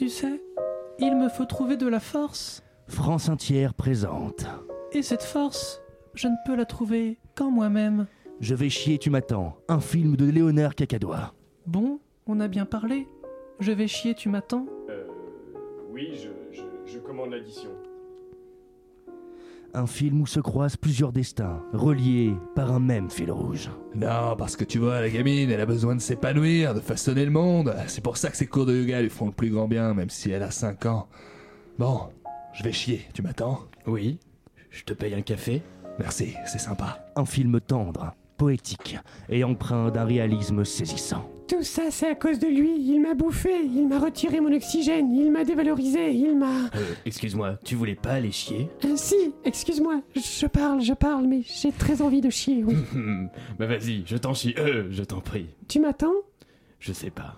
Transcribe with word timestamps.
Tu 0.00 0.08
sais, 0.08 0.40
il 0.98 1.14
me 1.14 1.28
faut 1.28 1.44
trouver 1.44 1.76
de 1.76 1.86
la 1.86 2.00
force. 2.00 2.62
France 2.88 3.28
entière 3.28 3.74
présente. 3.74 4.46
Et 4.92 5.02
cette 5.02 5.22
force, 5.22 5.82
je 6.14 6.26
ne 6.26 6.36
peux 6.46 6.56
la 6.56 6.64
trouver 6.64 7.18
qu'en 7.36 7.50
moi-même. 7.50 8.06
Je 8.40 8.54
vais 8.54 8.70
chier, 8.70 8.96
tu 8.96 9.10
m'attends. 9.10 9.58
Un 9.68 9.78
film 9.80 10.16
de 10.16 10.24
Léonard 10.24 10.74
Cacadois. 10.74 11.34
Bon, 11.66 12.00
on 12.26 12.40
a 12.40 12.48
bien 12.48 12.64
parlé. 12.64 13.08
Je 13.58 13.72
vais 13.72 13.88
chier, 13.88 14.14
tu 14.14 14.30
m'attends 14.30 14.64
Euh. 14.88 15.04
Oui, 15.90 16.12
je, 16.14 16.30
je, 16.56 16.62
je 16.90 16.98
commande 16.98 17.32
l'addition. 17.32 17.68
Un 19.72 19.86
film 19.86 20.20
où 20.20 20.26
se 20.26 20.40
croisent 20.40 20.76
plusieurs 20.76 21.12
destins, 21.12 21.62
reliés 21.72 22.34
par 22.56 22.72
un 22.72 22.80
même 22.80 23.08
fil 23.08 23.30
rouge. 23.30 23.70
Non, 23.94 24.34
parce 24.36 24.56
que 24.56 24.64
tu 24.64 24.80
vois, 24.80 25.00
la 25.00 25.08
gamine, 25.08 25.48
elle 25.48 25.60
a 25.60 25.66
besoin 25.66 25.94
de 25.94 26.00
s'épanouir, 26.00 26.74
de 26.74 26.80
façonner 26.80 27.24
le 27.24 27.30
monde. 27.30 27.72
C'est 27.86 28.02
pour 28.02 28.16
ça 28.16 28.30
que 28.30 28.36
ses 28.36 28.48
cours 28.48 28.66
de 28.66 28.74
yoga 28.74 29.00
lui 29.00 29.10
font 29.10 29.26
le 29.26 29.32
plus 29.32 29.50
grand 29.50 29.68
bien, 29.68 29.94
même 29.94 30.10
si 30.10 30.32
elle 30.32 30.42
a 30.42 30.50
5 30.50 30.86
ans. 30.86 31.08
Bon, 31.78 32.08
je 32.52 32.64
vais 32.64 32.72
chier, 32.72 33.06
tu 33.14 33.22
m'attends? 33.22 33.60
Oui, 33.86 34.18
je 34.70 34.82
te 34.82 34.92
paye 34.92 35.14
un 35.14 35.22
café. 35.22 35.62
Merci, 36.00 36.34
c'est 36.46 36.58
sympa. 36.58 37.04
Un 37.14 37.24
film 37.24 37.60
tendre, 37.60 38.14
poétique 38.38 38.98
et 39.28 39.44
empreint 39.44 39.90
d'un 39.90 40.04
réalisme 40.04 40.64
saisissant. 40.64 41.30
Tout 41.50 41.64
ça, 41.64 41.90
c'est 41.90 42.06
à 42.08 42.14
cause 42.14 42.38
de 42.38 42.46
lui. 42.46 42.70
Il 42.80 43.00
m'a 43.00 43.14
bouffé, 43.14 43.50
il 43.64 43.88
m'a 43.88 43.98
retiré 43.98 44.40
mon 44.40 44.52
oxygène, 44.54 45.10
il 45.12 45.32
m'a 45.32 45.42
dévalorisé, 45.42 46.12
il 46.12 46.38
m'a. 46.38 46.46
Euh, 46.76 46.94
excuse-moi, 47.04 47.56
tu 47.64 47.74
voulais 47.74 47.96
pas 47.96 48.12
aller 48.12 48.30
chier 48.30 48.70
Euh, 48.84 48.92
si, 48.94 49.16
excuse-moi, 49.44 50.00
je 50.14 50.46
parle, 50.46 50.80
je 50.80 50.94
parle, 50.94 51.26
mais 51.26 51.40
j'ai 51.42 51.72
très 51.72 52.02
envie 52.02 52.20
de 52.20 52.30
chier, 52.30 52.62
oui. 52.62 52.76
Bah 53.58 53.66
vas-y, 53.66 54.04
je 54.06 54.16
t'en 54.16 54.32
chie. 54.32 54.54
Euh, 54.58 54.86
je 54.92 55.02
t'en 55.02 55.20
prie. 55.20 55.46
tu 55.66 55.80
m'attends 55.80 56.14
Je 56.78 56.92
sais 56.92 57.10
pas. 57.10 57.34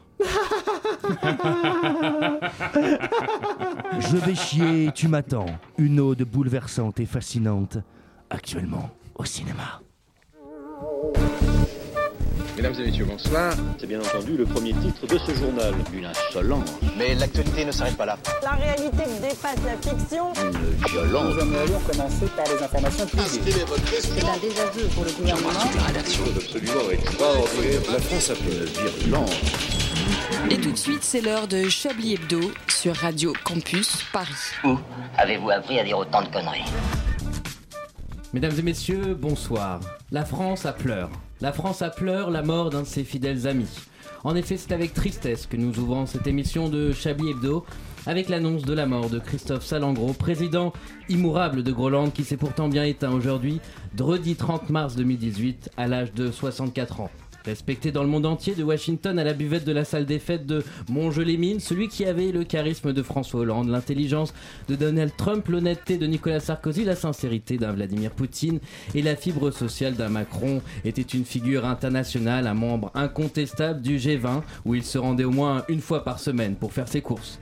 Je 3.99 4.17
vais 4.19 4.35
chier, 4.35 4.91
tu 4.95 5.09
m'attends. 5.09 5.47
Une 5.79 6.01
ode 6.01 6.23
bouleversante 6.25 7.01
et 7.01 7.07
fascinante, 7.07 7.79
actuellement 8.29 8.91
au 9.15 9.25
cinéma. 9.25 9.81
Mesdames 12.57 12.75
et 12.81 12.85
messieurs, 12.87 13.07
bonsoir. 13.07 13.55
C'est 13.79 13.87
bien 13.87 14.01
entendu 14.01 14.37
le 14.37 14.45
premier 14.45 14.73
titre 14.75 15.07
de 15.07 15.19
ce 15.19 15.35
journal. 15.35 15.75
Une 15.93 16.05
insolence, 16.05 16.69
Mais 16.99 17.15
l'actualité 17.15 17.65
ne 17.65 17.73
s'arrête 17.73 17.97
pas 17.97 18.05
là. 18.07 18.19
La 18.43 18.51
réalité 18.51 19.05
dépasse 19.21 19.57
la 19.65 19.77
fiction. 19.77 20.33
une 20.35 20.89
violence. 20.89 21.35
Nous 21.35 21.57
allons 21.57 21.81
commencer 21.81 22.27
par 22.37 22.45
les 22.47 22.63
informations 22.63 23.07
privées. 23.07 23.65
C'est 24.01 24.25
un 24.25 24.37
désaveu 24.39 24.87
pour 24.95 25.05
le 25.05 25.13
gouvernement. 25.13 25.49
La 25.77 25.83
rédaction 25.85 26.25
est 26.27 26.37
absolument 26.37 26.91
extraordinaire. 26.91 27.81
La 27.93 27.99
France 28.01 28.31
a 28.31 28.35
fait 28.35 28.51
une 28.51 28.65
virulence. 28.65 29.41
Et 30.51 30.59
tout 30.59 30.73
de 30.73 30.77
suite, 30.79 31.03
c'est 31.03 31.21
l'heure 31.23 31.49
de 31.49 31.69
Chablis 31.69 32.15
Hebdo 32.15 32.41
sur 32.69 32.95
Radio 32.97 33.33
Campus 33.45 34.03
Paris. 34.13 34.29
Où 34.65 34.77
avez-vous 35.17 35.51
appris 35.51 35.79
à 35.79 35.85
dire 35.85 35.99
autant 35.99 36.23
de 36.23 36.29
conneries? 36.29 36.65
Mesdames 38.35 38.53
et 38.59 38.63
messieurs, 38.63 39.15
bonsoir. 39.19 39.81
La 40.11 40.25
France 40.25 40.67
a 40.67 40.73
pleure. 40.73 41.11
La 41.43 41.53
France 41.53 41.83
a 41.83 41.91
pleure 41.91 42.31
la 42.31 42.43
mort 42.43 42.71
d'un 42.71 42.83
de 42.83 42.87
ses 42.87 43.03
fidèles 43.03 43.49
amis. 43.49 43.67
En 44.23 44.37
effet, 44.37 44.57
c'est 44.57 44.71
avec 44.71 44.95
tristesse 44.95 45.47
que 45.47 45.57
nous 45.57 45.77
ouvrons 45.81 46.07
cette 46.07 46.29
émission 46.29 46.69
de 46.69 46.93
Chablis 46.93 47.31
Hebdo 47.31 47.67
avec 48.07 48.29
l'annonce 48.29 48.63
de 48.63 48.73
la 48.73 48.87
mort 48.87 49.11
de 49.11 49.19
Christophe 49.19 49.65
Salengro, 49.65 50.13
président 50.13 50.73
immourable 51.09 51.65
de 51.65 51.73
Groland 51.73 52.11
qui 52.11 52.23
s'est 52.23 52.37
pourtant 52.37 52.69
bien 52.69 52.85
éteint 52.85 53.11
aujourd'hui, 53.11 53.61
dredi 53.93 54.37
30 54.37 54.71
mars 54.71 54.95
2018, 54.95 55.71
à 55.77 55.89
l'âge 55.89 56.13
de 56.13 56.31
64 56.31 57.01
ans. 57.01 57.11
Respecté 57.45 57.91
dans 57.91 58.03
le 58.03 58.09
monde 58.09 58.27
entier, 58.27 58.55
de 58.55 58.63
Washington 58.63 59.19
à 59.19 59.25
la 59.25 59.33
buvette 59.33 59.65
de 59.65 59.73
la 59.73 59.85
salle 59.85 60.07
des 60.07 60.19
fêtes 60.19 60.47
de 60.47 60.63
Montjeu-les-Mines, 60.89 61.61
celui 61.61 61.89
qui 61.89 62.05
avait 62.05 62.31
le 62.31 62.45
charisme 62.45 62.93
de 62.93 63.03
François 63.03 63.41
Hollande, 63.41 63.69
l'intelligence 63.69 64.33
de 64.69 64.77
Donald 64.77 65.13
Trump, 65.17 65.49
l'honnêteté 65.49 65.99
de 65.99 66.07
Nicolas 66.07 66.41
Sarkozy, 66.41 66.85
la 66.85 66.97
sincérité 66.97 67.57
d'un 67.57 67.73
Vladimir 67.73 68.13
Poutine 68.13 68.61
et 68.95 69.03
la 69.03 69.17
fibre 69.17 69.51
sociale 69.51 69.95
d'un 69.95 70.09
Macron 70.09 70.63
était 70.85 71.03
une 71.03 71.25
figure 71.25 71.67
internationale, 71.67 72.47
un 72.47 72.55
membre 72.55 72.91
incontestable 72.95 73.83
du 73.83 73.97
G20 73.97 74.43
où 74.65 74.75
il 74.75 74.85
se 74.85 74.99
rendait 74.99 75.25
au 75.25 75.31
moins 75.31 75.65
une 75.69 75.81
fois 75.81 76.05
par 76.05 76.21
semaine 76.21 76.55
pour 76.55 76.73
faire 76.73 76.89
ses 76.89 77.01
courses. 77.01 77.41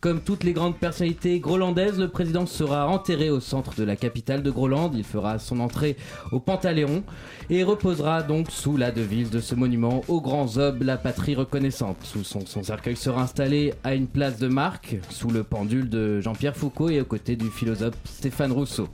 Comme 0.00 0.22
toutes 0.22 0.44
les 0.44 0.54
grandes 0.54 0.78
personnalités 0.78 1.40
grolandaises, 1.40 1.98
le 1.98 2.08
président 2.08 2.46
sera 2.46 2.88
enterré 2.88 3.28
au 3.28 3.38
centre 3.38 3.74
de 3.74 3.84
la 3.84 3.96
capitale 3.96 4.42
de 4.42 4.50
Groland. 4.50 4.90
Il 4.94 5.04
fera 5.04 5.38
son 5.38 5.60
entrée 5.60 5.98
au 6.32 6.40
Panthéon 6.40 7.04
et 7.50 7.62
reposera 7.64 8.22
donc 8.22 8.50
sous 8.50 8.78
la 8.78 8.92
devise 8.92 9.28
de 9.28 9.40
ce 9.40 9.54
monument 9.54 10.00
aux 10.08 10.22
grands 10.22 10.56
hommes, 10.56 10.82
la 10.82 10.96
patrie 10.96 11.34
reconnaissante. 11.34 11.98
Son 12.24 12.62
cercueil 12.62 12.96
sera 12.96 13.20
installé 13.20 13.74
à 13.84 13.94
une 13.94 14.06
place 14.06 14.38
de 14.38 14.48
marque, 14.48 14.96
sous 15.10 15.28
le 15.28 15.42
pendule 15.42 15.90
de 15.90 16.22
Jean-Pierre 16.22 16.56
Foucault 16.56 16.88
et 16.88 17.02
aux 17.02 17.04
côtés 17.04 17.36
du 17.36 17.50
philosophe 17.50 17.94
Stéphane 18.04 18.52
Rousseau. 18.52 18.88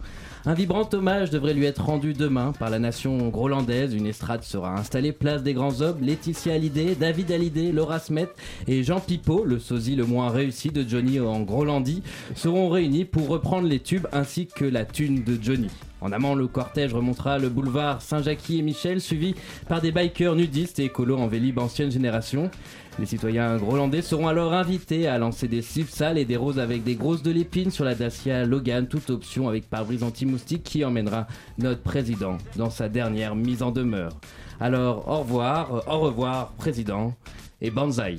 Un 0.48 0.54
vibrant 0.54 0.88
hommage 0.92 1.30
devrait 1.30 1.54
lui 1.54 1.64
être 1.64 1.84
rendu 1.84 2.12
demain 2.12 2.52
par 2.52 2.70
la 2.70 2.78
nation 2.78 3.30
grolandaise. 3.30 3.94
Une 3.94 4.06
estrade 4.06 4.44
sera 4.44 4.78
installée 4.78 5.10
place 5.10 5.42
des 5.42 5.54
grands 5.54 5.80
hommes. 5.80 5.98
Laetitia 6.00 6.54
Hallyday, 6.54 6.94
David 6.94 7.32
Hallyday, 7.32 7.72
Laura 7.72 7.98
Smet 7.98 8.28
et 8.68 8.84
Jean 8.84 9.00
Pipeau, 9.00 9.44
le 9.44 9.58
sosie 9.58 9.96
le 9.96 10.06
moins 10.06 10.30
réussi 10.30 10.68
de 10.68 10.88
Johnny 10.88 11.18
en 11.18 11.40
Grolandie, 11.40 12.04
seront 12.36 12.68
réunis 12.68 13.04
pour 13.04 13.26
reprendre 13.26 13.66
les 13.66 13.80
tubes 13.80 14.06
ainsi 14.12 14.46
que 14.46 14.64
la 14.64 14.84
thune 14.84 15.24
de 15.24 15.36
Johnny. 15.42 15.68
En 16.00 16.12
amont, 16.12 16.36
le 16.36 16.46
cortège 16.46 16.94
remontera 16.94 17.38
le 17.38 17.48
boulevard 17.48 18.00
Saint-Jacques 18.00 18.50
et 18.50 18.62
Michel, 18.62 19.00
suivi 19.00 19.34
par 19.66 19.80
des 19.80 19.90
bikers 19.90 20.36
nudistes 20.36 20.78
et 20.78 20.84
écolos 20.84 21.16
en 21.16 21.26
vélib 21.26 21.58
ancienne 21.58 21.90
génération. 21.90 22.50
Les 22.98 23.04
citoyens 23.04 23.58
grolandais 23.58 24.00
seront 24.00 24.26
alors 24.26 24.54
invités 24.54 25.06
à 25.06 25.18
lancer 25.18 25.48
des 25.48 25.60
sales 25.60 26.16
et 26.16 26.24
des 26.24 26.38
roses 26.38 26.58
avec 26.58 26.82
des 26.82 26.94
grosses 26.94 27.22
de 27.22 27.30
l'épine 27.30 27.70
sur 27.70 27.84
la 27.84 27.94
Dacia 27.94 28.46
Logan, 28.46 28.86
toute 28.86 29.10
option 29.10 29.48
avec 29.48 29.68
pare-brise 29.68 30.02
anti-moustique 30.02 30.62
qui 30.62 30.82
emmènera 30.82 31.26
notre 31.58 31.82
président 31.82 32.38
dans 32.56 32.70
sa 32.70 32.88
dernière 32.88 33.36
mise 33.36 33.62
en 33.62 33.70
demeure. 33.70 34.12
Alors, 34.60 35.06
au 35.08 35.18
revoir, 35.18 35.74
euh, 35.74 35.80
au 35.88 35.98
revoir, 35.98 36.52
président, 36.52 37.12
et 37.60 37.70
banzai. 37.70 38.18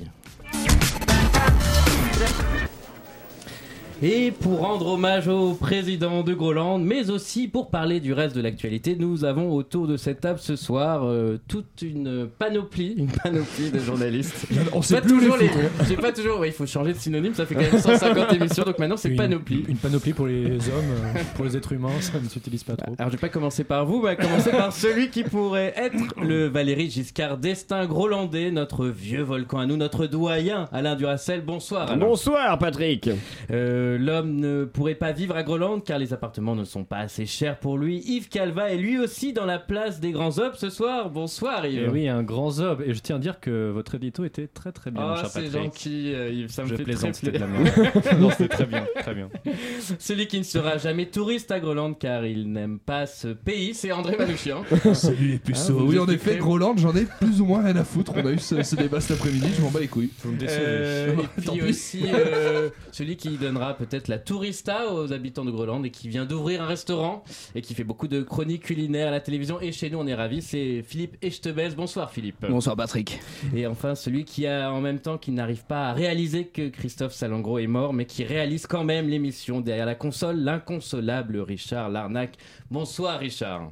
Et 4.00 4.30
pour 4.30 4.60
rendre 4.60 4.86
hommage 4.92 5.26
au 5.26 5.54
président 5.54 6.22
de 6.22 6.32
Groland, 6.32 6.78
mais 6.78 7.10
aussi 7.10 7.48
pour 7.48 7.68
parler 7.68 7.98
du 7.98 8.12
reste 8.12 8.36
de 8.36 8.40
l'actualité, 8.40 8.94
nous 8.96 9.24
avons 9.24 9.50
autour 9.52 9.88
de 9.88 9.96
cette 9.96 10.20
table 10.20 10.38
ce 10.38 10.54
soir 10.54 11.00
euh, 11.04 11.38
toute 11.48 11.82
une 11.82 12.28
panoplie, 12.38 12.94
une 12.96 13.08
panoplie 13.08 13.72
de 13.72 13.80
journalistes. 13.80 14.46
On 14.72 14.80
Pas 14.82 15.00
toujours 15.00 15.36
les, 15.36 15.50
j'ai 15.88 15.96
pas 15.96 16.12
toujours, 16.12 16.38
ouais, 16.38 16.50
il 16.50 16.52
faut 16.54 16.64
changer 16.64 16.92
de 16.92 16.98
synonyme, 16.98 17.34
ça 17.34 17.44
fait 17.44 17.56
quand 17.56 17.62
même 17.72 17.80
150 17.80 18.34
émissions, 18.34 18.62
donc 18.62 18.78
maintenant 18.78 18.96
c'est 18.96 19.08
Une- 19.08 19.16
panoplie. 19.16 19.64
Une 19.68 19.76
panoplie 19.76 20.12
pour 20.12 20.28
les 20.28 20.44
hommes, 20.68 20.92
euh, 21.16 21.20
pour 21.34 21.44
les 21.46 21.56
êtres 21.56 21.72
humains, 21.72 22.00
ça 22.00 22.20
ne 22.22 22.28
s'utilise 22.28 22.62
pas 22.62 22.76
trop. 22.76 22.94
Alors 22.98 23.10
je 23.10 23.16
vais 23.16 23.20
pas 23.20 23.28
commencer 23.30 23.64
par 23.64 23.84
vous, 23.84 24.00
mais 24.00 24.14
commencer 24.14 24.50
par 24.52 24.72
celui 24.72 25.10
qui 25.10 25.24
pourrait 25.24 25.74
être 25.76 26.14
le 26.22 26.46
Valérie 26.46 26.88
Giscard 26.88 27.36
d'Estaing 27.36 27.86
grolandais, 27.86 28.52
notre 28.52 28.86
vieux 28.86 29.22
volcan 29.22 29.58
à 29.58 29.66
nous, 29.66 29.76
notre 29.76 30.06
doyen 30.06 30.68
Alain 30.70 30.94
Duracel. 30.94 31.40
Bonsoir 31.40 31.90
Alain. 31.90 31.96
Bonsoir 32.06 32.56
Patrick. 32.58 33.10
Euh, 33.50 33.87
L'homme 33.96 34.34
ne 34.36 34.64
pourrait 34.64 34.94
pas 34.94 35.12
vivre 35.12 35.36
à 35.36 35.42
Groland 35.42 35.80
car 35.80 35.98
les 35.98 36.12
appartements 36.12 36.54
ne 36.54 36.64
sont 36.64 36.84
pas 36.84 36.98
assez 36.98 37.26
chers 37.26 37.58
pour 37.58 37.78
lui. 37.78 38.02
Yves 38.06 38.28
Calva 38.28 38.70
est 38.70 38.76
lui 38.76 38.98
aussi 38.98 39.32
dans 39.32 39.46
la 39.46 39.58
place 39.58 40.00
des 40.00 40.10
grands 40.10 40.38
hommes 40.38 40.54
ce 40.54 40.68
soir. 40.70 41.10
Bonsoir 41.10 41.64
Yves. 41.66 41.82
Et 41.84 41.88
oui, 41.88 42.08
un 42.08 42.22
grand 42.22 42.50
zob. 42.50 42.82
Et 42.84 42.92
je 42.94 43.00
tiens 43.00 43.16
à 43.16 43.18
dire 43.18 43.40
que 43.40 43.70
votre 43.70 43.94
édito 43.94 44.24
était 44.24 44.48
très 44.48 44.72
très 44.72 44.90
bien, 44.90 45.14
Oh, 45.16 45.26
c'est 45.30 45.50
gentil, 45.50 46.12
euh, 46.14 46.30
Yves, 46.30 46.50
ça 46.50 46.64
me 46.64 46.68
Je 46.68 46.76
fait 46.76 46.82
plaisante, 46.82 47.12
très 47.14 47.30
plaisir. 47.30 47.48
non, 48.18 48.30
c'était 48.30 48.48
très 48.48 48.66
bien, 48.66 48.86
très 48.96 49.14
bien. 49.14 49.28
Celui 49.98 50.26
qui 50.26 50.38
ne 50.38 50.44
sera 50.44 50.76
jamais 50.78 51.06
touriste 51.06 51.50
à 51.50 51.60
Groland 51.60 51.94
car 51.94 52.26
il 52.26 52.50
n'aime 52.52 52.78
pas 52.78 53.06
ce 53.06 53.28
pays, 53.28 53.74
c'est 53.74 53.92
André 53.92 54.16
Manouchian. 54.16 54.62
Salut 54.92 55.28
les 55.28 55.38
puceaux. 55.38 55.76
Ah, 55.78 55.82
vous 55.82 55.92
oui, 55.92 55.98
en 55.98 56.08
effet, 56.08 56.36
Groland, 56.36 56.74
j'en 56.76 56.94
ai 56.94 57.04
plus 57.20 57.40
ou 57.40 57.46
moins 57.46 57.62
rien 57.62 57.76
à 57.76 57.84
foutre. 57.84 58.12
On 58.16 58.26
a 58.26 58.32
eu 58.32 58.38
ce, 58.38 58.62
ce 58.62 58.76
débat 58.76 59.00
cet 59.00 59.18
après-midi, 59.18 59.48
je 59.56 59.62
m'en 59.62 59.70
bats 59.70 59.80
les 59.80 59.88
couilles. 59.88 60.10
Vous 60.24 60.32
me 60.32 60.38
décevez. 60.38 60.58
Euh, 60.66 61.14
et 61.38 61.40
puis 61.40 61.62
aussi 61.62 62.02
euh, 62.12 62.70
celui 62.92 63.16
qui 63.16 63.36
donnera 63.36 63.76
peut-être 63.78 64.08
la 64.08 64.18
tourista 64.18 64.92
aux 64.92 65.12
habitants 65.12 65.44
de 65.44 65.50
Groland 65.50 65.82
et 65.84 65.90
qui 65.90 66.08
vient 66.08 66.24
d'ouvrir 66.24 66.62
un 66.62 66.66
restaurant 66.66 67.24
et 67.54 67.62
qui 67.62 67.74
fait 67.74 67.84
beaucoup 67.84 68.08
de 68.08 68.22
chroniques 68.22 68.64
culinaires 68.64 69.08
à 69.08 69.10
la 69.10 69.20
télévision 69.20 69.60
et 69.60 69.72
chez 69.72 69.88
nous 69.88 69.98
on 69.98 70.06
est 70.06 70.14
ravis, 70.14 70.42
c'est 70.42 70.82
Philippe 70.82 71.16
Echtebès. 71.22 71.74
Bonsoir 71.76 72.10
Philippe. 72.10 72.44
Bonsoir 72.48 72.76
Patrick. 72.76 73.20
Et 73.54 73.66
enfin 73.66 73.94
celui 73.94 74.24
qui 74.24 74.46
a 74.46 74.72
en 74.72 74.80
même 74.80 74.98
temps 74.98 75.16
qui 75.16 75.30
n'arrive 75.30 75.64
pas 75.64 75.88
à 75.88 75.92
réaliser 75.92 76.46
que 76.46 76.68
Christophe 76.68 77.14
Salengro 77.14 77.58
est 77.58 77.66
mort 77.66 77.92
mais 77.92 78.04
qui 78.04 78.24
réalise 78.24 78.66
quand 78.66 78.84
même 78.84 79.08
l'émission 79.08 79.60
derrière 79.60 79.86
la 79.86 79.94
console, 79.94 80.36
l'inconsolable 80.40 81.38
Richard 81.38 81.88
Larnac. 81.88 82.36
Bonsoir 82.70 83.20
Richard. 83.20 83.70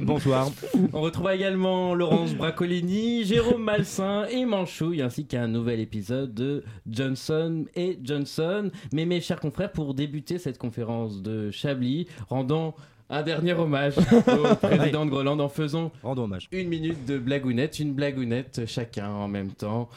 Bonsoir. 0.00 0.50
On 0.92 1.00
retrouvera 1.00 1.34
également 1.34 1.94
Laurence 1.94 2.34
Bracolini, 2.34 3.24
Jérôme 3.24 3.62
Malsain 3.62 4.24
et 4.26 4.44
Manchouille, 4.44 5.02
ainsi 5.02 5.26
qu'un 5.26 5.48
nouvel 5.48 5.80
épisode 5.80 6.34
de 6.34 6.64
Johnson 6.88 7.35
et 7.74 7.98
Johnson. 8.02 8.70
Mais 8.92 9.04
mes 9.06 9.20
chers 9.20 9.40
confrères, 9.40 9.72
pour 9.72 9.94
débuter 9.94 10.38
cette 10.38 10.58
conférence 10.58 11.22
de 11.22 11.50
Chablis, 11.50 12.06
rendons 12.28 12.74
un 13.08 13.22
dernier 13.22 13.52
hommage 13.52 13.94
au 13.98 14.54
président 14.60 15.04
de 15.06 15.10
Groland 15.10 15.38
en 15.38 15.48
faisant 15.48 15.92
Rendons 16.02 16.24
hommage. 16.24 16.48
une 16.50 16.68
minute 16.68 17.06
de 17.06 17.18
blagounette, 17.18 17.78
une 17.78 17.94
blagounette 17.94 18.62
chacun 18.66 19.08
en 19.10 19.28
même 19.28 19.52
temps. 19.52 19.88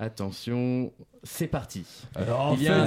Attention, 0.00 0.92
c'est 1.24 1.48
parti. 1.48 1.84
Alors, 2.14 2.54
Il 2.56 2.62
y 2.62 2.68
a- 2.68 2.84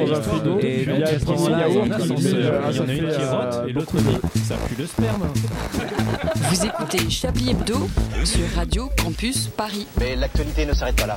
un 0.00 0.09
dans 0.10 0.18
un 0.18 0.22
frigo. 0.22 0.58
Et 0.60 0.84
donc, 0.84 1.02
à 1.02 1.18
ce 1.18 1.24
moment-là, 1.24 1.68
yaourt 1.68 1.86
il 1.86 2.76
y 2.76 2.80
en 2.80 2.88
a 2.88 2.94
une 2.94 3.08
qui 3.08 3.24
rote 3.24 3.68
et 3.68 3.72
l'autre 3.72 3.96
ça 4.44 4.56
pue 4.68 4.74
le 4.78 4.86
sperme. 4.86 5.28
Vous 6.50 6.66
écoutez 6.66 7.10
Chablis 7.10 7.50
Hebdo 7.50 7.88
sur 8.24 8.48
Radio 8.56 8.88
Campus 9.02 9.48
Paris. 9.48 9.86
Mais 9.98 10.16
l'actualité 10.16 10.66
ne 10.66 10.72
s'arrête 10.72 10.96
pas 10.96 11.06
là. 11.06 11.16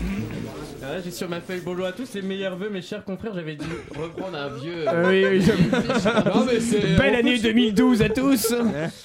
Ah, 0.86 1.00
J'ai 1.04 1.12
sur 1.12 1.30
ma 1.30 1.40
feuille 1.40 1.62
bonjour 1.64 1.86
à 1.86 1.94
tous 1.94 2.14
les 2.14 2.22
meilleurs 2.22 2.58
vœux 2.58 2.70
mes 2.70 2.82
chers 2.82 3.06
confrères 3.06 3.34
j'avais 3.34 3.56
dû 3.56 3.66
reprendre 3.98 4.38
un 4.38 4.50
vieux 4.50 4.84
Ah 4.86 5.04
oui, 5.08 5.24
oui, 5.26 5.40
non 6.36 6.46
mais 6.46 6.60
c'est 6.60 6.98
Belle 6.98 7.16
année 7.16 7.40
2012 7.40 8.02
à 8.02 8.10
tous 8.10 8.54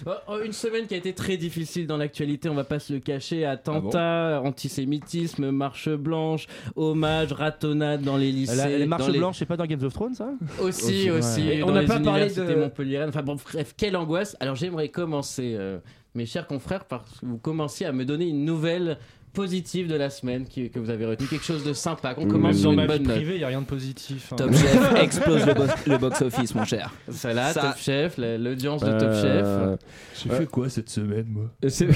Oh, 0.07 0.11
oh, 0.29 0.39
Une 0.45 0.53
semaine 0.53 0.87
qui 0.87 0.95
a 0.95 0.97
été 0.97 1.13
très 1.15 1.37
difficile 1.37 1.87
dans 1.87 1.97
l'actualité, 1.97 2.49
on 2.49 2.55
va 2.55 2.65
pas 2.65 2.79
se 2.81 2.93
le 2.93 2.99
cacher. 3.01 3.45
Ah 3.45 3.53
Attentats, 3.53 4.41
antisémitisme, 4.45 5.51
marche 5.51 5.89
blanche, 5.89 6.47
hommage, 6.77 7.33
ratonnade 7.33 8.03
dans 8.03 8.17
les 8.17 8.33
lycées. 8.33 8.57
La- 8.57 8.69
les 8.79 8.87
marches 8.87 9.07
dans 9.07 9.13
les- 9.13 9.19
blanches, 9.19 9.39
c'est 9.39 9.47
pas 9.47 9.57
dans 9.57 9.67
Games 9.67 9.83
of 9.85 9.93
Thrones 9.93 10.15
ça? 10.15 10.31
Aussi, 10.61 11.11
aussi. 11.11 11.61
on 11.65 11.71
n'a 11.73 11.83
pas 11.85 12.01
parlé 12.01 12.29
de- 12.29 12.55
montpelliéraines. 12.55 13.09
Enfin 13.11 13.23
bon, 13.23 13.37
bref, 13.37 13.75
quelle 13.77 13.97
angoisse. 13.97 14.37
Alors 14.41 14.55
j'aimerais 14.57 14.89
commencer, 14.89 15.55
euh, 15.59 15.79
mes 16.15 16.27
chers 16.27 16.47
confrères, 16.47 16.85
par 16.87 17.05
que 17.05 17.09
vous 17.27 17.39
commenciez 17.39 17.87
à 17.87 17.93
me 17.93 18.05
donner 18.05 18.27
une 18.29 18.45
nouvelle 18.45 18.99
positive 19.39 19.89
de 19.89 19.95
la 19.95 20.11
semaine 20.11 20.45
qui- 20.47 20.69
que 20.71 20.79
vous 20.79 20.91
avez 20.91 21.07
retenue, 21.07 21.29
quelque 21.29 21.45
chose 21.45 21.65
de 21.65 21.73
sympa. 21.73 22.15
Qu'on 22.15 22.27
commence 22.27 22.57
sur 22.57 22.65
dans 22.65 22.71
une 22.73 22.77
ma 22.77 22.87
bonne 22.87 22.99
vie 23.03 23.09
note. 23.09 23.17
privée, 23.17 23.35
il 23.37 23.41
y 23.41 23.45
a 23.45 23.49
rien 23.49 23.61
de 23.61 23.67
positif. 23.67 24.33
hein. 24.33 24.37
Top 24.37 24.53
Chef 24.53 24.95
explose 25.03 25.47
le, 25.47 25.55
box- 25.55 25.87
le 25.87 25.99
box-office, 25.99 26.55
mon 26.55 26.65
cher. 26.65 26.93
Ça 27.11 27.33
là, 27.33 27.53
Ça- 27.53 27.61
Top 27.63 27.77
Chef, 27.79 28.19
la- 28.19 28.37
l'audience 28.39 28.81
de 28.83 28.91
Top 28.91 29.03
Euh, 29.03 29.77
Chef. 29.77 30.23
J'ai 30.25 30.37
fait 30.37 30.47
quoi 30.47 30.69
cette 30.69 30.91
semaine, 30.91 31.27
moi? 31.29 31.45
C'est 31.69 31.89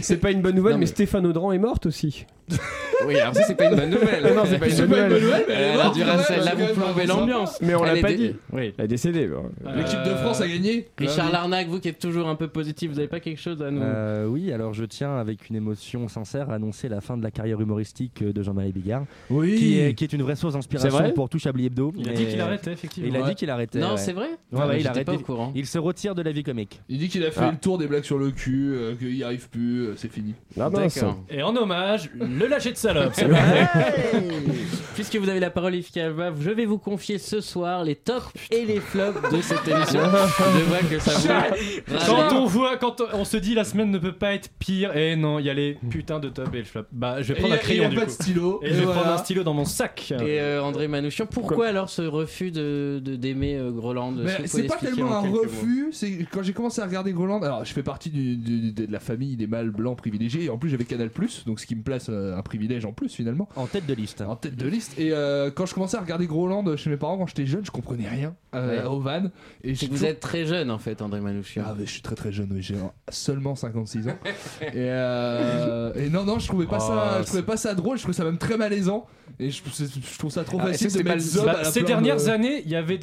c'est 0.00 0.16
pas 0.18 0.30
une 0.30 0.42
bonne 0.42 0.54
nouvelle, 0.56 0.72
Non, 0.72 0.78
mais 0.78 0.84
mais- 0.84 0.86
Stéphane 0.86 1.26
Audran 1.26 1.52
est 1.52 1.58
morte 1.58 1.86
aussi. 1.86 2.24
Oui, 3.06 3.18
alors 3.20 3.34
ça 3.34 3.42
c'est 3.46 3.54
pas 3.54 3.66
une 3.66 3.76
bonne 3.76 3.90
nouvelle. 3.90 4.34
Non, 4.34 4.42
c'est 4.46 4.58
pas 4.58 4.68
une 4.68 4.86
bonne 4.86 5.08
nouvelle. 5.08 5.44
Elle 5.48 5.80
a 5.80 5.90
dû 5.90 6.02
rester 6.02 6.36
là 6.36 6.54
vous 6.56 6.74
plomber 6.80 7.06
l'ambiance. 7.06 7.58
Mais 7.60 7.74
on 7.74 7.84
Elle 7.84 7.92
l'a 7.92 7.98
est 7.98 8.02
pas 8.02 8.08
dé- 8.08 8.16
dit. 8.16 8.34
Oui. 8.52 8.72
Elle 8.78 8.84
est 8.86 8.88
décédée. 8.88 9.26
bon. 9.26 9.50
L'équipe 9.74 10.02
de 10.04 10.14
France 10.16 10.40
a 10.40 10.48
gagné 10.48 10.88
Richard 10.98 11.30
Larnac, 11.30 11.68
vous 11.68 11.78
qui 11.78 11.88
êtes 11.88 11.98
toujours 11.98 12.26
un 12.28 12.34
peu 12.36 12.48
positif, 12.48 12.90
vous 12.90 12.98
avez 12.98 13.08
pas 13.08 13.20
quelque 13.20 13.40
chose 13.40 13.60
à 13.62 13.70
nous 13.70 13.82
Euh, 13.82 14.26
oui, 14.26 14.50
alors 14.52 14.72
je 14.72 14.84
tiens 14.84 15.16
avec 15.18 15.50
une 15.50 15.56
émotion 15.56 16.08
sincère 16.08 16.50
à 16.50 16.54
annoncer 16.54 16.88
la 16.88 17.00
fin 17.00 17.16
de 17.16 17.22
la 17.22 17.30
carrière 17.30 17.60
humoristique 17.60 18.22
de 18.24 18.42
Jean-Marie 18.42 18.72
Bigard, 18.72 19.04
Oui 19.30 19.54
qui 19.56 19.78
est, 19.78 19.94
qui 19.94 20.04
est 20.04 20.12
une 20.12 20.22
vraie 20.22 20.36
source 20.36 20.52
C'est 20.54 20.58
d'inspiration 20.58 20.98
vrai 20.98 21.12
pour 21.12 21.28
tout 21.28 21.38
Chablis 21.38 21.66
Hebdo. 21.66 21.92
Il 21.98 22.08
a 22.08 22.12
dit 22.12 22.26
qu'il 22.26 22.40
arrêtait, 22.40 22.72
effectivement. 22.72 23.08
Il 23.10 23.16
a 23.16 23.28
dit 23.28 23.34
qu'il 23.34 23.50
arrêtait. 23.50 23.78
Non, 23.78 23.90
ouais. 23.92 23.96
c'est 23.98 24.12
vrai 24.12 24.28
Ouais, 24.52 24.64
ouais, 24.64 24.76
il 24.80 24.82
J'étais 24.86 25.04
pas 25.04 25.12
au 25.14 25.18
courant. 25.18 25.52
Il 25.54 25.66
se 25.66 25.78
retire 25.78 26.14
de 26.14 26.22
la 26.22 26.32
vie 26.32 26.42
comique. 26.44 26.80
Il 26.88 26.98
dit 26.98 27.08
qu'il 27.08 27.24
a 27.24 27.30
fait 27.30 27.40
Ah. 27.42 27.50
le 27.52 27.58
tour 27.58 27.76
des 27.78 27.86
blagues 27.86 28.04
sur 28.04 28.18
le 28.18 28.30
cul, 28.30 28.72
euh, 28.74 28.94
qu'il 28.94 29.14
y 29.16 29.22
arrive 29.22 29.48
plus, 29.50 29.82
euh, 29.88 29.94
c'est 29.96 30.10
fini. 30.10 30.34
Ah 30.58 30.70
mince. 30.70 30.94
D'accord. 30.94 31.18
Et 31.30 31.42
en 31.42 31.54
hommage, 31.56 32.10
le 32.38 32.46
lâcher 32.46 32.72
de 32.72 32.76
salope. 32.76 33.12
c'est 33.14 33.24
vrai. 33.24 33.68
Puisque 34.94 35.16
vous 35.16 35.28
avez 35.28 35.40
la 35.40 35.50
parole, 35.50 35.74
Yves 35.74 35.90
Calva, 35.92 36.32
je 36.40 36.50
vais 36.50 36.64
vous 36.64 36.78
confier 36.78 37.18
ce 37.18 37.40
soir 37.42 37.84
les 37.84 37.96
tops 37.96 38.32
et 38.50 38.64
les 38.64 38.80
flops 38.80 39.30
de 39.30 39.40
cette 39.42 39.66
émission. 39.68 40.00
je 40.00 40.64
vois 40.64 40.78
que 40.78 40.98
ça 40.98 41.12
vous. 41.12 42.06
Quand 42.06 42.32
on 42.34 42.46
voit, 42.46 42.76
quand 42.78 43.02
on 43.12 43.24
se 43.24 43.36
dit 43.36 43.54
la 43.54 43.64
semaine 43.64 43.90
ne 43.90 43.98
peut 43.98 44.14
pas 44.14 44.32
être 44.32 44.48
pire, 44.58 44.96
et 44.96 45.14
non, 45.16 45.38
il 45.38 45.44
y 45.46 45.50
a 45.50 45.54
les 45.54 45.76
putains 45.90 46.18
de 46.18 46.28
top 46.30 46.54
et 46.54 46.58
le 46.58 46.64
flop. 46.64 46.84
Bah, 46.92 47.20
je 47.20 47.32
vais 47.32 47.38
prendre 47.38 47.52
un 47.54 47.56
et 47.56 47.60
y 47.60 47.62
crayon 47.62 47.84
a 47.86 47.88
du 47.88 47.96
pas 47.96 48.00
coup. 48.02 48.06
de 48.06 48.12
stylo. 48.12 48.60
Et 48.62 48.68
je 48.68 48.74
vais 48.74 48.84
voilà. 48.84 49.00
prendre 49.00 49.14
un 49.14 49.18
stylo 49.18 49.42
dans 49.44 49.54
mon 49.54 49.64
sac. 49.66 50.12
Et 50.12 50.40
euh, 50.40 50.62
André 50.62 50.88
Manouchian, 50.88 51.26
pourquoi 51.26 51.66
alors 51.66 51.90
ce 51.90 52.02
refus 52.02 52.50
de 52.50 53.00
de- 53.02 53.16
d'aimer 53.16 53.56
euh, 53.56 53.70
Groland 53.70 54.14
c'est 54.46 54.62
pas 54.66 54.76
tellement 54.76 55.08
en 55.10 55.24
un 55.24 55.28
refus, 55.30 55.88
c'est 55.92 56.26
quand 56.30 56.42
j'ai 56.42 56.52
commencé 56.52 56.80
à 56.80 56.86
regarder 56.86 57.12
Groland. 57.12 57.42
Alors, 57.42 57.64
je 57.64 57.72
fais 57.72 57.82
partie 57.82 58.10
du- 58.10 58.36
du- 58.36 58.72
de 58.72 58.90
la 58.90 59.00
famille 59.00 59.36
des 59.36 59.46
mâles 59.46 59.70
blancs 59.70 59.98
privilégiés, 59.98 60.44
et 60.44 60.50
en 60.50 60.56
plus 60.58 60.70
j'avais 60.70 60.84
Canal 60.84 61.10
donc 61.46 61.60
ce 61.60 61.66
qui 61.66 61.74
me 61.76 61.82
place 61.82 62.06
euh, 62.08 62.25
un 62.34 62.42
privilège 62.42 62.84
en 62.84 62.92
plus 62.92 63.12
finalement, 63.14 63.48
En 63.56 63.66
tête 63.66 63.86
de 63.86 63.94
liste. 63.94 64.22
en 64.22 64.36
tête 64.36 64.56
de 64.56 64.66
liste. 64.68 64.98
Et 64.98 65.12
euh, 65.12 65.50
quand 65.50 65.66
je 65.66 65.74
commençais 65.74 65.96
à 65.96 66.00
regarder 66.00 66.26
Groland 66.26 66.76
chez 66.76 66.90
mes 66.90 66.96
parents 66.96 67.18
quand 67.18 67.26
j'étais 67.26 67.46
jeune, 67.46 67.64
je 67.64 67.70
comprenais 67.70 68.08
rien 68.08 68.34
euh, 68.54 68.82
Ouais. 68.82 68.84
aux 68.88 69.00
vannes. 69.00 69.30
Et 69.62 69.72
vous 69.74 69.86
toujours- 69.86 70.08
êtes 70.08 70.20
très 70.20 70.46
jeune 70.46 70.70
en 70.70 70.78
fait, 70.78 71.02
André 71.02 71.20
Manouchian. 71.20 71.64
Ah, 71.66 71.74
mais 71.78 71.86
je 71.86 71.90
suis 71.90 72.02
très 72.02 72.14
très 72.14 72.32
jeune, 72.32 72.48
oui, 72.52 72.62
j'ai 72.62 72.76
seulement 73.10 73.54
56 73.54 74.08
ans. 74.08 74.16
et, 74.62 74.70
euh, 74.74 75.92
et 75.94 76.08
non, 76.08 76.24
non, 76.24 76.38
je 76.38 76.46
trouvais 76.48 76.66
pas, 76.66 76.78
Oh, 76.80 76.86
ça, 76.86 77.14
je 77.14 77.18
c'est- 77.20 77.26
trouvais 77.26 77.42
pas 77.42 77.56
ça 77.56 77.74
drôle, 77.74 77.96
je 77.98 78.02
trouvais 78.02 78.16
ça 78.16 78.24
même 78.24 78.38
très 78.38 78.56
malaisant. 78.56 79.06
Et 79.38 79.50
je, 79.50 79.62
je 79.64 80.18
trouve 80.18 80.30
ça 80.30 80.44
trop 80.44 80.58
Ah, 80.60 80.68
facile 80.68 80.92
de 80.92 81.02
Bah, 81.02 81.12
à 81.12 81.62
la 81.62 81.64
ces 81.70 81.82
dernières 81.82 82.16
de- 82.16 82.28
années, 82.30 82.62
il 82.64 82.70
y 82.70 82.76
avait. 82.76 82.98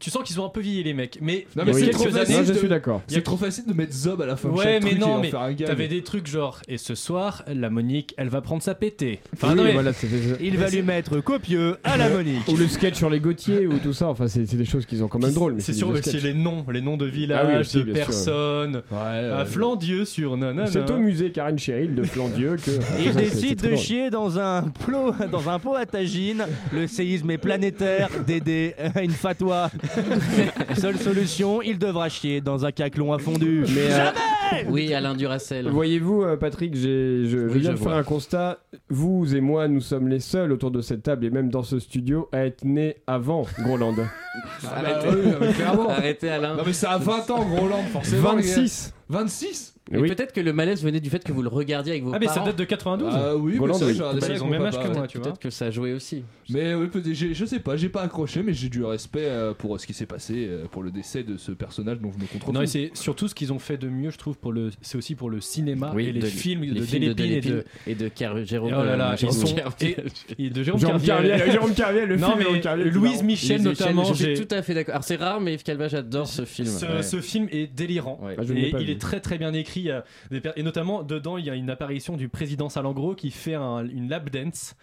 Tu 0.00 0.10
sens 0.10 0.22
qu'ils 0.22 0.36
sont 0.36 0.44
un 0.44 0.48
peu 0.50 0.60
vieillis 0.60 0.82
les 0.84 0.94
mecs, 0.94 1.18
mais 1.20 1.46
Non, 1.56 1.64
il 1.66 1.72
mais 1.74 1.80
y 1.80 1.82
a 1.82 1.86
c'est 1.86 1.90
trop 1.92 2.04
années. 2.06 2.12
facile 2.18 2.36
Non, 2.36 2.42
je 2.44 2.52
de- 2.52 2.58
suis 2.58 2.68
d'accord. 2.68 3.02
C'est 3.08 3.22
trop 3.22 3.36
facile 3.36 3.64
de 3.66 3.72
mettre 3.72 3.92
Zob 3.94 4.22
à 4.22 4.26
la 4.26 4.36
fin 4.36 4.48
Ouais, 4.50 4.80
mais 4.80 4.90
truc 4.90 5.00
non, 5.00 5.20
mais 5.20 5.30
t'avais 5.64 5.88
des 5.88 6.02
trucs 6.02 6.26
genre, 6.26 6.60
et 6.68 6.78
ce 6.78 6.94
soir, 6.94 7.44
la 7.52 7.70
Monique, 7.70 8.14
elle 8.16 8.28
va 8.28 8.40
prendre 8.40 8.62
sa 8.62 8.74
pétée. 8.74 9.20
Enfin, 9.34 9.48
Oui, 9.50 9.54
non, 9.56 9.64
mais- 9.64 9.72
voilà, 9.72 9.92
Il 10.40 10.56
va 10.56 10.68
lui 10.68 10.82
mettre 10.82 11.20
copieux 11.20 11.76
à 11.84 11.96
la 11.96 12.08
Monique. 12.08 12.46
Ou 12.48 12.56
le 12.56 12.68
sketch 12.68 12.94
sur 12.96 13.10
les 13.10 13.20
Gautier 13.20 13.66
ou 13.66 13.78
tout 13.78 13.92
ça, 13.92 14.08
enfin 14.08 14.28
c'est 14.28 14.44
des 14.54 14.64
choses 14.64 14.86
qui 14.86 14.98
sont 14.98 15.08
quand 15.08 15.18
même 15.18 15.32
drôles. 15.32 15.56
C'est 15.58 15.72
sûr, 15.72 15.92
c'est 16.02 16.22
les 16.22 16.34
noms, 16.34 16.64
les 16.72 16.80
noms 16.80 16.96
de 16.96 17.06
villages, 17.06 17.46
Ah 17.48 17.52
oui, 17.54 17.60
aussi, 17.60 17.78
de 17.84 17.92
personnes. 17.92 18.82
À. 18.92 19.44
Flandieux 19.46 20.04
sur 20.04 20.36
nanana. 20.36 20.66
C'est 20.66 20.90
au 20.90 20.98
musée 20.98 21.30
Karine 21.30 21.58
Cheryl 21.58 21.94
de 21.94 22.02
Flandieux 22.04 22.56
que. 22.56 22.70
Il 22.98 23.12
c'est 23.12 23.18
décide 23.18 23.60
de 23.62 23.76
chier 23.76 24.10
dans 24.10 24.38
un, 24.38 24.62
plot, 24.62 25.12
dans 25.30 25.48
un 25.48 25.58
pot 25.58 25.74
à 25.74 25.86
tagine. 25.86 26.44
Le 26.72 26.86
séisme 26.86 27.30
est 27.30 27.38
planétaire. 27.38 28.08
Dédé 28.26 28.74
une 29.02 29.10
fatwa. 29.10 29.70
Seule 30.76 30.98
solution, 30.98 31.62
il 31.62 31.78
devra 31.78 32.08
chier 32.08 32.40
dans 32.40 32.64
un 32.64 32.72
caclon 32.72 33.12
à 33.12 33.18
fondu. 33.18 33.64
Mais 33.74 33.92
euh, 33.92 34.10
Oui, 34.68 34.92
Alain 34.94 35.14
Duracel. 35.14 35.68
voyez-vous, 35.68 36.22
euh, 36.22 36.36
Patrick, 36.36 36.74
j'ai- 36.74 37.24
je, 37.24 37.48
je 37.48 37.52
Oui, 37.54 37.60
viens 37.60 37.70
je 37.72 37.76
de 37.76 37.80
faire 37.80 37.88
vois. 37.92 37.98
un 37.98 38.02
constat. 38.02 38.58
Vous 38.88 39.34
et 39.34 39.40
moi, 39.40 39.68
nous 39.68 39.80
sommes 39.80 40.08
les 40.08 40.20
seuls 40.20 40.52
autour 40.52 40.70
de 40.70 40.80
cette 40.80 41.02
table 41.02 41.24
et 41.24 41.30
même 41.30 41.50
dans 41.50 41.62
ce 41.62 41.78
studio 41.78 42.28
à 42.32 42.46
être 42.46 42.64
nés 42.64 42.96
avant 43.06 43.46
Groland. 43.60 43.94
Ah 44.64 44.82
bah 44.82 45.00
oui, 45.10 45.32
mais 45.40 45.52
clairement. 45.52 45.88
Arrêtez 45.90 46.28
Alain. 46.30 46.56
Non, 46.56 46.62
mais 46.66 46.72
c'est 46.72 46.86
à 46.86 46.98
20 46.98 47.30
ans, 47.30 47.44
Groland, 47.44 47.82
forcément. 47.92 48.34
les 48.34 48.42
gars. 48.42 48.48
26 48.56 48.94
26 49.10 49.74
Et 49.90 49.96
Oui. 49.96 50.08
peut-être 50.08 50.32
que 50.32 50.40
le 50.40 50.52
malaise 50.52 50.82
venait 50.82 51.00
du 51.00 51.08
fait 51.10 51.24
que 51.24 51.32
vous 51.32 51.40
le 51.42 51.48
regardiez 51.48 51.92
avec 51.92 52.04
vos 52.04 52.12
Ah, 52.14 52.18
mais 52.18 52.26
ça 52.26 52.34
parents. 52.34 52.46
date 52.46 52.56
de 52.58 52.64
92 52.64 53.10
Ah 53.14 53.36
oui, 53.36 53.58
mais 53.58 53.72
ça, 53.72 53.86
oui. 53.86 53.94
Bah, 53.98 54.20
ça 54.20 54.32
ils 54.34 54.42
ont 54.42 54.46
même 54.48 54.62
âge 54.62 54.78
que 54.78 54.86
ouais. 54.86 54.94
moi, 54.94 55.06
tu 55.06 55.18
vois. 55.18 55.26
Peut-être 55.28 55.38
que 55.40 55.50
ça 55.50 55.66
a 55.66 55.70
joué 55.70 55.92
aussi. 55.94 56.24
Mais 56.50 56.74
oui, 56.74 56.88
peut- 56.88 57.02
j'ai- 57.10 57.32
je 57.34 57.44
sais 57.44 57.58
pas, 57.60 57.76
j'ai 57.76 57.88
pas 57.88 58.02
accroché, 58.02 58.42
mais 58.42 58.52
j'ai 58.52 58.68
du 58.68 58.84
respect 58.84 59.24
euh, 59.24 59.54
pour 59.54 59.78
ce 59.80 59.86
qui 59.86 59.94
s'est 59.94 60.06
passé, 60.06 60.46
euh, 60.48 60.64
pour 60.70 60.82
le 60.82 60.90
décès 60.90 61.22
de 61.22 61.36
ce 61.36 61.52
personnage 61.52 62.00
dont 62.00 62.10
je 62.12 62.18
me 62.22 62.26
contrôle. 62.26 62.54
Non, 62.54 62.62
et 62.62 62.66
c'est 62.66 62.90
surtout 62.94 63.28
ce 63.28 63.34
qu'ils 63.34 63.52
ont 63.52 63.58
fait 63.58 63.76
de 63.78 63.88
mieux, 63.88 64.10
je 64.10 64.18
trouve, 64.18 64.36
pour 64.36 64.52
le. 64.52 64.70
C'est 64.82 64.98
aussi 64.98 65.14
pour 65.14 65.30
le 65.30 65.40
cinéma 65.40 65.92
Oui, 65.94 66.06
et 66.06 66.12
les 66.12 66.20
de- 66.20 66.26
films 66.26 66.62
les 66.64 66.80
de 66.80 66.84
films 66.84 67.04
de 67.08 67.12
Delépine 67.14 67.32
et 67.32 67.40
de. 67.40 67.64
et 67.86 67.94
de 67.94 68.08
Car- 68.08 68.44
Jérôme. 68.44 68.72
Oh 68.78 68.84
là 68.84 68.96
là, 68.96 69.10
euh, 69.10 69.14
ils 69.14 69.18
Jérôme 69.20 69.46
sont- 69.46 69.54
Carviel. 69.54 70.04
et 70.38 70.50
de 70.50 70.62
Jérôme 70.62 70.80
Jérôme 70.80 71.00
Carviel. 71.02 71.50
Jérôme 71.50 71.74
Carviel, 71.74 72.08
le 72.08 72.16
Non, 72.16 72.36
film 72.36 72.48
mais 72.64 72.84
Louise. 72.90 73.22
Michel, 73.22 73.62
notamment. 73.62 74.04
je 74.04 74.14
suis 74.14 74.24
j'ai- 74.36 74.46
tout 74.46 74.54
à 74.54 74.62
fait 74.62 74.74
d'accord. 74.74 74.94
Alors 74.94 75.04
c'est 75.04 75.16
rare, 75.16 75.40
mais 75.40 75.54
Yves 75.54 75.62
Calva, 75.62 75.88
j'adore 75.88 76.26
ce 76.28 76.44
film. 76.44 76.68
Ce, 77.02 77.20
film 77.20 77.48
est 77.50 77.66
délirant. 77.74 78.20
Ah, 78.22 78.42
il 78.78 78.90
est 78.90 79.00
très 79.00 79.20
très 79.20 79.38
bien 79.38 79.52
écrit. 79.54 79.77
Des 80.30 80.40
per- 80.40 80.52
Et 80.56 80.62
notamment 80.62 81.02
dedans, 81.02 81.36
il 81.38 81.44
y 81.44 81.50
a 81.50 81.54
une 81.54 81.70
apparition 81.70 82.16
du 82.16 82.28
président 82.28 82.68
Salengro 82.68 83.14
qui 83.14 83.30
fait 83.30 83.54
un- 83.54 83.86
une 83.86 84.08
lap 84.08 84.30
dance 84.30 84.74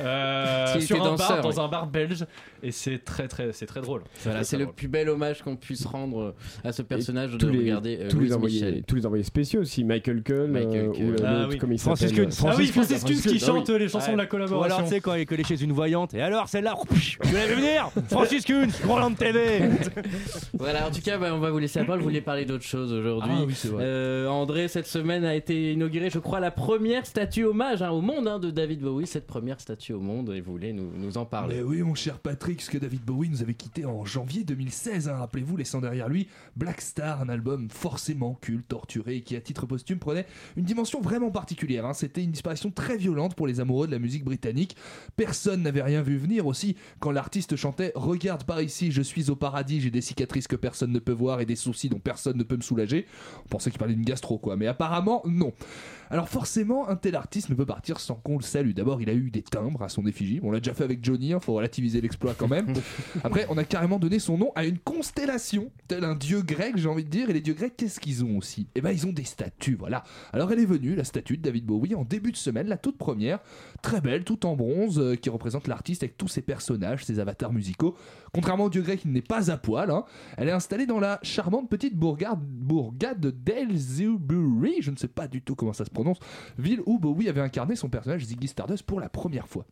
euh, 0.00 0.66
sur 0.80 0.96
était 0.96 1.04
un 1.06 1.10
danseur, 1.10 1.28
bar, 1.28 1.36
oui. 1.46 1.54
dans 1.54 1.60
un 1.64 1.68
bar 1.68 1.86
belge 1.86 2.26
et 2.62 2.72
c'est 2.72 2.98
très 3.04 3.28
très 3.28 3.52
c'est 3.52 3.66
très 3.66 3.80
drôle. 3.80 4.02
Voilà, 4.24 4.44
c'est 4.44 4.56
le 4.56 4.64
drôle. 4.64 4.74
plus 4.74 4.88
bel 4.88 5.08
hommage 5.08 5.42
qu'on 5.42 5.56
puisse 5.56 5.84
rendre 5.86 6.34
à 6.64 6.72
ce 6.72 6.82
personnage 6.82 7.32
de 7.32 7.38
tous 7.38 7.48
les, 7.48 7.58
regarder 7.60 7.98
euh, 8.00 8.08
tous, 8.08 8.16
les 8.16 8.22
Louise 8.26 8.32
envoyés, 8.34 8.64
Michel. 8.66 8.82
tous 8.86 8.94
les 8.96 9.06
envoyés 9.06 9.24
spéciaux 9.24 9.60
aussi, 9.62 9.84
Michael 9.84 10.22
Kuhn, 10.22 10.46
Michael 10.48 10.76
euh, 10.76 10.92
Kuhn. 10.92 11.08
ou 11.08 11.10
le- 11.12 11.16
Ah 11.24 11.32
l'autre, 11.32 11.48
oui. 11.50 11.58
comment 11.58 11.72
il 11.72 11.78
Francis 11.78 12.08
s'appelle 12.08 12.26
Kuhn. 12.28 12.46
Ah 12.48 12.54
oui, 12.56 12.66
Kuhn, 12.70 12.72
Francis 12.84 13.04
Kuhn 13.04 13.30
qui 13.32 13.38
ah 13.42 13.46
chante 13.46 13.68
les 13.70 13.88
chansons 13.88 14.06
Ouais. 14.08 14.12
de 14.12 14.18
la 14.18 14.24
Ou 14.24 14.28
collaboration. 14.28 14.76
alors, 14.76 14.88
tu 14.88 14.94
sais, 14.94 15.00
quand 15.00 15.14
il 15.14 15.20
est 15.20 15.26
collé 15.26 15.44
chez 15.44 15.62
une 15.62 15.72
voyante. 15.72 16.14
Et 16.14 16.22
alors, 16.22 16.48
celle-là, 16.48 16.74
tu 17.22 17.32
l'avais 17.32 17.54
venir 17.54 17.90
Francis 18.10 18.44
Kuhn, 18.44 18.68
Groland 18.84 19.14
TV. 19.14 19.60
Voilà, 20.54 20.86
en 20.88 20.90
tout 20.90 21.00
cas, 21.02 21.18
bah, 21.18 21.30
on 21.34 21.38
va 21.38 21.50
vous 21.50 21.58
laisser 21.58 21.78
la 21.78 21.84
parole. 21.84 22.00
Vous 22.00 22.06
voulez 22.06 22.20
parler 22.20 22.44
d'autre 22.44 22.64
chose 22.64 22.92
aujourd'hui. 22.92 23.30
Ah 23.34 23.44
oui, 23.46 23.54
c'est 23.54 23.68
vrai. 23.68 23.84
Euh, 23.86 24.26
en, 24.28 24.39
André, 24.40 24.68
cette 24.68 24.86
semaine 24.86 25.26
a 25.26 25.34
été 25.34 25.74
inaugurée, 25.74 26.08
je 26.08 26.18
crois, 26.18 26.40
la 26.40 26.50
première 26.50 27.04
statue 27.04 27.44
hommage 27.44 27.82
hein, 27.82 27.90
au 27.90 28.00
monde 28.00 28.26
hein, 28.26 28.38
de 28.38 28.50
David 28.50 28.80
Bowie, 28.80 29.06
cette 29.06 29.26
première 29.26 29.60
statue 29.60 29.92
au 29.92 30.00
monde, 30.00 30.30
et 30.30 30.40
vous 30.40 30.52
voulez 30.52 30.72
nous, 30.72 31.18
en 31.18 31.26
parler. 31.26 31.62
Oui, 31.62 31.82
mon 31.82 31.94
cher 31.94 32.18
Patrick, 32.18 32.62
ce 32.62 32.70
que 32.70 32.78
David 32.78 33.02
Bowie 33.02 33.28
nous 33.28 33.42
avait 33.42 33.52
quitté 33.52 33.84
en 33.84 34.06
janvier 34.06 34.42
2016, 34.44 35.10
hein, 35.10 35.16
rappelez-vous, 35.18 35.58
laissant 35.58 35.82
derrière 35.82 36.08
lui 36.08 36.26
Black 36.56 36.80
Star, 36.80 37.20
un 37.20 37.28
album 37.28 37.68
forcément 37.68 38.32
culte, 38.40 38.66
torturé, 38.66 39.20
qui 39.20 39.36
à 39.36 39.42
titre 39.42 39.66
posthume 39.66 39.98
prenait 39.98 40.24
une 40.56 40.64
dimension 40.64 41.02
vraiment 41.02 41.30
particulière. 41.30 41.84
hein. 41.84 41.92
C'était 41.92 42.24
une 42.24 42.30
disparition 42.30 42.70
très 42.70 42.96
violente 42.96 43.34
pour 43.34 43.46
les 43.46 43.60
amoureux 43.60 43.88
de 43.88 43.92
la 43.92 43.98
musique 43.98 44.24
britannique. 44.24 44.74
Personne 45.16 45.62
n'avait 45.62 45.82
rien 45.82 46.00
vu 46.00 46.16
venir 46.16 46.46
aussi 46.46 46.76
quand 46.98 47.10
l'artiste 47.10 47.56
chantait 47.56 47.92
Regarde 47.94 48.44
par 48.44 48.62
ici, 48.62 48.90
je 48.90 49.02
suis 49.02 49.28
au 49.28 49.36
paradis, 49.36 49.82
j'ai 49.82 49.90
des 49.90 50.00
cicatrices 50.00 50.48
que 50.48 50.56
personne 50.56 50.92
ne 50.92 50.98
peut 50.98 51.12
voir 51.12 51.42
et 51.42 51.46
des 51.46 51.56
soucis 51.56 51.90
dont 51.90 51.98
personne 51.98 52.38
ne 52.38 52.42
peut 52.42 52.56
me 52.56 52.62
soulager. 52.62 53.06
On 53.44 53.48
pensait 53.48 53.70
qu'il 53.70 53.78
parlait 53.78 53.94
d'une 53.94 54.04
gastro, 54.04 54.29
mais 54.56 54.66
apparemment, 54.66 55.22
non. 55.26 55.52
Alors 56.10 56.28
forcément, 56.28 56.88
un 56.88 56.96
tel 56.96 57.14
artiste 57.14 57.50
ne 57.50 57.54
peut 57.54 57.66
partir 57.66 58.00
sans 58.00 58.16
qu'on 58.16 58.36
le 58.36 58.42
salue. 58.42 58.72
D'abord, 58.72 59.00
il 59.00 59.08
a 59.08 59.14
eu 59.14 59.30
des 59.30 59.42
timbres 59.42 59.82
à 59.82 59.88
son 59.88 60.06
effigie. 60.06 60.40
On 60.42 60.50
l'a 60.50 60.58
déjà 60.58 60.74
fait 60.74 60.82
avec 60.84 61.04
Johnny, 61.04 61.28
il 61.28 61.40
faut 61.40 61.54
relativiser 61.54 62.00
l'exploit 62.00 62.34
quand 62.34 62.48
même. 62.48 62.74
Après, 63.24 63.46
on 63.48 63.56
a 63.56 63.64
carrément 63.64 63.98
donné 64.00 64.18
son 64.18 64.36
nom 64.36 64.50
à 64.56 64.64
une 64.64 64.78
constellation, 64.78 65.70
tel 65.86 66.04
un 66.04 66.16
dieu 66.16 66.42
grec, 66.42 66.76
j'ai 66.76 66.88
envie 66.88 67.04
de 67.04 67.10
dire. 67.10 67.30
Et 67.30 67.32
les 67.32 67.40
dieux 67.40 67.54
grecs, 67.54 67.76
qu'est-ce 67.76 68.00
qu'ils 68.00 68.24
ont 68.24 68.38
aussi? 68.38 68.66
Eh 68.74 68.80
ben, 68.80 68.90
ils 68.90 69.06
ont 69.06 69.12
des 69.12 69.24
statues, 69.24 69.76
voilà. 69.78 70.02
Alors, 70.32 70.50
elle 70.50 70.58
est 70.58 70.66
venue, 70.66 70.96
la 70.96 71.04
statue 71.04 71.36
de 71.36 71.42
David 71.42 71.64
Bowie, 71.64 71.94
en 71.94 72.04
début 72.04 72.32
de 72.32 72.36
semaine, 72.36 72.66
la 72.66 72.76
toute 72.76 72.98
première, 72.98 73.38
très 73.82 74.00
belle, 74.00 74.24
tout 74.24 74.46
en 74.46 74.56
bronze, 74.56 74.98
euh, 74.98 75.14
qui 75.14 75.30
représente 75.30 75.68
l'artiste 75.68 76.02
avec 76.02 76.16
tous 76.18 76.28
ses 76.28 76.42
personnages, 76.42 77.04
ses 77.04 77.20
avatars 77.20 77.52
musicaux. 77.52 77.96
Contrairement 78.32 78.64
au 78.64 78.70
dieu 78.70 78.82
grec, 78.82 79.02
il 79.04 79.12
n'est 79.12 79.22
pas 79.22 79.50
à 79.50 79.56
poil. 79.56 79.90
hein. 79.90 80.04
Elle 80.36 80.48
est 80.48 80.52
installée 80.52 80.86
dans 80.86 80.98
la 81.00 81.18
charmante 81.22 81.68
petite 81.70 81.94
bourgade, 81.96 82.40
bourgade 82.40 83.20
de 83.20 83.30
Delsbury, 83.30 84.76
je 84.80 84.90
ne 84.90 84.96
sais 84.96 85.08
pas 85.08 85.28
du 85.28 85.42
tout 85.42 85.54
comment 85.54 85.72
ça 85.72 85.84
se 85.84 85.90
prononce, 85.90 85.99
ville 86.58 86.80
où 86.86 86.98
Bowie 86.98 87.28
avait 87.28 87.40
incarné 87.40 87.76
son 87.76 87.88
personnage 87.88 88.24
Ziggy 88.24 88.48
Stardust 88.48 88.84
pour 88.84 89.00
la 89.00 89.08
première 89.08 89.48
fois. 89.48 89.64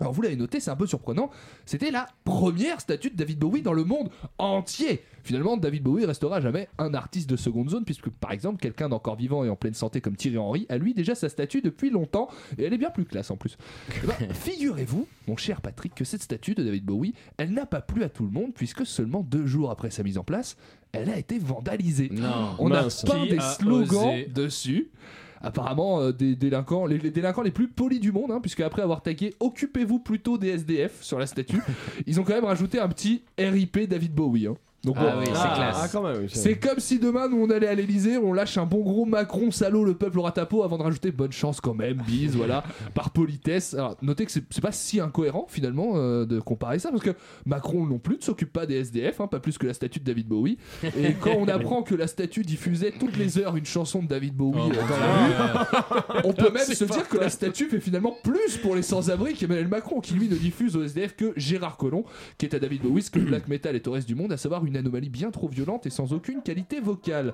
Alors 0.00 0.12
vous 0.12 0.22
l'avez 0.22 0.36
noté, 0.36 0.60
c'est 0.60 0.70
un 0.70 0.76
peu 0.76 0.86
surprenant, 0.86 1.30
c'était 1.66 1.90
la 1.90 2.06
première 2.24 2.80
statue 2.80 3.10
de 3.10 3.16
David 3.16 3.38
Bowie 3.40 3.62
dans 3.62 3.72
le 3.72 3.84
monde 3.84 4.10
entier. 4.38 5.02
Finalement, 5.24 5.56
David 5.56 5.82
Bowie 5.82 6.04
restera 6.04 6.40
jamais 6.40 6.68
un 6.78 6.94
artiste 6.94 7.28
de 7.28 7.36
seconde 7.36 7.70
zone, 7.70 7.84
puisque 7.84 8.08
par 8.08 8.30
exemple, 8.30 8.60
quelqu'un 8.60 8.88
d'encore 8.88 9.16
vivant 9.16 9.44
et 9.44 9.48
en 9.48 9.56
pleine 9.56 9.74
santé 9.74 10.00
comme 10.00 10.14
Thierry 10.14 10.38
Henry 10.38 10.66
a 10.68 10.78
lui 10.78 10.94
déjà 10.94 11.14
sa 11.14 11.28
statue 11.28 11.62
depuis 11.62 11.90
longtemps, 11.90 12.28
et 12.56 12.64
elle 12.64 12.72
est 12.72 12.78
bien 12.78 12.90
plus 12.90 13.04
classe 13.04 13.30
en 13.30 13.36
plus. 13.36 13.58
Eh 14.02 14.06
ben, 14.06 14.14
Figurez-vous, 14.32 15.08
mon 15.26 15.36
cher 15.36 15.60
Patrick, 15.60 15.94
que 15.94 16.04
cette 16.04 16.22
statue 16.22 16.54
de 16.54 16.62
David 16.62 16.84
Bowie, 16.84 17.14
elle 17.36 17.50
n'a 17.50 17.66
pas 17.66 17.80
plu 17.80 18.04
à 18.04 18.08
tout 18.08 18.24
le 18.24 18.30
monde, 18.30 18.54
puisque 18.54 18.86
seulement 18.86 19.22
deux 19.22 19.46
jours 19.46 19.70
après 19.70 19.90
sa 19.90 20.04
mise 20.04 20.16
en 20.16 20.24
place, 20.24 20.56
elle 20.92 21.10
a 21.10 21.18
été 21.18 21.38
vandalisée. 21.38 22.08
Non. 22.12 22.54
On 22.60 22.68
Mince. 22.68 23.04
a 23.04 23.08
peint 23.08 23.26
des 23.26 23.40
slogans 23.40 24.24
dessus. 24.32 24.90
Apparemment, 25.40 26.00
euh, 26.00 26.12
des 26.12 26.34
délinquants, 26.36 26.86
les, 26.86 26.98
les 26.98 27.10
délinquants 27.10 27.42
les 27.42 27.50
plus 27.50 27.68
polis 27.68 28.00
du 28.00 28.12
monde, 28.12 28.30
hein, 28.32 28.40
puisque 28.40 28.60
après 28.60 28.82
avoir 28.82 29.02
tagué 29.02 29.34
Occupez-vous 29.40 29.98
plutôt 30.00 30.38
des 30.38 30.48
SDF 30.48 31.02
sur 31.02 31.18
la 31.18 31.26
statue, 31.26 31.60
ils 32.06 32.20
ont 32.20 32.24
quand 32.24 32.34
même 32.34 32.44
rajouté 32.44 32.80
un 32.80 32.88
petit 32.88 33.22
RIP 33.38 33.88
David 33.88 34.14
Bowie. 34.14 34.46
hein. 34.48 34.56
Donc 34.84 34.94
Ah 34.98 35.10
bon, 35.10 35.18
oui, 35.20 35.26
c'est 35.26 35.32
Ah, 35.34 35.52
classe. 35.56 35.76
ah, 35.82 35.88
quand 35.90 36.02
même, 36.04 36.18
oui, 36.22 36.26
c'est 36.32 36.56
comme 36.56 36.78
si 36.78 37.00
demain 37.00 37.28
nous 37.28 37.38
on 37.42 37.50
allait 37.50 37.66
à 37.66 37.74
l'Elysée, 37.74 38.16
on 38.16 38.32
lâche 38.32 38.58
un 38.58 38.64
bon 38.64 38.78
gros 38.80 39.04
Macron 39.06 39.50
salaud, 39.50 39.84
le 39.84 39.94
peuple 39.94 40.20
aura 40.20 40.30
ta 40.30 40.46
peau 40.46 40.62
avant 40.62 40.78
de 40.78 40.84
rajouter 40.84 41.10
bonne 41.10 41.32
chance 41.32 41.60
quand 41.60 41.74
même, 41.74 42.00
bise, 42.06 42.36
voilà, 42.36 42.62
par 42.94 43.10
politesse. 43.10 43.74
Alors 43.74 43.96
notez 44.02 44.24
que 44.24 44.30
c'est 44.30 44.44
c'est 44.50 44.60
pas 44.60 44.70
si 44.70 45.00
incohérent 45.00 45.46
finalement 45.48 45.94
euh, 45.96 46.24
de 46.26 46.38
comparer 46.38 46.78
ça 46.78 46.90
parce 46.90 47.02
que 47.02 47.10
Macron 47.44 47.86
non 47.86 47.98
plus 47.98 48.18
ne 48.18 48.22
s'occupe 48.22 48.52
pas 48.52 48.66
des 48.66 48.76
SDF, 48.76 49.20
hein, 49.20 49.26
pas 49.26 49.40
plus 49.40 49.58
que 49.58 49.66
la 49.66 49.74
statue 49.74 49.98
de 49.98 50.04
David 50.04 50.28
Bowie. 50.28 50.58
Et 50.84 51.14
quand 51.20 51.34
on 51.36 51.48
apprend 51.48 51.82
que 51.82 51.96
la 51.96 52.06
statue 52.06 52.42
diffusait 52.42 52.92
toutes 52.92 53.16
les 53.16 53.38
heures 53.38 53.56
une 53.56 53.66
chanson 53.66 54.00
de 54.02 54.06
David 54.08 54.34
Bowie 54.36 54.60
Oh, 54.64 54.70
euh, 54.70 54.88
dans 54.88 54.96
la 54.96 56.02
rue, 56.22 56.22
on 56.24 56.32
peut 56.32 56.50
même 56.54 56.62
C'est 56.64 56.74
se 56.76 56.84
dire 56.84 57.08
que 57.08 57.18
la 57.18 57.30
statue 57.30 57.68
fait 57.68 57.80
finalement 57.80 58.16
plus 58.22 58.56
pour 58.58 58.76
les 58.76 58.82
sans-abri 58.82 59.34
qu'Emmanuel 59.34 59.68
Macron, 59.68 60.00
qui 60.00 60.14
lui 60.14 60.28
ne 60.28 60.36
diffuse 60.36 60.76
aux 60.76 60.84
SDF 60.84 61.16
que 61.16 61.32
Gérard 61.36 61.76
Collomb, 61.76 62.04
qui 62.38 62.46
est 62.46 62.54
à 62.54 62.60
David 62.60 62.82
Bowie 62.82 63.02
ce 63.02 63.10
que 63.10 63.18
le 63.18 63.24
black 63.26 63.48
metal 63.48 63.74
est 63.74 63.86
au 63.88 63.92
reste 63.92 64.06
du 64.06 64.14
monde, 64.14 64.32
à 64.32 64.36
savoir 64.36 64.62
une 64.68 64.76
anomalie 64.76 65.08
bien 65.08 65.30
trop 65.30 65.48
violente 65.48 65.86
et 65.86 65.90
sans 65.90 66.12
aucune 66.12 66.42
qualité 66.42 66.80
vocale. 66.80 67.32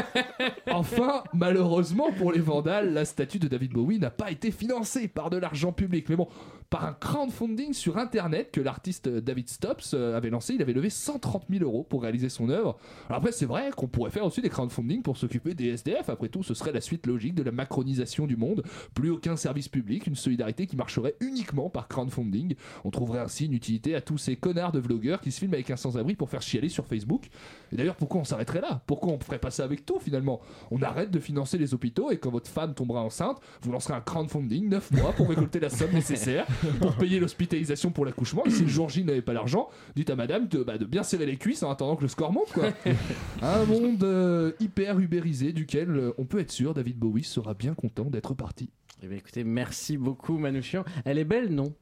enfin, 0.70 1.22
malheureusement 1.32 2.10
pour 2.12 2.32
les 2.32 2.40
vandales, 2.40 2.92
la 2.92 3.04
statue 3.04 3.38
de 3.38 3.48
David 3.48 3.72
Bowie 3.72 3.98
n'a 3.98 4.10
pas 4.10 4.30
été 4.30 4.50
financée 4.50 5.08
par 5.08 5.30
de 5.30 5.36
l'argent 5.36 5.72
public, 5.72 6.08
mais 6.08 6.16
bon, 6.16 6.28
par 6.74 6.86
un 6.86 6.92
crowdfunding 6.92 7.72
sur 7.72 7.98
internet 7.98 8.50
que 8.50 8.60
l'artiste 8.60 9.08
David 9.08 9.48
Stops 9.48 9.94
euh, 9.94 10.16
avait 10.16 10.30
lancé. 10.30 10.54
Il 10.54 10.62
avait 10.62 10.72
levé 10.72 10.90
130 10.90 11.44
000 11.48 11.62
euros 11.62 11.84
pour 11.84 12.02
réaliser 12.02 12.28
son 12.28 12.48
œuvre. 12.48 12.76
Alors 13.08 13.18
après, 13.18 13.30
c'est 13.30 13.46
vrai 13.46 13.70
qu'on 13.76 13.86
pourrait 13.86 14.10
faire 14.10 14.24
aussi 14.24 14.40
des 14.40 14.48
crowdfunding 14.48 15.00
pour 15.00 15.16
s'occuper 15.16 15.54
des 15.54 15.68
SDF. 15.68 16.08
Après 16.08 16.28
tout, 16.28 16.42
ce 16.42 16.52
serait 16.52 16.72
la 16.72 16.80
suite 16.80 17.06
logique 17.06 17.36
de 17.36 17.44
la 17.44 17.52
macronisation 17.52 18.26
du 18.26 18.36
monde. 18.36 18.64
Plus 18.92 19.10
aucun 19.10 19.36
service 19.36 19.68
public, 19.68 20.08
une 20.08 20.16
solidarité 20.16 20.66
qui 20.66 20.74
marcherait 20.74 21.14
uniquement 21.20 21.70
par 21.70 21.86
crowdfunding. 21.86 22.56
On 22.82 22.90
trouverait 22.90 23.20
ainsi 23.20 23.46
une 23.46 23.52
utilité 23.52 23.94
à 23.94 24.00
tous 24.00 24.18
ces 24.18 24.34
connards 24.34 24.72
de 24.72 24.80
vlogueurs 24.80 25.20
qui 25.20 25.30
se 25.30 25.38
filment 25.38 25.54
avec 25.54 25.70
un 25.70 25.76
sans-abri 25.76 26.16
pour 26.16 26.28
faire 26.28 26.42
chialer 26.42 26.70
sur 26.70 26.88
Facebook. 26.88 27.26
Et 27.70 27.76
d'ailleurs, 27.76 27.94
pourquoi 27.94 28.22
on 28.22 28.24
s'arrêterait 28.24 28.62
là? 28.62 28.82
Pourquoi 28.88 29.12
on 29.12 29.20
ferait 29.20 29.38
pas 29.38 29.52
ça 29.52 29.62
avec 29.62 29.86
tout 29.86 30.00
finalement? 30.00 30.40
On 30.72 30.82
arrête 30.82 31.12
de 31.12 31.20
financer 31.20 31.56
les 31.56 31.72
hôpitaux 31.72 32.10
et 32.10 32.18
quand 32.18 32.30
votre 32.30 32.50
femme 32.50 32.74
tombera 32.74 33.00
enceinte, 33.00 33.40
vous 33.62 33.70
lancerez 33.70 33.94
un 33.94 34.00
crowdfunding 34.00 34.68
9 34.68 34.90
mois 34.90 35.12
pour 35.12 35.28
récolter 35.28 35.60
la 35.60 35.70
somme 35.70 35.92
nécessaire 35.92 36.48
pour 36.80 36.94
payer 36.96 37.20
l'hospitalisation 37.20 37.90
pour 37.90 38.04
l'accouchement. 38.04 38.44
Et 38.44 38.50
si 38.50 38.62
le 38.62 38.68
jour 38.68 38.88
J 38.88 39.04
n'avait 39.04 39.22
pas 39.22 39.32
l'argent, 39.32 39.68
dites 39.96 40.10
à 40.10 40.16
madame 40.16 40.48
de, 40.48 40.62
bah, 40.62 40.78
de 40.78 40.84
bien 40.84 41.02
serrer 41.02 41.26
les 41.26 41.36
cuisses 41.36 41.62
en 41.62 41.70
attendant 41.70 41.96
que 41.96 42.02
le 42.02 42.08
score 42.08 42.32
monte. 42.32 42.52
Quoi. 42.52 42.72
Un 43.42 43.64
monde 43.64 44.02
euh, 44.04 44.52
hyper 44.60 44.98
ubérisé 44.98 45.52
duquel 45.52 45.90
euh, 45.90 46.12
on 46.18 46.24
peut 46.24 46.40
être 46.40 46.52
sûr 46.52 46.74
David 46.74 46.98
Bowie 46.98 47.24
sera 47.24 47.54
bien 47.54 47.74
content 47.74 48.04
d'être 48.04 48.34
parti. 48.34 48.70
Eh 49.02 49.06
bien, 49.06 49.18
écoutez, 49.18 49.44
merci 49.44 49.96
beaucoup 49.96 50.38
Manouchian. 50.38 50.84
Elle 51.04 51.18
est 51.18 51.24
belle, 51.24 51.54
non? 51.54 51.74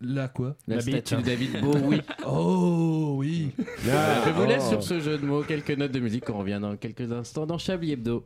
Là 0.00 0.28
quoi? 0.28 0.56
La, 0.66 0.76
La 0.76 0.80
statue 0.80 1.16
de 1.16 1.22
David 1.22 1.60
Bowie. 1.60 2.00
Oh 2.26 3.16
oui 3.18 3.50
je 3.58 4.30
vous 4.30 4.46
laisse 4.46 4.64
oh. 4.66 4.70
sur 4.70 4.82
ce 4.82 5.00
jeu 5.00 5.18
de 5.18 5.26
mots, 5.26 5.42
quelques 5.42 5.70
notes 5.72 5.92
de 5.92 6.00
musique. 6.00 6.28
On 6.30 6.38
revient 6.38 6.58
dans 6.60 6.76
quelques 6.76 7.12
instants 7.12 7.46
dans 7.46 7.58
Chablis 7.58 7.92
Hebdo. 7.92 8.24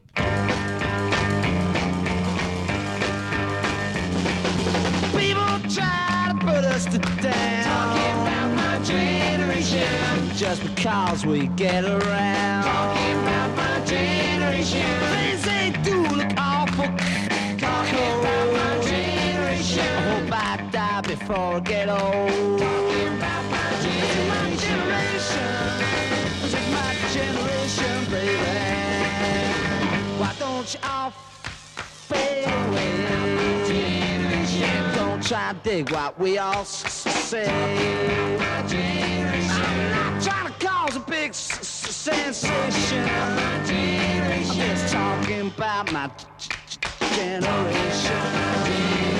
Just 10.54 10.76
because 10.76 11.26
we 11.26 11.48
get 11.56 11.84
around. 11.84 12.62
Talking 12.62 13.18
about 13.22 13.56
my 13.56 13.84
generation. 13.84 14.86
Things 15.10 15.42
they 15.42 15.72
do 15.82 16.00
look 16.14 16.32
awful. 16.38 16.86
Talking 17.58 18.12
about 18.20 18.52
my 18.52 18.78
generation. 18.86 19.80
I 19.80 20.00
hope 20.10 20.30
I 20.32 20.70
die 20.70 21.00
before 21.00 21.56
I 21.56 21.58
get 21.58 21.88
old. 21.88 22.60
Talking 22.60 23.16
about 23.16 23.44
my 23.50 23.70
generation. 24.54 25.50
This 26.40 26.54
is 26.54 26.66
my 26.70 26.90
generation, 27.12 28.04
baby. 28.12 28.46
Why 30.20 30.32
don't 30.38 30.72
you 30.72 30.80
all 30.84 31.10
fade 31.10 32.46
away? 32.46 32.94
Don't 34.94 35.20
try 35.20 35.52
to 35.52 35.58
dig 35.64 35.90
what 35.90 36.16
we 36.20 36.38
all 36.38 36.64
say. 36.64 37.44
Not 38.38 38.68
trying 38.68 39.94
to 39.94 40.03
cause 40.94 41.02
a 41.02 41.10
big 41.10 41.30
s- 41.30 41.58
s- 41.60 41.96
sensation. 41.96 43.08
I'm 43.08 44.44
just 44.44 44.92
talking 44.92 45.48
about. 45.48 45.92
My 45.92 46.10
generation. 47.16 49.13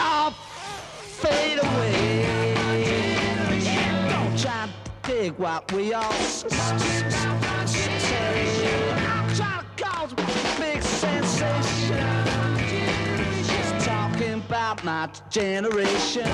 All 0.00 0.30
fade 0.30 1.58
away? 1.58 2.24
Don't 4.08 4.38
try 4.38 4.68
to 4.68 5.10
dig 5.10 5.32
what 5.38 5.70
we 5.72 5.92
all 5.92 6.12
say. 6.12 6.48
Trying 9.36 9.64
to 9.64 9.84
cause 9.84 10.12
a 10.12 10.16
big 10.60 10.82
sensation. 10.82 12.06
Just 13.44 13.88
my 14.84 15.08
generation. 15.28 16.26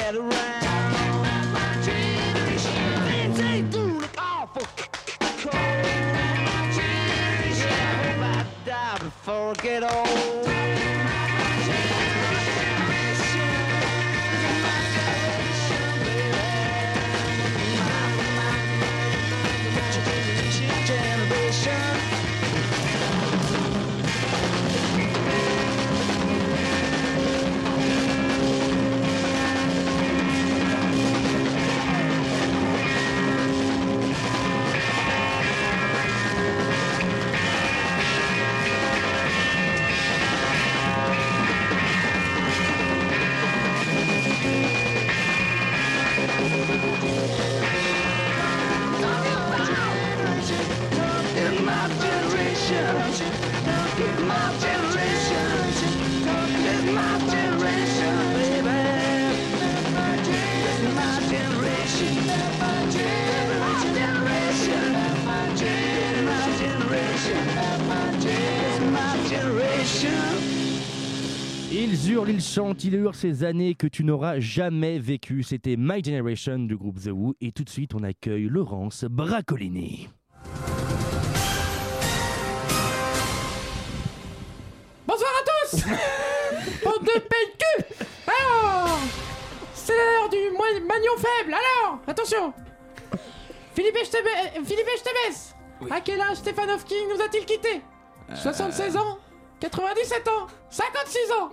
Get 0.00 0.16
around. 0.16 0.59
Chantent, 72.52 72.82
ils 72.84 72.94
hurlent 72.94 73.14
ces 73.14 73.44
années 73.44 73.74
que 73.76 73.86
tu 73.86 74.02
n'auras 74.02 74.40
jamais 74.40 74.98
vécues. 74.98 75.42
C'était 75.44 75.76
My 75.78 76.02
Generation 76.02 76.58
du 76.58 76.76
groupe 76.76 76.98
The 77.00 77.10
Who. 77.12 77.34
Et 77.40 77.52
tout 77.52 77.62
de 77.62 77.70
suite, 77.70 77.94
on 77.94 78.02
accueille 78.02 78.48
Laurence 78.48 79.04
Bracolini. 79.04 80.08
Bonsoir 85.06 85.30
à 85.30 85.44
tous. 85.44 85.80
Bande 86.84 87.02
de 87.04 87.20
PQ 87.20 88.02
Alors 88.26 88.98
C'est 89.74 89.92
l'heure 89.94 90.28
du 90.28 90.50
mois- 90.56 90.66
magnon 90.88 91.12
faible, 91.16 91.54
alors 91.54 92.00
Attention. 92.06 92.52
Philippe 93.74 93.96
Esteves, 93.96 94.64
Philippe 94.64 94.88
Esteves 94.94 95.54
À 95.90 96.00
quel 96.00 96.20
âge 96.20 96.38
Stefanov 96.38 96.84
King 96.84 97.06
nous 97.14 97.20
a-t-il 97.22 97.44
quitté? 97.44 97.80
76 98.34 98.96
ans? 98.96 99.18
97 99.60 100.28
ans? 100.28 100.46
56 100.70 101.18
ans? 101.32 101.48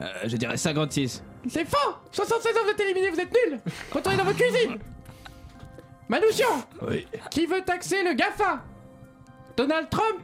Euh, 0.00 0.06
je 0.24 0.36
dirais 0.36 0.56
56. 0.56 1.22
C'est 1.48 1.68
faux! 1.68 1.94
76 2.12 2.56
ans, 2.56 2.60
vous 2.64 2.70
êtes 2.70 2.80
éliminé, 2.80 3.10
vous 3.10 3.20
êtes 3.20 3.32
nuls! 3.32 3.60
Retournez 3.92 4.16
dans 4.18 4.24
votre 4.24 4.38
cuisine! 4.38 4.78
Manouchian! 6.08 6.64
Oui. 6.88 7.06
Qui 7.30 7.46
veut 7.46 7.62
taxer 7.62 8.02
le 8.02 8.14
GAFA 8.14 8.60
Donald 9.56 9.88
Trump! 9.90 10.20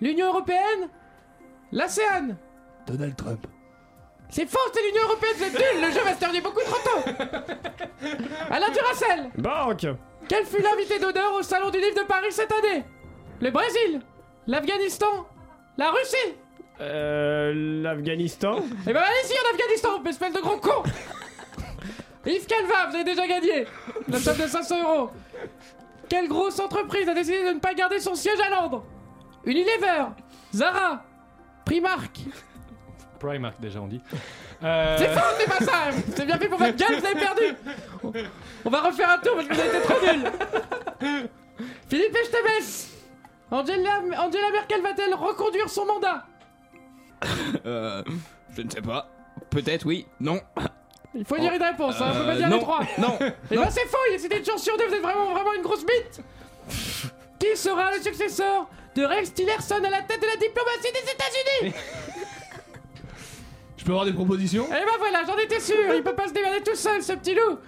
L'Union 0.00 0.28
Européenne! 0.28 0.88
L'ASEAN 1.72 2.36
Donald 2.86 3.16
Trump. 3.16 3.46
C'est 4.30 4.46
faux, 4.46 4.58
c'est 4.72 4.82
l'Union 4.82 5.02
Européenne, 5.04 5.34
vous 5.36 5.44
êtes 5.44 5.54
nuls! 5.54 5.82
Le 5.82 5.92
jeu 5.92 6.00
va 6.02 6.14
se 6.14 6.18
terminer 6.18 6.40
beaucoup 6.40 6.60
trop 6.60 6.82
tôt! 6.82 7.10
Alain 8.50 8.70
Duracel! 8.70 9.30
Banque! 9.38 9.86
Quel 10.28 10.44
fut 10.44 10.62
l'invité 10.62 10.98
d'honneur 10.98 11.34
au 11.34 11.42
Salon 11.42 11.70
du 11.70 11.78
Livre 11.78 12.02
de 12.02 12.06
Paris 12.06 12.32
cette 12.32 12.52
année? 12.52 12.84
Le 13.40 13.50
Brésil! 13.50 14.00
L'Afghanistan! 14.46 15.26
La 15.76 15.90
Russie 15.90 16.34
Euh. 16.80 17.52
L'Afghanistan. 17.82 18.56
Eh 18.86 18.92
ben 18.92 19.00
allez-y 19.00 19.34
en 19.34 19.54
Afghanistan, 19.54 20.02
espèce 20.04 20.32
de 20.32 20.40
gros 20.40 20.58
con. 20.58 20.82
Yves 22.26 22.46
Calva, 22.46 22.86
vous 22.88 22.94
avez 22.96 23.04
déjà 23.04 23.26
gagné. 23.26 23.66
La 24.08 24.18
somme 24.18 24.38
de 24.38 24.46
500 24.46 24.82
euros. 24.82 25.10
Quelle 26.08 26.28
grosse 26.28 26.58
entreprise 26.58 27.08
a 27.08 27.14
décidé 27.14 27.44
de 27.44 27.50
ne 27.52 27.58
pas 27.60 27.74
garder 27.74 28.00
son 28.00 28.14
siège 28.14 28.40
à 28.40 28.50
Londres? 28.50 28.84
Unilever 29.44 30.06
Zara 30.54 31.02
Primark. 31.64 32.18
Primark 33.20 33.60
déjà 33.60 33.80
on 33.80 33.86
dit. 33.86 34.00
Euh, 34.62 34.96
C'est 34.98 35.08
faux, 35.08 35.34
c'est 35.38 35.48
pas 35.50 35.64
ça. 35.64 35.90
C'est 36.16 36.26
bien 36.26 36.38
fait 36.38 36.48
pour 36.48 36.58
votre 36.58 36.76
gueule, 36.76 36.98
vous 36.98 37.06
avez 37.06 37.20
perdu. 37.20 38.22
On 38.64 38.70
va 38.70 38.80
refaire 38.80 39.10
un 39.10 39.18
tour 39.18 39.34
parce 39.36 39.48
que 39.48 39.54
vous 39.54 39.60
avez 39.60 39.68
été 39.68 39.80
trop 39.86 40.00
nuls. 40.00 41.30
Philippe 41.88 42.16
Angela, 43.50 44.00
Angela 44.18 44.50
Merkel 44.52 44.82
va-t-elle 44.82 45.14
reconduire 45.14 45.68
son 45.68 45.86
mandat? 45.86 46.26
Euh. 47.66 48.02
Je 48.56 48.62
ne 48.62 48.70
sais 48.70 48.82
pas. 48.82 49.08
Peut-être 49.50 49.86
oui. 49.86 50.06
Non. 50.20 50.40
Il 51.14 51.24
faut 51.24 51.36
dire 51.38 51.52
une 51.52 51.62
réponse, 51.62 51.94
hein, 52.00 52.10
on 52.12 52.18
peut 52.18 52.24
pas 52.26 52.32
Euh, 52.32 52.36
dire 52.36 52.48
non, 52.48 52.56
les 52.56 52.62
trois 52.62 52.80
non, 52.98 53.18
Et 53.50 53.56
ben 53.56 53.70
c'est 53.70 53.86
faux, 53.86 53.98
c'était 54.18 54.38
une 54.38 54.44
chance 54.44 54.62
sur 54.62 54.76
deux, 54.76 54.86
vous 54.88 54.94
êtes 54.94 55.02
vraiment, 55.02 55.30
vraiment 55.32 55.52
une 55.54 55.62
grosse 55.62 55.84
bite 55.86 56.20
Qui 57.38 57.56
sera 57.56 57.92
le 57.92 58.00
successeur 58.02 58.66
de 58.96 59.04
Rex 59.04 59.32
Tillerson 59.34 59.82
à 59.84 59.90
la 59.90 60.02
tête 60.02 60.20
de 60.20 60.26
la 60.26 60.36
diplomatie 60.36 60.92
des 60.92 61.12
États-Unis? 61.12 61.74
Je 63.76 63.84
peux 63.84 63.92
avoir 63.92 64.06
des 64.06 64.12
propositions? 64.12 64.66
Et 64.66 64.70
ben 64.70 64.96
voilà, 64.98 65.22
j'en 65.26 65.36
étais 65.38 65.60
sûr, 65.60 65.76
il 65.94 66.02
peut 66.02 66.14
pas 66.14 66.28
se 66.28 66.32
démerder 66.32 66.62
tout 66.62 66.74
seul, 66.76 67.02
ce 67.02 67.12
petit 67.12 67.34
loup 67.34 67.58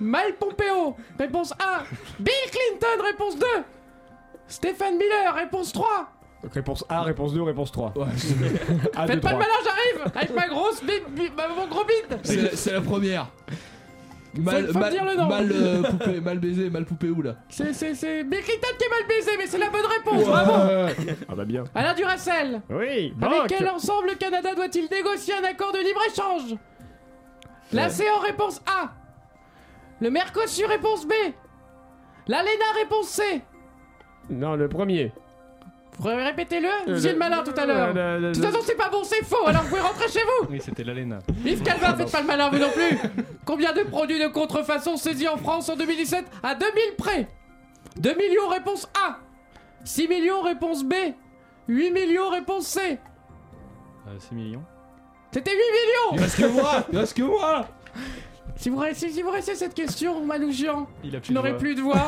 Mike 0.00 0.38
Pompeo, 0.38 0.96
réponse 1.18 1.52
1. 1.52 1.84
Bill 2.18 2.32
Clinton, 2.50 3.02
réponse 3.04 3.36
2. 3.38 3.46
Stéphane 4.48 4.96
Miller, 4.96 5.34
réponse 5.34 5.72
3. 5.72 6.08
Donc 6.46 6.54
réponse 6.54 6.84
A, 6.88 7.02
réponse 7.02 7.32
2, 7.34 7.42
réponse 7.42 7.72
3. 7.72 7.92
A, 8.94 9.06
Faites 9.08 9.16
2, 9.16 9.20
pas 9.20 9.30
3. 9.30 9.32
le 9.32 9.38
malin, 9.38 9.52
j'arrive 9.64 10.12
Avec 10.14 10.32
ma 10.32 10.46
grosse 10.46 10.80
bite, 10.80 11.10
bi- 11.10 11.28
ma- 11.36 11.48
mon 11.48 11.66
gros 11.66 11.84
bide 11.84 12.20
C'est 12.22 12.36
la, 12.36 12.50
c'est 12.54 12.72
la 12.72 12.80
première. 12.80 13.26
Mal, 14.38 14.68
Faut- 14.68 14.78
mal, 14.78 14.92
dire 14.92 15.04
le 15.04 15.16
nom. 15.16 15.26
mal, 15.26 15.50
euh, 15.52 15.82
poupée, 15.82 16.20
mal 16.20 16.38
baisé, 16.38 16.70
mal 16.70 16.84
poupée 16.84 17.08
où 17.10 17.20
là 17.20 17.34
C'est, 17.48 17.72
c'est, 17.72 17.94
c'est 17.96 18.22
Bill 18.22 18.42
Clinton 18.42 18.68
qui 18.78 18.84
est 18.84 18.88
mal 18.90 19.08
baisé, 19.08 19.30
mais 19.38 19.46
c'est 19.48 19.58
la 19.58 19.70
bonne 19.70 19.86
réponse, 19.86 20.24
bravo 20.24 20.52
Ah 21.28 21.34
bah 21.34 21.44
bien. 21.44 21.64
Alain 21.74 21.94
Duracel 21.94 22.60
Oui, 22.70 22.86
Avec 22.86 23.18
banque 23.18 23.46
quel 23.48 23.68
ensemble 23.68 24.08
le 24.10 24.14
Canada 24.14 24.54
doit-il 24.54 24.86
négocier 24.88 25.34
un 25.34 25.44
accord 25.44 25.72
de 25.72 25.78
libre-échange? 25.78 26.56
L'ASEAN 27.72 28.20
réponse 28.24 28.60
A. 28.66 28.92
Le 30.00 30.10
Mercosur 30.10 30.68
réponse 30.68 31.06
B. 31.08 31.12
L'ALENA 32.28 32.64
réponse 32.78 33.08
C. 33.08 33.42
Non, 34.30 34.54
le 34.54 34.68
premier. 34.68 35.12
Vous 35.98 36.02
pouvez 36.02 36.22
répéter-le 36.22 36.68
Vous 36.92 36.98
étiez 36.98 37.08
le- 37.08 37.12
le 37.14 37.18
malin 37.18 37.42
tout 37.42 37.54
à 37.58 37.64
l'heure. 37.66 37.94
De 37.94 38.32
toute 38.34 38.44
façon, 38.44 38.58
c'est 38.64 38.74
pas 38.76 38.90
bon, 38.90 39.02
c'est 39.02 39.24
faux, 39.24 39.46
alors 39.46 39.62
vous 39.62 39.68
pouvez 39.70 39.80
rentrer 39.80 40.08
chez 40.08 40.20
vous. 40.22 40.48
Oui, 40.50 40.60
c'était 40.62 40.84
l'ALENA. 40.84 41.20
Yves 41.44 41.62
Calva, 41.62 41.94
faites 41.96 42.12
pas 42.12 42.20
le 42.20 42.26
malin, 42.26 42.50
vous 42.50 42.58
non 42.58 42.68
plus. 42.70 42.98
Combien 43.46 43.72
de 43.72 43.82
produits 43.82 44.18
de 44.18 44.26
contrefaçon 44.28 44.96
saisis 44.96 45.26
en 45.28 45.36
France 45.38 45.68
en 45.70 45.76
2017 45.76 46.24
à 46.42 46.54
2000 46.54 46.72
près 46.98 47.28
2 47.96 48.14
millions 48.14 48.48
réponse 48.48 48.88
A. 49.02 49.16
6 49.84 50.06
millions 50.08 50.42
réponse 50.42 50.84
B. 50.84 50.92
8 51.68 51.90
millions 51.92 52.28
réponse 52.30 52.66
C. 52.66 52.98
Euh, 54.08 54.10
6 54.18 54.34
millions. 54.34 54.62
C'était 55.32 55.52
8 55.52 55.56
millions 55.56 56.12
Il 56.14 56.20
reste 56.20 56.36
que 56.40 56.46
moi 56.46 56.86
reste 56.92 57.16
que 57.16 57.22
moi 57.22 57.66
Si 58.58 58.70
vous 58.70 58.78
restez, 58.78 59.10
si 59.10 59.22
vous 59.22 59.30
restez 59.30 59.54
cette 59.54 59.74
question, 59.74 60.24
Manouchian, 60.24 60.86
Il 61.04 61.14
a 61.14 61.20
plus 61.20 61.28
je 61.28 61.32
n'aurai 61.34 61.52
de 61.52 61.54
voix. 61.56 61.60
plus 61.60 61.74
de 61.74 61.80
voix, 61.82 62.06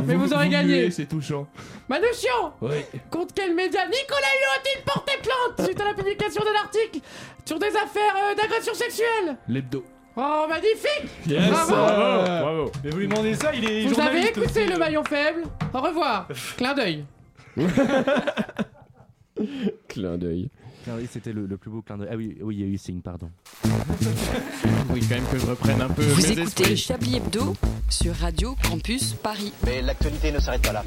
mais 0.04 0.14
vous, 0.14 0.32
aurez 0.34 0.48
gagné. 0.50 0.90
C'est 0.90 1.06
touchant. 1.06 1.46
Manouchian 1.88 2.52
Oui. 2.60 2.76
Contre 3.10 3.32
quel 3.34 3.54
média? 3.54 3.80
Nicolas 3.86 4.34
Hulot 4.36 4.52
a-t-il 4.58 4.82
porté 4.84 5.12
plainte 5.22 5.66
suite 5.66 5.80
à 5.80 5.84
la 5.86 5.94
publication 5.94 6.42
d'un 6.44 6.60
article 6.60 7.00
sur 7.44 7.58
des 7.58 7.68
affaires 7.68 8.14
euh, 8.16 8.34
d'agression 8.34 8.74
sexuelle 8.74 9.38
L'hebdo. 9.48 9.82
Oh, 10.16 10.46
magnifique 10.48 11.06
Yes 11.26 11.48
Bravo. 11.50 11.72
Bravo, 11.72 12.22
bravo. 12.42 12.72
Mais 12.84 12.90
vous 12.90 12.98
lui 12.98 13.08
demandez 13.08 13.34
ça, 13.34 13.54
il 13.54 13.64
est 13.64 13.82
Vous 13.86 13.94
avez 14.00 14.04
journaliste 14.20 14.36
écouté 14.36 14.46
aussi, 14.60 14.68
le 14.68 14.74
euh. 14.74 14.78
maillon 14.78 15.04
faible? 15.04 15.44
Au 15.72 15.80
revoir 15.80 16.28
Clin 16.58 16.74
d'œil 16.74 17.04
Clin 19.88 20.18
d'œil. 20.18 20.50
D'œil, 20.86 21.06
C'était 21.10 21.32
le, 21.32 21.46
le 21.46 21.56
plus 21.58 21.70
beau 21.70 21.82
clin 21.82 21.98
d'œil. 21.98 22.08
Ah 22.10 22.16
oui, 22.16 22.36
oui, 22.40 22.56
il 22.56 22.60
y 22.60 22.64
a 22.64 22.66
eu 22.66 22.78
signe, 22.78 23.00
pardon. 23.00 23.30
Oui, 24.90 25.00
quand 25.06 25.16
même 25.16 25.24
que 25.30 25.38
je 25.38 25.46
reprenne 25.46 25.82
un 25.82 25.88
peu 25.88 26.02
Vous 26.02 26.16
mes 26.22 26.32
écoutez 26.32 26.42
esprits. 26.62 26.76
Chablis 26.76 27.16
Hebdo 27.16 27.54
sur 27.90 28.14
Radio 28.14 28.54
Campus 28.68 29.12
Paris. 29.14 29.52
Mais 29.66 29.82
l'actualité 29.82 30.32
ne 30.32 30.38
s'arrête 30.40 30.62
pas 30.62 30.72
là. 30.72 30.84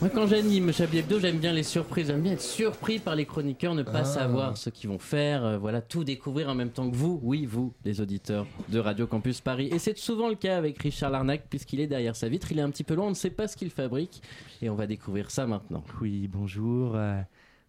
Moi, 0.00 0.10
quand 0.10 0.26
j'anime 0.26 0.72
Chablis 0.72 0.98
Hebdo, 0.98 1.20
j'aime 1.20 1.38
bien 1.38 1.52
les 1.52 1.62
surprises. 1.62 2.06
J'aime 2.08 2.22
bien 2.22 2.32
être 2.32 2.40
surpris 2.42 2.98
par 2.98 3.14
les 3.14 3.26
chroniqueurs, 3.26 3.74
ne 3.74 3.82
pas 3.82 4.04
savoir 4.04 4.56
ce 4.56 4.70
qu'ils 4.70 4.88
vont 4.88 4.98
faire. 4.98 5.44
euh, 5.44 5.58
voilà, 5.58 5.82
tout 5.82 6.04
découvrir 6.04 6.48
en 6.48 6.54
même 6.54 6.70
temps 6.70 6.90
que 6.90 6.96
vous. 6.96 7.20
Oui, 7.22 7.44
vous, 7.46 7.74
les 7.84 8.00
auditeurs 8.00 8.46
de 8.70 8.78
Radio 8.78 9.06
Campus 9.06 9.40
Paris. 9.42 9.68
Et 9.70 9.78
c'est 9.78 9.96
souvent 9.98 10.28
le 10.28 10.34
cas 10.36 10.56
avec 10.56 10.78
Richard 10.82 11.10
Larnac, 11.10 11.44
puisqu'il 11.50 11.80
est 11.80 11.86
derrière 11.86 12.16
sa 12.16 12.28
vitre. 12.28 12.50
Il 12.50 12.58
est 12.58 12.62
un 12.62 12.70
petit 12.70 12.84
peu 12.84 12.94
loin, 12.94 13.06
on 13.06 13.10
ne 13.10 13.14
sait 13.14 13.30
pas 13.30 13.46
ce 13.46 13.56
qu'il 13.56 13.70
fabrique. 13.70 14.22
Et 14.62 14.70
on 14.70 14.74
va 14.74 14.86
découvrir 14.86 15.30
ça 15.30 15.46
maintenant. 15.46 15.84
Oui, 16.00 16.28
bonjour. 16.32 16.96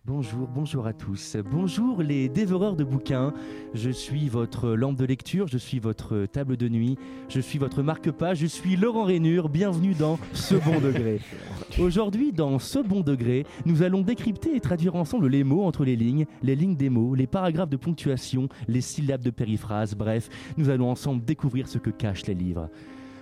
Bonjour, 0.07 0.47
bonjour 0.47 0.87
à 0.87 0.93
tous. 0.93 1.35
Bonjour 1.51 2.01
les 2.01 2.29
dévoreurs 2.29 2.77
de 2.77 2.85
bouquins. 2.85 3.33
Je 3.73 3.89
suis 3.89 4.29
votre 4.29 4.69
lampe 4.69 4.95
de 4.95 5.03
lecture, 5.03 5.47
je 5.47 5.57
suis 5.57 5.79
votre 5.79 6.25
table 6.27 6.55
de 6.55 6.69
nuit, 6.69 6.97
je 7.27 7.41
suis 7.41 7.59
votre 7.59 7.83
marque-page, 7.83 8.37
je 8.37 8.45
suis 8.45 8.77
Laurent 8.77 9.03
Rainure. 9.03 9.49
Bienvenue 9.49 9.93
dans 9.93 10.17
Ce 10.31 10.55
Bon 10.55 10.79
Degré. 10.79 11.19
Aujourd'hui, 11.77 12.31
dans 12.31 12.57
Ce 12.57 12.79
Bon 12.79 13.01
Degré, 13.01 13.45
nous 13.65 13.83
allons 13.83 13.99
décrypter 13.99 14.55
et 14.55 14.61
traduire 14.61 14.95
ensemble 14.95 15.27
les 15.27 15.43
mots 15.43 15.65
entre 15.65 15.83
les 15.83 15.97
lignes, 15.97 16.25
les 16.41 16.55
lignes 16.55 16.77
des 16.77 16.89
mots, 16.89 17.13
les 17.13 17.27
paragraphes 17.27 17.69
de 17.69 17.75
ponctuation, 17.75 18.47
les 18.69 18.79
syllabes 18.79 19.23
de 19.23 19.29
périphrase. 19.29 19.93
Bref, 19.93 20.29
nous 20.55 20.69
allons 20.69 20.89
ensemble 20.89 21.25
découvrir 21.25 21.67
ce 21.67 21.79
que 21.79 21.89
cachent 21.89 22.27
les 22.27 22.33
livres. 22.33 22.69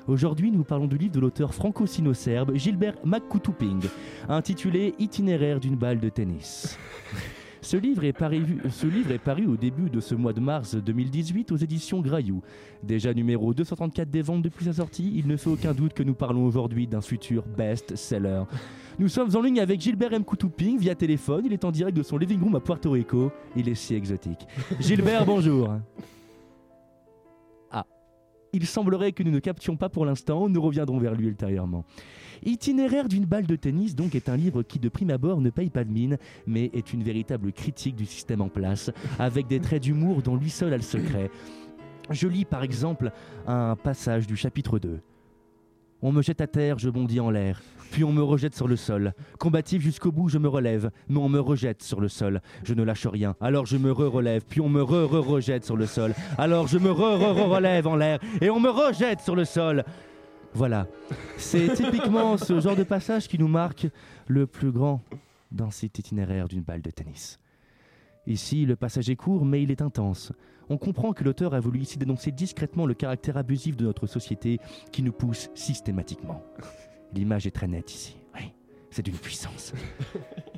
Aujourd'hui, 0.07 0.51
nous 0.51 0.63
parlons 0.63 0.85
du 0.85 0.99
livre 0.99 1.13
de 1.13 1.19
l'auteur 1.19 1.51
franco-sino-serbe 1.51 2.55
Gilbert 2.55 2.95
Makoutouping, 3.03 3.81
intitulé 4.29 4.93
Itinéraire 4.99 5.59
d'une 5.59 5.75
balle 5.75 5.99
de 5.99 6.09
tennis. 6.09 6.77
Ce 7.61 7.75
livre, 7.75 8.03
est 8.03 8.13
paru, 8.13 8.59
ce 8.69 8.85
livre 8.85 9.11
est 9.11 9.17
paru 9.17 9.47
au 9.47 9.57
début 9.57 9.89
de 9.89 9.99
ce 9.99 10.13
mois 10.13 10.33
de 10.33 10.39
mars 10.39 10.75
2018 10.75 11.51
aux 11.51 11.55
éditions 11.55 11.99
Graillou. 11.99 12.43
Déjà 12.83 13.11
numéro 13.11 13.55
234 13.55 14.07
des 14.07 14.21
ventes 14.21 14.43
depuis 14.43 14.65
sa 14.65 14.73
sortie, 14.73 15.13
il 15.15 15.25
ne 15.25 15.35
fait 15.35 15.49
aucun 15.49 15.73
doute 15.73 15.93
que 15.93 16.03
nous 16.03 16.13
parlons 16.13 16.45
aujourd'hui 16.45 16.85
d'un 16.85 17.01
futur 17.01 17.43
best-seller. 17.57 18.43
Nous 18.99 19.07
sommes 19.07 19.35
en 19.35 19.41
ligne 19.41 19.59
avec 19.59 19.81
Gilbert 19.81 20.13
M. 20.13 20.23
Koutouping 20.23 20.77
via 20.77 20.93
téléphone. 20.93 21.43
Il 21.47 21.53
est 21.53 21.65
en 21.65 21.71
direct 21.71 21.97
de 21.97 22.03
son 22.03 22.19
living 22.19 22.39
room 22.39 22.55
à 22.55 22.59
Puerto 22.59 22.91
Rico. 22.91 23.31
Il 23.55 23.67
est 23.67 23.73
si 23.73 23.95
exotique. 23.95 24.45
Gilbert, 24.79 25.25
bonjour. 25.25 25.71
Il 28.55 28.65
semblerait 28.65 29.11
que 29.11 29.21
nous 29.21 29.31
ne 29.31 29.39
captions 29.39 29.75
pas 29.75 29.89
pour 29.89 30.05
l'instant, 30.05 30.47
nous 30.47 30.61
reviendrons 30.61 30.97
vers 30.97 31.13
lui 31.13 31.27
ultérieurement. 31.27 31.83
Itinéraire 32.45 33.09
d'une 33.09 33.25
balle 33.25 33.45
de 33.45 33.57
tennis 33.57 33.95
donc 33.95 34.15
est 34.15 34.29
un 34.29 34.37
livre 34.37 34.63
qui 34.63 34.79
de 34.79 34.87
prime 34.87 35.09
abord 35.09 35.41
ne 35.41 35.49
paye 35.49 35.69
pas 35.69 35.83
de 35.83 35.91
mine, 35.91 36.17
mais 36.47 36.71
est 36.73 36.93
une 36.93 37.03
véritable 37.03 37.51
critique 37.51 37.97
du 37.97 38.05
système 38.05 38.39
en 38.39 38.47
place, 38.47 38.91
avec 39.19 39.47
des 39.47 39.59
traits 39.59 39.83
d'humour 39.83 40.21
dont 40.21 40.37
lui 40.37 40.49
seul 40.49 40.71
a 40.71 40.77
le 40.77 40.83
secret. 40.83 41.29
Je 42.09 42.29
lis 42.29 42.45
par 42.45 42.63
exemple 42.63 43.11
un 43.45 43.75
passage 43.75 44.25
du 44.25 44.37
chapitre 44.37 44.79
2. 44.79 45.01
On 46.07 46.11
me 46.11 46.21
jette 46.21 46.39
à 46.39 46.45
terre, 46.45 46.77
je 46.77 46.87
bondis 46.87 47.19
en 47.19 47.31
l'air. 47.31 47.63
Puis 47.89 48.03
on 48.03 48.13
me 48.13 48.21
rejette 48.21 48.53
sur 48.53 48.67
le 48.67 48.75
sol. 48.75 49.13
Combatif 49.39 49.81
jusqu'au 49.81 50.11
bout, 50.11 50.29
je 50.29 50.37
me 50.37 50.47
relève. 50.47 50.91
Mais 51.09 51.17
on 51.17 51.29
me 51.29 51.39
rejette 51.39 51.81
sur 51.81 51.99
le 51.99 52.09
sol. 52.09 52.41
Je 52.63 52.75
ne 52.75 52.83
lâche 52.83 53.07
rien. 53.07 53.35
Alors 53.41 53.65
je 53.65 53.75
me 53.75 53.91
re-relève. 53.91 54.45
Puis 54.47 54.61
on 54.61 54.69
me 54.69 54.83
re-re-rejette 54.83 55.65
sur 55.65 55.75
le 55.75 55.87
sol. 55.87 56.13
Alors 56.37 56.67
je 56.67 56.77
me 56.77 56.91
re-re-relève 56.91 57.87
en 57.87 57.95
l'air. 57.95 58.19
Et 58.39 58.51
on 58.51 58.59
me 58.59 58.69
rejette 58.69 59.21
sur 59.21 59.35
le 59.35 59.45
sol. 59.45 59.83
Voilà. 60.53 60.85
C'est 61.37 61.73
typiquement 61.73 62.37
ce 62.37 62.59
genre 62.59 62.75
de 62.75 62.83
passage 62.83 63.27
qui 63.27 63.39
nous 63.39 63.47
marque 63.47 63.87
le 64.27 64.45
plus 64.45 64.71
grand 64.71 65.01
dans 65.51 65.71
cet 65.71 65.97
itinéraire 65.97 66.47
d'une 66.47 66.61
balle 66.61 66.83
de 66.83 66.91
tennis. 66.91 67.39
Ici, 68.27 68.67
le 68.67 68.75
passage 68.75 69.09
est 69.09 69.15
court, 69.15 69.43
mais 69.43 69.63
il 69.63 69.71
est 69.71 69.81
intense. 69.81 70.31
On 70.69 70.78
comprend 70.78 71.13
que 71.13 71.23
l'auteur 71.23 71.54
a 71.54 71.60
voulu 71.60 71.82
ici 71.82 71.97
dénoncer 71.97 72.32
discrètement 72.32 72.86
le 72.86 72.93
caractère 72.93 73.38
abusif 73.38 73.78
de 73.78 73.86
notre 73.86 74.08
société 74.08 74.60
qui 74.91 75.04
nous 75.04 75.13
pousse 75.13 75.49
systématiquement. 75.54 76.41
L'image 77.13 77.47
est 77.47 77.51
très 77.51 77.67
nette 77.67 77.93
ici. 77.93 78.17
C'est 78.95 79.03
d'une 79.03 79.17
puissance. 79.17 79.73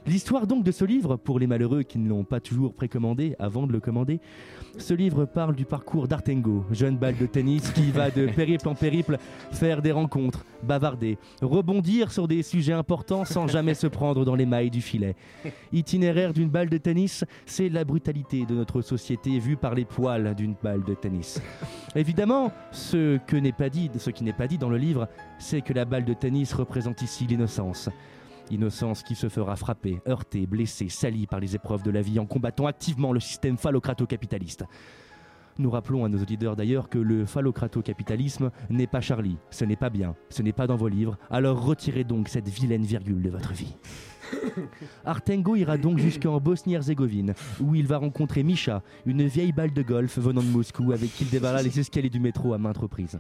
L'histoire 0.06 0.46
donc 0.46 0.64
de 0.64 0.72
ce 0.72 0.86
livre, 0.86 1.16
pour 1.16 1.40
les 1.40 1.48
malheureux 1.48 1.82
qui 1.82 1.98
ne 1.98 2.08
l'ont 2.08 2.24
pas 2.24 2.40
toujours 2.40 2.76
précommandé 2.76 3.36
avant 3.40 3.66
de 3.66 3.74
le 3.74 3.80
commander, 3.80 4.20
ce 4.78 4.94
livre 4.94 5.26
parle 5.26 5.56
du 5.56 5.66
parcours 5.66 6.08
d'Artengo, 6.08 6.64
jeune 6.70 6.98
balle 6.98 7.18
de 7.18 7.26
tennis 7.26 7.72
qui 7.72 7.90
va 7.90 8.12
de 8.12 8.28
périple 8.28 8.70
en 8.70 8.76
périple 8.76 9.18
faire 9.52 9.82
des 9.82 9.92
rencontres, 9.92 10.46
bavarder, 10.62 11.18
rebondir 11.42 12.12
sur 12.12 12.28
des 12.28 12.44
sujets 12.44 12.74
importants 12.74 13.26
sans 13.26 13.48
jamais 13.48 13.74
se 13.74 13.88
prendre 13.88 14.24
dans 14.24 14.36
les 14.36 14.46
mailles 14.46 14.70
du 14.70 14.82
filet. 14.82 15.16
Itinéraire 15.74 16.32
d'une 16.32 16.50
balle 16.50 16.70
de 16.70 16.78
tennis, 16.78 17.26
c'est 17.48 17.70
la 17.70 17.86
brutalité 17.86 18.46
de 18.46 18.54
notre 18.54 18.84
société 18.84 19.40
vue 19.40 19.58
par 19.58 19.74
les 19.74 19.86
poils 19.86 20.36
d'une 20.36 20.54
balle 20.62 20.84
de 20.84 20.94
tennis. 20.94 21.42
Évidemment, 21.96 22.52
ce, 22.72 23.18
ce 23.28 24.10
qui 24.12 24.24
n'est 24.24 24.32
pas 24.32 24.48
dit 24.48 24.58
dans 24.60 24.70
le 24.70 24.78
livre, 24.78 25.08
c'est 25.40 25.62
que 25.62 25.74
la 25.74 25.86
balle 25.86 26.06
de 26.06 26.14
tennis 26.14 26.54
représente 26.54 27.02
ici 27.02 27.26
l'innocence. 27.26 27.90
Innocence 28.52 29.04
qui 29.04 29.16
se 29.16 29.30
fera 29.30 29.56
frapper, 29.56 30.00
heurter, 30.08 30.48
blesser, 30.48 30.90
salie 30.90 31.28
par 31.28 31.40
les 31.40 31.56
épreuves 31.56 31.84
de 31.84 31.92
la 31.92 32.02
vie 32.02 32.20
en 32.20 32.26
combattant 32.26 32.68
activement 32.68 33.12
le 33.12 33.20
système 33.20 33.58
phallocrato-capitaliste. 33.58 34.66
Nous 35.60 35.72
rappelons 35.72 36.06
à 36.06 36.10
nos 36.10 36.22
auditeurs 36.22 36.56
d'ailleurs 36.56 36.88
que 36.88 37.00
le 37.00 37.26
phallocrato-capitalisme 37.26 38.52
n'est 38.70 38.86
pas 38.86 39.02
Charlie, 39.02 39.38
ce 39.50 39.66
n'est 39.66 39.76
pas 39.76 39.90
bien, 39.90 40.16
ce 40.30 40.44
n'est 40.44 40.54
pas 40.54 40.68
dans 40.68 40.76
vos 40.76 40.88
livres, 40.88 41.18
alors 41.32 41.64
retirez 41.66 42.04
donc 42.04 42.30
cette 42.30 42.48
vilaine 42.48 42.84
virgule 42.84 43.24
de 43.24 43.30
votre 43.32 43.54
vie. 43.54 43.76
Artengo 45.06 45.56
ira 45.56 45.78
donc 45.78 45.98
jusqu'en 45.98 46.40
Bosnie-Herzégovine, 46.40 47.34
où 47.60 47.74
il 47.74 47.88
va 47.88 47.98
rencontrer 47.98 48.44
Misha, 48.44 48.84
une 49.06 49.26
vieille 49.26 49.52
balle 49.52 49.74
de 49.74 49.82
golf 49.82 50.20
venant 50.20 50.44
de 50.44 50.50
Moscou 50.50 50.92
avec 50.92 51.12
qui 51.12 51.24
il 51.24 51.30
dévala 51.32 51.64
les 51.64 51.80
escaliers 51.80 52.10
du 52.10 52.20
métro 52.20 52.54
à 52.54 52.60
maintes 52.60 52.78
reprises. 52.78 53.20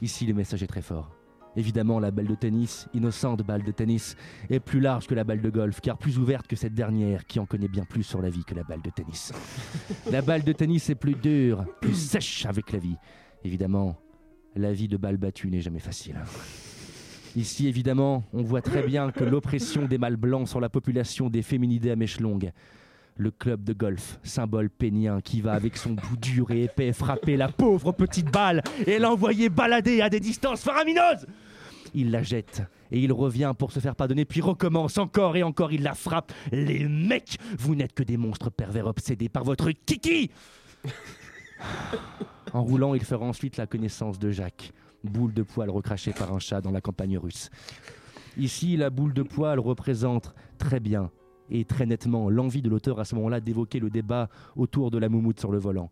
Ici, 0.00 0.26
le 0.26 0.32
message 0.32 0.62
est 0.62 0.68
très 0.68 0.82
fort. 0.82 1.17
Évidemment, 1.56 1.98
la 1.98 2.10
balle 2.10 2.28
de 2.28 2.34
tennis, 2.34 2.88
innocente 2.94 3.42
balle 3.42 3.62
de 3.62 3.72
tennis, 3.72 4.16
est 4.50 4.60
plus 4.60 4.80
large 4.80 5.06
que 5.06 5.14
la 5.14 5.24
balle 5.24 5.40
de 5.40 5.50
golf, 5.50 5.80
car 5.80 5.98
plus 5.98 6.18
ouverte 6.18 6.46
que 6.46 6.56
cette 6.56 6.74
dernière, 6.74 7.26
qui 7.26 7.40
en 7.40 7.46
connaît 7.46 7.68
bien 7.68 7.84
plus 7.84 8.02
sur 8.02 8.22
la 8.22 8.30
vie 8.30 8.44
que 8.44 8.54
la 8.54 8.62
balle 8.62 8.82
de 8.82 8.90
tennis. 8.90 9.32
La 10.10 10.22
balle 10.22 10.42
de 10.42 10.52
tennis 10.52 10.88
est 10.90 10.94
plus 10.94 11.14
dure, 11.14 11.64
plus 11.80 11.94
sèche 11.94 12.46
avec 12.46 12.72
la 12.72 12.78
vie. 12.78 12.96
Évidemment, 13.44 13.96
la 14.56 14.72
vie 14.72 14.88
de 14.88 14.96
balle 14.96 15.16
battue 15.16 15.48
n'est 15.48 15.60
jamais 15.60 15.80
facile. 15.80 16.16
Ici, 17.36 17.68
évidemment, 17.68 18.24
on 18.32 18.42
voit 18.42 18.62
très 18.62 18.82
bien 18.82 19.10
que 19.10 19.22
l'oppression 19.22 19.86
des 19.86 19.98
mâles 19.98 20.16
blancs 20.16 20.48
sur 20.48 20.60
la 20.60 20.68
population 20.68 21.28
des 21.28 21.42
féminidés 21.42 21.90
à 21.90 21.96
mèche 21.96 22.20
longue. 22.20 22.52
Le 23.20 23.32
club 23.32 23.64
de 23.64 23.72
golf, 23.72 24.20
symbole 24.22 24.70
pénien 24.70 25.20
qui 25.20 25.40
va 25.40 25.54
avec 25.54 25.76
son 25.76 25.90
bout 25.90 26.16
dur 26.16 26.52
et 26.52 26.62
épais 26.62 26.92
frapper 26.92 27.36
la 27.36 27.48
pauvre 27.48 27.90
petite 27.90 28.30
balle 28.30 28.62
et 28.86 29.00
l'envoyer 29.00 29.48
balader 29.48 30.00
à 30.00 30.08
des 30.08 30.20
distances 30.20 30.62
faramineuses. 30.62 31.26
Il 31.94 32.12
la 32.12 32.22
jette 32.22 32.62
et 32.92 33.00
il 33.00 33.12
revient 33.12 33.54
pour 33.58 33.72
se 33.72 33.80
faire 33.80 33.96
pardonner, 33.96 34.24
puis 34.24 34.40
recommence 34.40 34.98
encore 34.98 35.36
et 35.36 35.42
encore, 35.42 35.72
il 35.72 35.82
la 35.82 35.94
frappe. 35.94 36.32
Les 36.52 36.86
mecs, 36.86 37.38
vous 37.58 37.74
n'êtes 37.74 37.92
que 37.92 38.04
des 38.04 38.16
monstres 38.16 38.50
pervers 38.50 38.86
obsédés 38.86 39.28
par 39.28 39.42
votre 39.42 39.72
kiki 39.72 40.30
En 42.52 42.62
roulant, 42.62 42.94
il 42.94 43.02
fera 43.02 43.26
ensuite 43.26 43.56
la 43.56 43.66
connaissance 43.66 44.20
de 44.20 44.30
Jacques, 44.30 44.72
boule 45.02 45.34
de 45.34 45.42
poil 45.42 45.70
recrachée 45.70 46.12
par 46.12 46.32
un 46.32 46.38
chat 46.38 46.60
dans 46.60 46.70
la 46.70 46.80
campagne 46.80 47.18
russe. 47.18 47.50
Ici, 48.36 48.76
la 48.76 48.90
boule 48.90 49.12
de 49.12 49.24
poil 49.24 49.58
représente 49.58 50.32
très 50.58 50.78
bien 50.78 51.10
et 51.50 51.64
très 51.64 51.86
nettement 51.86 52.30
l'envie 52.30 52.62
de 52.62 52.68
l'auteur 52.68 53.00
à 53.00 53.04
ce 53.04 53.14
moment-là 53.16 53.40
d'évoquer 53.40 53.80
le 53.80 53.90
débat 53.90 54.28
autour 54.56 54.90
de 54.90 54.98
la 54.98 55.08
moumoute 55.08 55.40
sur 55.40 55.50
le 55.50 55.58
volant. 55.58 55.90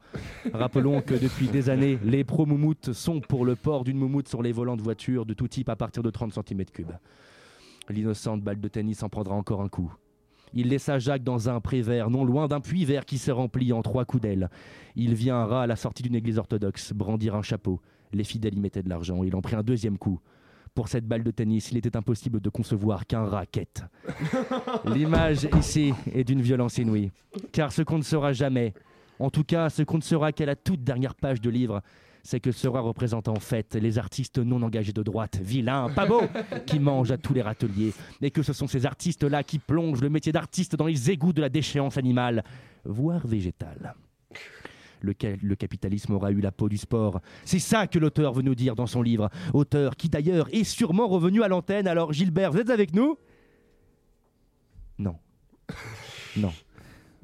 Rappelons 0.53 1.01
que 1.01 1.15
depuis 1.15 1.49
des 1.49 1.71
années, 1.71 1.99
les 2.05 2.25
pro-moumoutes 2.25 2.93
sont 2.93 3.21
pour 3.21 3.45
le 3.45 3.57
port 3.57 3.85
d'une 3.85 3.99
moumoute 3.99 4.29
sur 4.29 4.43
les 4.43 4.53
volants 4.53 4.77
de 4.77 4.83
voitures 4.83 5.27
de 5.27 5.35
tout 5.35 5.49
type 5.49 5.69
à 5.69 5.77
partir 5.77 6.03
de 6.03 6.11
30 6.11 6.33
cm3. 6.35 6.85
L'innocente 7.89 8.43
balle 8.43 8.61
de 8.61 8.69
tennis 8.69 9.03
en 9.03 9.09
prendra 9.09 9.35
encore 9.35 9.63
un 9.63 9.69
coup. 9.69 9.93
Il 10.55 10.69
laissa 10.69 10.99
Jacques 10.99 11.25
dans 11.25 11.49
un 11.49 11.61
pré 11.61 11.83
vert, 11.83 12.11
non 12.11 12.25
loin 12.25 12.49
d'un 12.49 12.61
puits 12.61 12.85
vert 12.85 13.05
qui 13.05 13.19
se 13.19 13.31
remplit 13.31 13.73
en 13.73 13.83
trois 13.83 14.05
coups 14.05 14.23
d'aile. 14.23 14.49
Il 14.95 15.15
viendra 15.15 15.63
à 15.63 15.67
la 15.67 15.77
sortie 15.77 16.03
d'une 16.03 16.15
église 16.15 16.39
orthodoxe, 16.39 16.93
brandir 16.93 17.35
un 17.35 17.43
chapeau. 17.43 17.81
Les 18.13 18.25
fidèles 18.25 18.57
y 18.57 18.61
mettaient 18.61 18.83
de 18.83 18.89
l'argent. 18.89 19.23
Il 19.25 19.35
en 19.37 19.43
prit 19.43 19.57
un 19.57 19.63
deuxième 19.63 19.99
coup. 19.99 20.21
Pour 20.77 20.89
cette 20.89 21.07
balle 21.07 21.25
de 21.25 21.31
tennis, 21.31 21.73
il 21.73 21.79
était 21.79 21.97
impossible 21.97 22.39
de 22.39 22.51
concevoir 22.51 23.07
qu'un 23.07 23.25
racket. 23.25 23.83
L'image 24.85 25.49
ici 25.59 25.95
est 26.13 26.23
d'une 26.23 26.43
violence 26.43 26.77
inouïe. 26.77 27.11
Car 27.51 27.73
ce 27.73 27.81
qu'on 27.81 27.97
ne 27.97 28.03
saura 28.03 28.35
jamais, 28.35 28.75
en 29.19 29.31
tout 29.31 29.43
cas 29.43 29.71
ce 29.71 29.83
qu'on 29.83 29.97
ne 29.97 30.03
saura 30.03 30.33
qu'à 30.33 30.45
la 30.45 30.55
toute 30.55 30.85
dernière 30.85 31.15
page 31.15 31.41
de 31.41 31.49
livre, 31.49 31.81
c'est 32.23 32.41
que 32.41 32.53
Sera 32.53 32.81
représente 32.81 33.27
en 33.29 33.37
fait 33.37 33.75
les 33.75 33.97
artistes 33.97 34.37
non 34.37 34.61
engagés 34.61 34.93
de 34.93 35.03
droite, 35.03 35.41
vilains, 35.43 35.89
pas 35.89 36.05
beaux, 36.05 36.25
qui 36.67 36.79
mangent 36.79 37.11
à 37.13 37.17
tous 37.17 37.33
les 37.33 37.41
râteliers, 37.41 37.95
et 38.21 38.31
que 38.31 38.43
ce 38.43 38.53
sont 38.53 38.67
ces 38.67 38.85
artistes-là 38.85 39.45
qui 39.45 39.59
plongent 39.59 40.03
le 40.03 40.11
métier 40.11 40.33
d'artiste 40.33 40.77
dans 40.77 40.87
les 40.87 41.11
égouts 41.11 41.33
de 41.33 41.41
la 41.41 41.49
déchéance 41.49 41.97
animale, 41.97 42.45
voire 42.85 43.27
végétale. 43.27 43.95
Le, 45.01 45.13
ca- 45.21 45.37
le 45.43 45.55
capitalisme 45.57 46.13
aura 46.15 46.31
eu 46.33 46.41
la 46.41 46.53
peau 46.53 46.69
du 46.69 46.77
sport. 46.79 47.21
C'est 47.45 47.59
ça 47.59 47.87
que 47.87 47.99
l'auteur 47.99 48.33
veut 48.33 48.43
nous 48.43 48.55
dire 48.55 48.75
dans 48.75 48.87
son 48.87 49.03
livre. 49.03 49.31
Auteur 49.55 49.97
qui 49.97 50.09
d'ailleurs 50.09 50.49
est 50.53 50.65
sûrement 50.65 51.07
revenu 51.09 51.43
à 51.43 51.49
l'antenne. 51.49 51.87
Alors 51.87 52.13
Gilbert, 52.13 52.53
vous 52.53 52.59
êtes 52.59 52.71
avec 52.71 52.95
nous? 52.95 53.17
Non. 54.99 55.17
Non. 56.37 56.53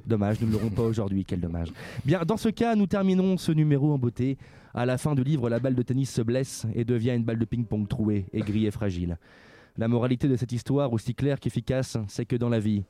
Dommage, 0.06 0.40
nous 0.40 0.46
ne 0.48 0.52
l'aurons 0.52 0.70
pas 0.70 0.82
aujourd'hui, 0.82 1.24
quel 1.24 1.40
dommage. 1.40 1.68
Bien, 2.04 2.22
dans 2.24 2.36
ce 2.38 2.48
cas, 2.48 2.74
nous 2.74 2.86
terminons 2.86 3.36
ce 3.36 3.52
numéro 3.52 3.92
en 3.92 3.98
beauté. 3.98 4.38
À 4.74 4.86
la 4.86 4.96
fin 4.98 5.14
du 5.14 5.22
livre, 5.22 5.48
la 5.50 5.60
balle 5.60 5.74
de 5.74 5.82
tennis 5.82 6.10
se 6.10 6.22
blesse 6.22 6.66
et 6.74 6.84
devient 6.84 7.10
une 7.14 7.22
balle 7.24 7.38
de 7.38 7.44
ping-pong 7.44 7.86
trouée, 7.86 8.24
aigrie 8.32 8.64
et 8.66 8.70
fragile. 8.70 9.18
La 9.76 9.86
moralité 9.86 10.28
de 10.28 10.36
cette 10.36 10.50
histoire, 10.52 10.92
aussi 10.92 11.14
claire 11.14 11.38
qu'efficace, 11.38 11.98
c'est 12.08 12.24
que 12.24 12.36
dans 12.36 12.48
la 12.48 12.58
vie, 12.58 12.84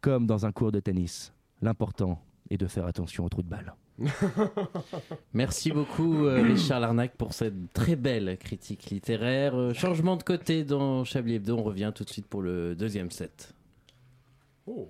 comme 0.00 0.26
dans 0.26 0.44
un 0.46 0.52
cours 0.52 0.72
de 0.72 0.80
tennis, 0.80 1.32
l'important 1.62 2.20
est 2.50 2.58
de 2.58 2.66
faire 2.66 2.86
attention 2.86 3.24
aux 3.24 3.28
trous 3.28 3.42
de 3.42 3.48
balle. 3.48 3.72
Merci 5.34 5.70
beaucoup 5.70 6.26
euh, 6.26 6.42
Richard 6.42 6.80
Larnac 6.80 7.16
pour 7.16 7.32
cette 7.32 7.72
très 7.72 7.96
belle 7.96 8.36
critique 8.38 8.90
littéraire. 8.90 9.56
Euh, 9.56 9.74
changement 9.74 10.16
de 10.16 10.22
côté 10.22 10.64
dans 10.64 11.04
Chablis 11.04 11.34
Hebdo, 11.34 11.56
on 11.56 11.62
revient 11.62 11.92
tout 11.94 12.04
de 12.04 12.10
suite 12.10 12.26
pour 12.26 12.42
le 12.42 12.74
deuxième 12.74 13.10
set. 13.10 13.54
Vous 14.66 14.88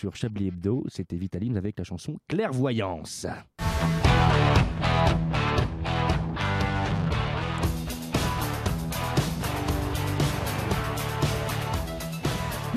sur 0.00 0.16
Chablis 0.16 0.48
Hebdo. 0.48 0.84
C'était 0.88 1.16
Vitalisme 1.16 1.58
avec 1.58 1.78
la 1.78 1.84
chanson 1.84 2.16
Clairvoyance. 2.26 3.26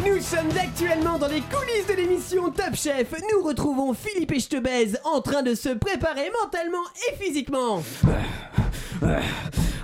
Nous 0.05 0.19
sommes 0.19 0.49
actuellement 0.61 1.17
dans 1.17 1.29
les 1.29 1.39
coulisses 1.39 1.87
de 1.87 1.93
l'émission 1.93 2.51
Top 2.51 2.75
Chef. 2.75 3.13
Nous 3.31 3.41
retrouvons 3.41 3.93
Philippe 3.93 4.33
Echtebèze 4.33 4.99
en 5.05 5.21
train 5.21 5.43
de 5.43 5.55
se 5.55 5.69
préparer 5.69 6.29
mentalement 6.41 6.83
et 7.09 7.15
physiquement. 7.15 7.81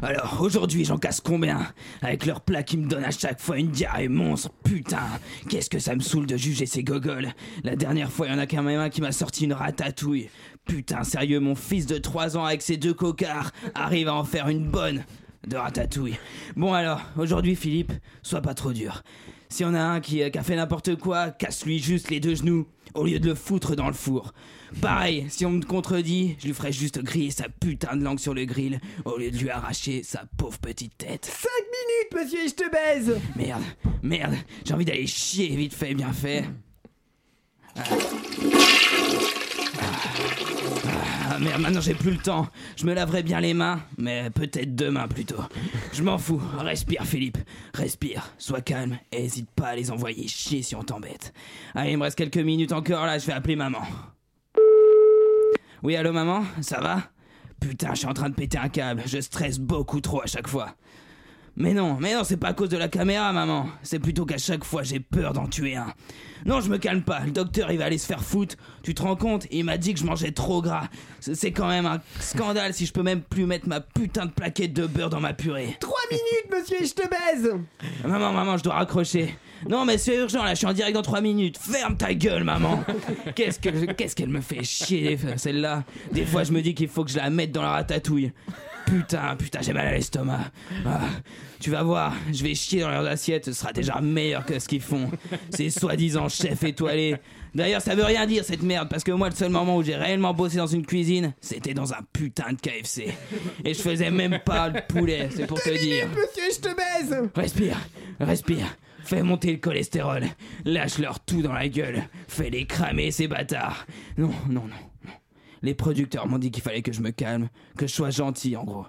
Alors, 0.02 0.38
aujourd'hui, 0.42 0.86
j'en 0.86 0.98
casse 0.98 1.20
combien 1.20 1.68
Avec 2.02 2.26
leur 2.26 2.42
plat 2.42 2.64
qui 2.64 2.78
me 2.78 2.88
donne 2.88 3.04
à 3.04 3.12
chaque 3.12 3.40
fois 3.40 3.58
une 3.58 3.70
diarrhée 3.70 4.08
monstre. 4.08 4.50
Putain, 4.64 5.04
qu'est-ce 5.50 5.70
que 5.70 5.80
ça 5.80 5.96
me 5.96 6.00
saoule 6.00 6.26
de 6.26 6.38
juger 6.38 6.66
ces 6.66 6.84
gogoles. 6.84 7.30
La 7.64 7.76
dernière 7.76 8.12
fois, 8.12 8.28
il 8.28 8.32
y 8.32 8.36
en 8.36 8.40
a 8.40 8.48
quand 8.48 8.64
même 8.64 8.80
un 8.80 8.90
qui 8.90 9.02
m'a 9.02 9.12
sorti 9.12 9.46
une 9.46 9.54
ratatouille. 9.54 10.30
Putain, 10.66 11.04
sérieux, 11.04 11.40
mon 11.40 11.56
fils 11.56 11.86
de 11.86 11.98
3 11.98 12.38
ans 12.38 12.46
avec 12.46 12.62
ses 12.62 12.78
deux 12.78 12.94
cocards 12.94 13.52
arrive 13.76 14.08
à 14.08 14.16
en 14.16 14.24
faire 14.24 14.48
une 14.48 14.68
bonne 14.68 15.04
de 15.48 15.58
ratatouille. 15.58 16.18
Bon 16.56 16.74
alors, 16.74 17.02
aujourd'hui, 17.18 17.56
Philippe, 17.56 17.94
sois 18.22 18.42
pas 18.42 18.54
trop 18.54 18.72
dur. 18.72 19.04
Si 19.50 19.66
on 19.66 19.74
a 19.74 19.82
un 19.82 20.00
qui, 20.00 20.30
qui 20.30 20.38
a 20.38 20.44
fait 20.44 20.56
n'importe 20.56 20.96
quoi, 20.96 21.32
casse-lui 21.32 21.80
juste 21.80 22.10
les 22.10 22.20
deux 22.20 22.36
genoux 22.36 22.68
au 22.94 23.04
lieu 23.04 23.20
de 23.20 23.30
le 23.30 23.36
foutre 23.36 23.76
dans 23.76 23.88
le 23.88 23.94
four. 23.94 24.34
Pareil, 24.82 25.26
si 25.30 25.46
on 25.46 25.52
me 25.52 25.64
contredit, 25.64 26.36
je 26.40 26.48
lui 26.48 26.54
ferai 26.54 26.72
juste 26.72 27.00
griller 27.04 27.32
sa 27.32 27.50
putain 27.50 27.96
de 27.96 28.04
langue 28.04 28.20
sur 28.20 28.34
le 28.34 28.46
grill 28.46 28.80
au 29.06 29.18
lieu 29.18 29.32
de 29.32 29.38
lui 29.38 29.50
arracher 29.50 30.04
sa 30.04 30.24
pauvre 30.38 30.58
petite 30.60 30.98
tête. 30.98 31.26
5 31.26 31.50
minutes, 31.64 32.28
monsieur 32.28 32.46
Echtebèze 32.46 33.20
Merde, 33.36 33.64
merde, 34.02 34.36
j'ai 34.66 34.74
envie 34.74 34.86
d'aller 34.86 35.08
chier 35.08 35.56
vite 35.56 35.74
fait, 35.74 35.94
bien 35.94 36.14
fait. 36.14 36.46
Ah. 37.76 37.84
Ah, 41.32 41.38
merde, 41.38 41.62
maintenant 41.62 41.82
j'ai 41.82 41.94
plus 41.94 42.12
le 42.12 42.18
temps. 42.18 42.48
Je 42.76 42.86
me 42.86 42.94
laverai 42.94 43.22
bien 43.22 43.40
les 43.40 43.54
mains, 43.54 43.82
mais 43.98 44.30
peut-être 44.32 44.76
demain 44.76 45.08
plutôt. 45.08 45.44
Je 45.94 46.02
m'en 46.02 46.18
fous. 46.18 46.42
Respire, 46.58 47.06
Philippe. 47.06 47.38
Respire. 47.74 48.34
Sois 48.40 48.62
calme 48.62 48.98
et 49.12 49.26
hésite 49.26 49.50
pas 49.52 49.68
à 49.68 49.76
les 49.76 49.92
envoyer 49.92 50.28
chier 50.28 50.64
si 50.64 50.76
on 50.76 50.84
t'embête. 50.84 51.34
Allez, 51.76 51.92
il 51.92 51.98
me 51.98 52.04
reste 52.04 52.18
quelques 52.18 52.38
minutes 52.38 52.72
encore 52.72 53.06
là, 53.06 53.20
je 53.20 53.28
vais 53.28 53.34
appeler 53.34 53.56
maman. 53.56 53.82
Oui, 55.82 55.96
allô 55.96 56.12
maman? 56.12 56.44
Ça 56.62 56.82
va? 56.82 57.04
Putain, 57.62 57.92
je 57.94 58.00
suis 58.00 58.08
en 58.08 58.14
train 58.14 58.30
de 58.30 58.36
péter 58.36 58.58
un 58.58 58.68
câble. 58.68 59.02
Je 59.06 59.22
stresse 59.22 59.60
beaucoup 59.60 60.02
trop 60.02 60.22
à 60.22 60.26
chaque 60.26 60.48
fois. 60.48 60.76
Mais 61.56 61.74
non, 61.74 61.98
mais 62.00 62.14
non, 62.14 62.24
c'est 62.24 62.38
pas 62.38 62.50
à 62.50 62.54
cause 62.54 62.70
de 62.70 62.78
la 62.78 62.88
caméra, 62.88 63.32
maman. 63.32 63.68
C'est 63.82 64.00
plutôt 64.00 64.26
qu'à 64.26 64.38
chaque 64.38 64.64
fois 64.64 64.84
j'ai 64.84 65.00
peur 65.00 65.34
d'en 65.34 65.48
tuer 65.48 65.76
un. 65.76 65.94
Non, 66.46 66.62
je 66.62 66.70
me 66.70 66.78
calme 66.78 67.02
pas. 67.02 67.22
Le 67.22 67.32
docteur, 67.32 67.72
il 67.72 67.78
va 67.78 67.86
aller 67.86 67.98
se 67.98 68.06
faire 68.06 68.24
foutre. 68.24 68.56
Tu 68.84 68.94
te 68.94 69.02
rends 69.02 69.16
compte? 69.16 69.48
Il 69.52 69.66
m'a 69.66 69.78
dit 69.78 69.94
que 69.94 70.00
je 70.00 70.06
mangeais 70.06 70.32
trop 70.32 70.62
gras. 70.62 70.88
C'est 71.20 71.52
quand 71.52 71.68
même 71.68 71.86
un 71.86 72.00
scandale 72.20 72.74
si 72.74 72.86
je 72.86 72.94
peux 72.94 73.04
même 73.04 73.22
plus 73.22 73.46
mettre 73.46 73.68
ma 73.68 73.80
putain 73.82 74.26
de 74.26 74.32
plaquette 74.32 74.74
de 74.74 74.86
beurre 74.86 75.10
dans 75.10 75.20
ma 75.20 75.34
purée. 75.34 75.78
3 75.80 75.98
minutes, 76.12 76.60
monsieur 76.60 76.82
Echtebèze 76.82 77.54
Maman, 78.06 78.32
maman, 78.32 78.58
je 78.58 78.64
dois 78.64 78.76
raccrocher. 78.76 79.36
Non, 79.68 79.84
mais 79.86 79.98
c'est 79.98 80.16
urgent, 80.16 80.44
là, 80.44 80.52
je 80.52 80.60
suis 80.60 80.68
en 80.68 80.74
direct 80.74 80.94
dans 80.94 81.02
3 81.02 81.22
minutes. 81.22 81.58
Ferme 81.58 81.98
ta 81.98 82.14
gueule, 82.14 82.44
maman. 82.44 82.84
Qu'est-ce 83.36 83.60
que- 83.60 83.92
qu'est-ce 83.94 84.16
qu'elle 84.16 84.30
me 84.30 84.42
fait 84.42 84.64
chier, 84.64 85.18
celle-là? 85.36 85.84
Des 86.12 86.26
fois, 86.26 86.44
je 86.44 86.52
me 86.52 86.62
dis 86.62 86.74
qu'il 86.74 86.88
faut 86.88 87.04
que 87.04 87.12
je 87.12 87.18
la 87.18 87.30
mette 87.30 87.52
dans 87.52 87.62
la 87.62 87.72
ratatouille. 87.72 88.32
Putain, 88.86 89.36
putain, 89.38 89.60
j'ai 89.62 89.74
mal 89.74 89.86
à 89.88 89.92
l'estomac. 89.92 90.40
Ah, 90.86 91.02
tu 91.60 91.70
vas 91.70 91.84
voir, 91.84 92.14
je 92.34 92.42
vais 92.44 92.56
chier 92.56 92.82
dans 92.82 92.90
leurs 92.90 93.06
assiettes, 93.06 93.46
ce 93.46 93.54
sera 93.54 93.72
déjà 93.72 94.00
meilleur 94.02 94.46
que 94.46 94.58
ce 94.58 94.68
qu'ils 94.68 94.82
font. 94.82 95.12
Ces 95.52 95.70
soi-disant 95.70 96.28
chefs 96.30 96.64
étoilés. 96.64 97.18
D'ailleurs, 97.54 97.82
ça 97.82 97.94
veut 97.94 98.04
rien 98.04 98.26
dire 98.26 98.44
cette 98.44 98.64
merde, 98.64 98.88
parce 98.90 99.04
que 99.04 99.12
moi, 99.12 99.30
le 99.30 99.36
seul 99.36 99.50
moment 99.52 99.76
où 99.78 99.84
j'ai 99.84 99.96
réellement 99.96 100.34
bossé 100.34 100.58
dans 100.58 100.66
une 100.68 100.86
cuisine, 100.86 101.34
c'était 101.42 101.74
dans 101.76 101.94
un 101.94 102.00
putain 102.14 102.54
de 102.54 102.58
KFC. 102.60 103.14
Et 103.64 103.74
je 103.76 103.82
faisais 103.82 104.10
même 104.10 104.40
pas 104.44 104.70
le 104.70 104.80
poulet, 104.88 105.30
c'est 105.36 105.46
pour 105.46 105.62
te 105.62 105.70
dire. 105.78 106.08
Monsieur 106.10 106.48
Echtebèze 106.50 107.30
Respire, 107.36 107.78
respire. 108.20 108.66
Fais 109.10 109.24
monter 109.24 109.54
le 109.54 109.58
cholestérol. 109.58 110.24
Lâche-leur 110.66 111.20
tout 111.22 111.42
dans 111.42 111.54
la 111.54 111.68
gueule. 111.68 112.04
Fais-les 112.28 112.68
cramer, 112.68 113.10
ces 113.10 113.28
bâtards. 113.28 113.88
Non, 114.20 114.30
non, 114.48 114.66
non, 114.66 114.68
non. 115.04 115.12
Les 115.64 115.74
producteurs 115.74 116.28
m'ont 116.28 116.38
dit 116.38 116.52
qu'il 116.52 116.62
fallait 116.62 116.84
que 116.84 116.92
je 116.92 117.02
me 117.02 117.10
calme, 117.10 117.50
que 117.76 117.88
je 117.88 117.92
sois 117.92 118.12
gentil, 118.12 118.56
en 118.56 118.66
gros. 118.66 118.86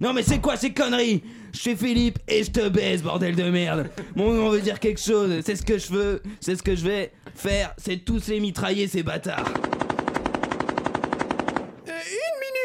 Non 0.00 0.12
mais 0.12 0.22
c'est 0.22 0.38
quoi 0.38 0.56
ces 0.56 0.72
conneries? 0.72 1.24
Je 1.52 1.58
suis 1.58 1.76
Philippe 1.76 2.20
et 2.28 2.44
je 2.44 2.52
te 2.52 2.68
baise, 2.68 3.02
bordel 3.02 3.34
de 3.34 3.50
merde 3.50 3.90
Mon 4.14 4.32
nom 4.32 4.48
veut 4.48 4.60
dire 4.60 4.78
quelque 4.78 5.00
chose, 5.00 5.40
c'est 5.44 5.56
ce 5.56 5.62
que 5.62 5.76
je 5.76 5.92
veux, 5.92 6.22
c'est 6.40 6.54
ce 6.54 6.62
que 6.62 6.76
je 6.76 6.84
vais 6.84 7.12
faire, 7.34 7.74
c'est 7.76 8.04
tous 8.04 8.28
les 8.28 8.38
mitrailler, 8.38 8.86
ces 8.86 9.02
bâtards 9.02 9.52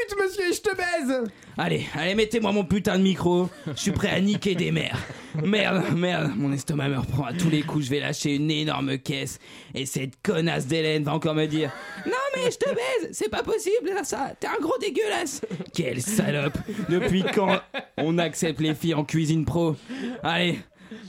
Une 0.09 0.15
minute, 0.15 0.37
monsieur 0.37 0.49
Echtebèze 0.49 1.23
Allez, 1.57 1.85
allez, 1.93 2.15
mettez-moi 2.15 2.51
mon 2.51 2.63
putain 2.63 2.97
de 2.97 3.03
micro. 3.03 3.49
Je 3.67 3.79
suis 3.79 3.91
prêt 3.91 4.09
à 4.09 4.19
niquer 4.21 4.55
des 4.55 4.71
mères. 4.71 4.97
Merde, 5.43 5.83
merde, 5.95 6.31
mon 6.35 6.51
estomac 6.53 6.87
me 6.87 6.97
reprend 6.97 7.25
à 7.25 7.33
tous 7.33 7.49
les 7.49 7.61
coups. 7.63 7.85
Je 7.85 7.89
vais 7.89 7.99
lâcher 7.99 8.35
une 8.35 8.49
énorme 8.49 8.97
caisse. 8.97 9.39
Et 9.75 9.85
cette 9.85 10.21
connasse 10.23 10.67
d'Hélène 10.67 11.03
va 11.03 11.13
encore 11.13 11.35
me 11.35 11.45
dire 11.45 11.71
Non, 12.05 12.11
mais 12.35 12.49
je 12.49 12.57
te 12.57 12.69
baise, 12.69 13.09
c'est 13.11 13.29
pas 13.29 13.43
possible, 13.43 13.91
ça. 14.03 14.33
T'es 14.39 14.47
un 14.47 14.59
gros 14.61 14.77
dégueulasse. 14.79 15.41
Quelle 15.73 16.01
salope. 16.01 16.57
Depuis 16.87 17.23
quand 17.23 17.59
on 17.97 18.17
accepte 18.17 18.61
les 18.61 18.75
filles 18.75 18.95
en 18.95 19.03
cuisine 19.03 19.45
pro? 19.45 19.75
Allez, 20.23 20.59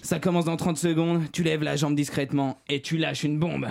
ça 0.02 0.18
commence 0.18 0.46
dans 0.46 0.56
30 0.56 0.78
secondes. 0.78 1.22
Tu 1.32 1.42
lèves 1.42 1.62
la 1.62 1.76
jambe 1.76 1.94
discrètement 1.94 2.58
et 2.68 2.82
tu 2.82 2.96
lâches 2.96 3.24
une 3.24 3.38
bombe. 3.38 3.68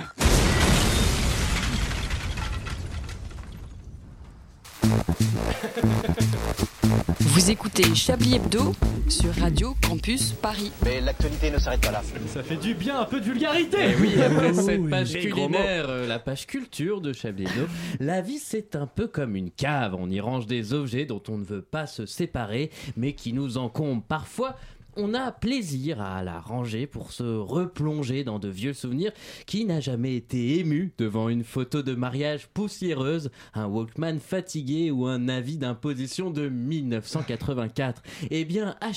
Vous 7.19 7.51
écoutez 7.51 7.95
Chablis 7.95 8.35
Hebdo 8.35 8.73
sur 9.07 9.33
Radio 9.35 9.75
Campus 9.85 10.33
Paris. 10.33 10.71
Mais 10.85 11.01
l'actualité 11.01 11.51
ne 11.51 11.57
s'arrête 11.57 11.81
pas 11.81 11.91
là. 11.91 12.01
Ça 12.27 12.43
fait 12.43 12.57
du 12.57 12.73
bien 12.73 12.99
un 13.01 13.05
peu 13.05 13.19
de 13.19 13.25
vulgarité 13.25 13.77
Et 13.77 13.91
Eh 13.91 14.01
oui, 14.01 14.21
après 14.21 14.53
cette 14.53 14.89
page 14.89 15.13
culinaire, 15.13 15.89
euh, 15.89 16.07
la 16.07 16.19
page 16.19 16.47
culture 16.47 17.01
de 17.01 17.13
Chablis 17.13 17.45
Hebdo, 17.45 17.67
la 17.99 18.21
vie 18.21 18.39
c'est 18.39 18.75
un 18.75 18.87
peu 18.87 19.07
comme 19.07 19.35
une 19.35 19.51
cave. 19.51 19.95
On 19.97 20.09
y 20.09 20.19
range 20.19 20.45
des 20.47 20.73
objets 20.73 21.05
dont 21.05 21.21
on 21.27 21.37
ne 21.37 21.45
veut 21.45 21.61
pas 21.61 21.87
se 21.87 22.05
séparer, 22.05 22.71
mais 22.95 23.13
qui 23.13 23.33
nous 23.33 23.57
encombrent 23.57 24.03
parfois. 24.03 24.55
On 25.01 25.13
a 25.13 25.31
plaisir 25.31 26.01
à 26.01 26.23
la 26.23 26.41
ranger 26.41 26.85
pour 26.85 27.13
se 27.13 27.23
replonger 27.23 28.25
dans 28.25 28.37
de 28.37 28.49
vieux 28.49 28.73
souvenirs. 28.73 29.13
Qui 29.45 29.63
n'a 29.63 29.79
jamais 29.79 30.15
été 30.15 30.59
ému 30.59 30.91
devant 30.97 31.29
une 31.29 31.45
photo 31.45 31.81
de 31.81 31.95
mariage 31.95 32.49
poussiéreuse, 32.53 33.31
un 33.53 33.67
Walkman 33.67 34.19
fatigué 34.19 34.91
ou 34.91 35.07
un 35.07 35.29
avis 35.29 35.57
d'imposition 35.57 36.31
de 36.31 36.49
1984 36.49 38.03
Eh 38.29 38.43
bien, 38.43 38.75
à 38.81 38.91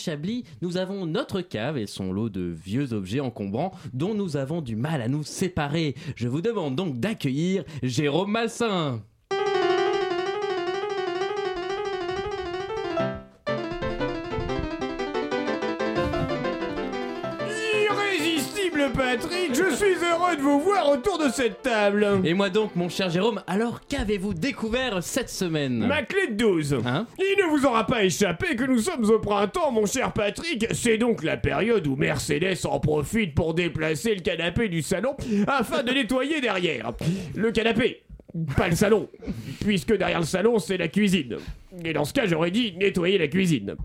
nous 0.60 0.76
avons 0.76 1.06
notre 1.06 1.40
cave 1.40 1.78
et 1.78 1.86
son 1.86 2.12
lot 2.12 2.28
de 2.28 2.42
vieux 2.42 2.92
objets 2.92 3.20
encombrants 3.20 3.72
dont 3.92 4.14
nous 4.14 4.36
avons 4.36 4.60
du 4.60 4.74
mal 4.74 5.00
à 5.00 5.08
nous 5.08 5.22
séparer. 5.22 5.94
Je 6.16 6.26
vous 6.26 6.42
demande 6.42 6.74
donc 6.74 6.98
d'accueillir 6.98 7.62
Jérôme 7.84 8.32
Massin. 8.32 9.02
Patrick, 19.12 19.54
je 19.54 19.74
suis 19.74 19.94
heureux 20.02 20.36
de 20.36 20.40
vous 20.40 20.58
voir 20.60 20.88
autour 20.88 21.18
de 21.18 21.28
cette 21.28 21.60
table. 21.60 22.22
Et 22.24 22.32
moi 22.32 22.48
donc, 22.48 22.74
mon 22.76 22.88
cher 22.88 23.10
Jérôme, 23.10 23.42
alors 23.46 23.82
qu'avez-vous 23.86 24.32
découvert 24.32 25.02
cette 25.02 25.28
semaine? 25.28 25.86
Ma 25.86 26.02
clé 26.02 26.28
de 26.28 26.32
12. 26.32 26.78
Hein? 26.86 27.06
Il 27.18 27.44
ne 27.44 27.50
vous 27.50 27.66
aura 27.66 27.86
pas 27.86 28.04
échappé 28.04 28.56
que 28.56 28.64
nous 28.64 28.78
sommes 28.78 29.04
au 29.04 29.18
printemps, 29.18 29.70
mon 29.70 29.84
cher 29.84 30.14
Patrick. 30.14 30.66
C'est 30.72 30.96
donc 30.96 31.22
la 31.22 31.36
période 31.36 31.86
où 31.86 31.94
Mercedes 31.94 32.64
en 32.64 32.80
profite 32.80 33.34
pour 33.34 33.52
déplacer 33.52 34.14
le 34.14 34.22
canapé 34.22 34.70
du 34.70 34.80
salon 34.80 35.14
afin 35.46 35.82
de 35.82 35.92
nettoyer 35.92 36.40
derrière. 36.40 36.92
Le 37.34 37.52
canapé, 37.52 38.04
pas 38.56 38.68
le 38.68 38.76
salon, 38.76 39.10
puisque 39.60 39.94
derrière 39.94 40.20
le 40.20 40.26
salon, 40.26 40.58
c'est 40.58 40.78
la 40.78 40.88
cuisine. 40.88 41.36
Et 41.84 41.92
dans 41.92 42.06
ce 42.06 42.14
cas, 42.14 42.24
j'aurais 42.24 42.50
dit 42.50 42.72
nettoyer 42.78 43.18
la 43.18 43.28
cuisine. 43.28 43.76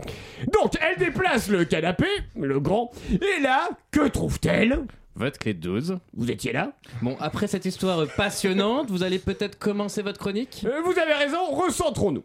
Donc, 0.54 0.72
elle 0.80 0.96
déplace 0.96 1.50
le 1.50 1.66
canapé, 1.66 2.06
le 2.34 2.60
grand, 2.60 2.92
et 3.12 3.42
là, 3.42 3.68
que 3.90 4.08
trouve-t-elle? 4.08 4.86
Votre 5.18 5.38
clé 5.40 5.52
de 5.52 5.58
12. 5.60 5.98
Vous 6.16 6.30
étiez 6.30 6.52
là 6.52 6.70
Bon, 7.02 7.16
après 7.18 7.48
cette 7.48 7.64
histoire 7.64 8.06
passionnante, 8.16 8.88
vous 8.88 9.02
allez 9.02 9.18
peut-être 9.18 9.58
commencer 9.58 10.00
votre 10.00 10.18
chronique? 10.20 10.64
Euh, 10.64 10.80
Vous 10.84 10.96
avez 10.96 11.12
raison, 11.12 11.44
recentrons-nous. 11.50 12.22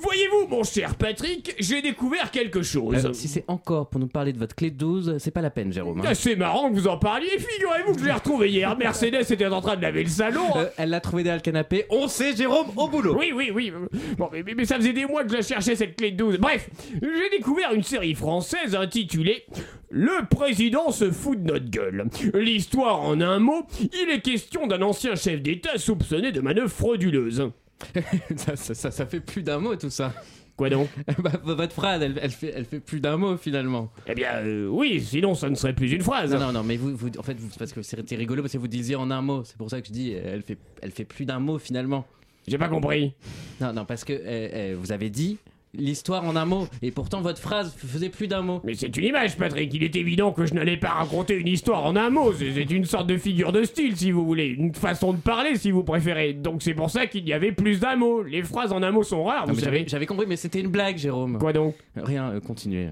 Voyez-vous, 0.00 0.48
mon 0.48 0.62
cher 0.62 0.94
Patrick, 0.94 1.54
j'ai 1.58 1.82
découvert 1.82 2.30
quelque 2.30 2.62
chose. 2.62 3.06
Euh, 3.06 3.12
si 3.12 3.26
c'est 3.28 3.44
encore 3.48 3.88
pour 3.90 4.00
nous 4.00 4.06
parler 4.06 4.32
de 4.32 4.38
votre 4.38 4.54
clé 4.54 4.70
de 4.70 4.76
12, 4.76 5.16
c'est 5.18 5.30
pas 5.30 5.40
la 5.40 5.50
peine, 5.50 5.72
Jérôme. 5.72 6.00
hein. 6.00 6.04
Ah, 6.08 6.14
C'est 6.14 6.36
marrant 6.36 6.70
que 6.70 6.74
vous 6.74 6.86
en 6.88 6.98
parliez. 6.98 7.28
Figurez-vous 7.38 7.94
que 7.94 8.00
je 8.00 8.04
l'ai 8.04 8.12
retrouvé 8.12 8.50
hier. 8.50 8.76
Mercedes 8.78 9.30
était 9.30 9.46
en 9.46 9.60
train 9.60 9.76
de 9.76 9.82
laver 9.82 10.04
le 10.04 10.08
salon. 10.08 10.46
Euh, 10.56 10.66
elle 10.76 10.90
l'a 10.90 11.00
trouvé 11.00 11.22
derrière 11.24 11.38
le 11.40 11.42
canapé. 11.44 11.84
On 11.90 12.06
sait, 12.08 12.34
Jérôme, 12.36 12.68
au 12.76 12.88
boulot. 12.88 13.16
Oui, 13.18 13.32
oui, 13.34 13.50
oui. 13.52 13.72
Bon, 14.16 14.28
mais, 14.32 14.42
mais- 14.44 14.54
mais 14.54 14.64
ça 14.64 14.76
faisait 14.76 14.92
des 14.92 15.04
mois 15.06 15.24
que 15.24 15.36
je 15.36 15.42
cherchais 15.42 15.74
cette 15.76 15.96
clé 15.96 16.12
de 16.12 16.16
12. 16.16 16.38
Bref, 16.38 16.68
j'ai 17.02 17.36
découvert 17.36 17.72
une 17.72 17.82
série 17.82 18.14
française 18.14 18.74
intitulée 18.74 19.44
Le 19.90 20.26
président 20.28 20.90
se 20.90 21.10
fout 21.10 21.42
de 21.42 21.50
notre 21.52 21.70
gueule. 21.70 22.04
L'histoire 22.34 23.00
en 23.00 23.20
un 23.20 23.38
mot, 23.38 23.66
il 23.80 24.10
est 24.10 24.20
question 24.20 24.66
d'un 24.66 24.82
ancien 24.82 25.14
chef 25.16 25.40
d'État 25.42 25.76
soupçonné 25.78 26.30
de 26.30 26.40
manœuvres 26.40 26.70
frauduleuses. 26.70 27.50
ça, 28.36 28.56
ça- 28.56 28.74
ça- 28.74 28.90
ça 28.90 29.06
fait 29.06 29.20
plus 29.20 29.42
d'un 29.42 29.58
mot 29.58 29.74
tout 29.76 29.90
ça. 29.90 30.12
Quoi 30.56 30.70
donc? 30.70 30.88
Bah, 31.18 31.30
Votre 31.44 31.72
phrase, 31.72 32.02
elle, 32.02 32.18
elle 32.20 32.30
fait, 32.32 32.52
elle 32.54 32.64
fait 32.64 32.80
plus 32.80 32.98
d'un 33.00 33.16
mot 33.16 33.36
finalement. 33.36 33.90
Eh 34.08 34.14
bien, 34.14 34.34
euh, 34.38 34.66
oui, 34.68 35.00
sinon 35.00 35.34
ça 35.36 35.48
ne 35.48 35.54
serait 35.54 35.72
plus 35.72 35.92
une 35.92 36.02
phrase. 36.02 36.32
Non, 36.32 36.40
non, 36.40 36.52
non, 36.52 36.62
mais 36.64 36.76
vous, 36.76 36.96
vous 36.96 37.10
en 37.16 37.22
fait, 37.22 37.38
vous, 37.38 37.48
parce 37.58 37.72
que 37.72 37.82
c'était 37.82 38.16
rigolo 38.16 38.42
parce 38.42 38.52
que 38.54 38.58
vous 38.58 38.66
disiez 38.66 38.96
en 38.96 39.10
un 39.12 39.22
mot. 39.22 39.44
C'est 39.44 39.56
pour 39.56 39.70
ça 39.70 39.80
que 39.80 39.86
je 39.86 39.92
dis, 39.92 40.12
elle 40.12 40.42
fait, 40.42 40.58
elle 40.82 40.90
fait 40.90 41.04
plus 41.04 41.24
d'un 41.26 41.38
mot 41.38 41.58
finalement. 41.58 42.06
J'ai 42.48 42.58
pas 42.58 42.68
compris. 42.68 43.12
Non, 43.60 43.72
non, 43.72 43.84
parce 43.84 44.04
que 44.04 44.12
euh, 44.12 44.18
euh, 44.24 44.76
vous 44.78 44.90
avez 44.90 45.10
dit 45.10 45.38
l'histoire 45.74 46.24
en 46.24 46.36
un 46.36 46.44
mot, 46.44 46.66
et 46.82 46.90
pourtant 46.90 47.20
votre 47.20 47.40
phrase 47.40 47.74
faisait 47.76 48.08
plus 48.08 48.26
d'un 48.26 48.42
mot. 48.42 48.60
Mais 48.64 48.74
c'est 48.74 48.96
une 48.96 49.04
image, 49.04 49.36
Patrick. 49.36 49.72
Il 49.74 49.82
est 49.82 49.96
évident 49.96 50.32
que 50.32 50.46
je 50.46 50.54
n'allais 50.54 50.76
pas 50.76 50.90
raconter 50.90 51.34
une 51.34 51.48
histoire 51.48 51.84
en 51.84 51.96
un 51.96 52.10
mot. 52.10 52.32
C'est 52.32 52.70
une 52.70 52.84
sorte 52.84 53.06
de 53.06 53.16
figure 53.16 53.52
de 53.52 53.62
style, 53.64 53.96
si 53.96 54.10
vous 54.10 54.24
voulez. 54.24 54.46
Une 54.46 54.74
façon 54.74 55.12
de 55.12 55.18
parler, 55.18 55.56
si 55.56 55.70
vous 55.70 55.84
préférez. 55.84 56.32
Donc 56.32 56.62
c'est 56.62 56.74
pour 56.74 56.90
ça 56.90 57.06
qu'il 57.06 57.28
y 57.28 57.32
avait 57.32 57.52
plus 57.52 57.80
d'un 57.80 57.96
mot. 57.96 58.22
Les 58.22 58.42
phrases 58.42 58.72
en 58.72 58.82
un 58.82 58.90
mot 58.90 59.02
sont 59.02 59.24
rares, 59.24 59.46
Non, 59.46 59.52
vous 59.52 59.60
savez. 59.60 59.78
J'avais 59.78 59.98
j'avais 59.98 60.06
compris, 60.06 60.26
mais 60.26 60.36
c'était 60.36 60.60
une 60.60 60.68
blague, 60.68 60.96
Jérôme. 60.96 61.38
Quoi 61.38 61.52
donc? 61.52 61.74
Rien, 61.96 62.30
euh, 62.30 62.40
continuez. 62.40 62.90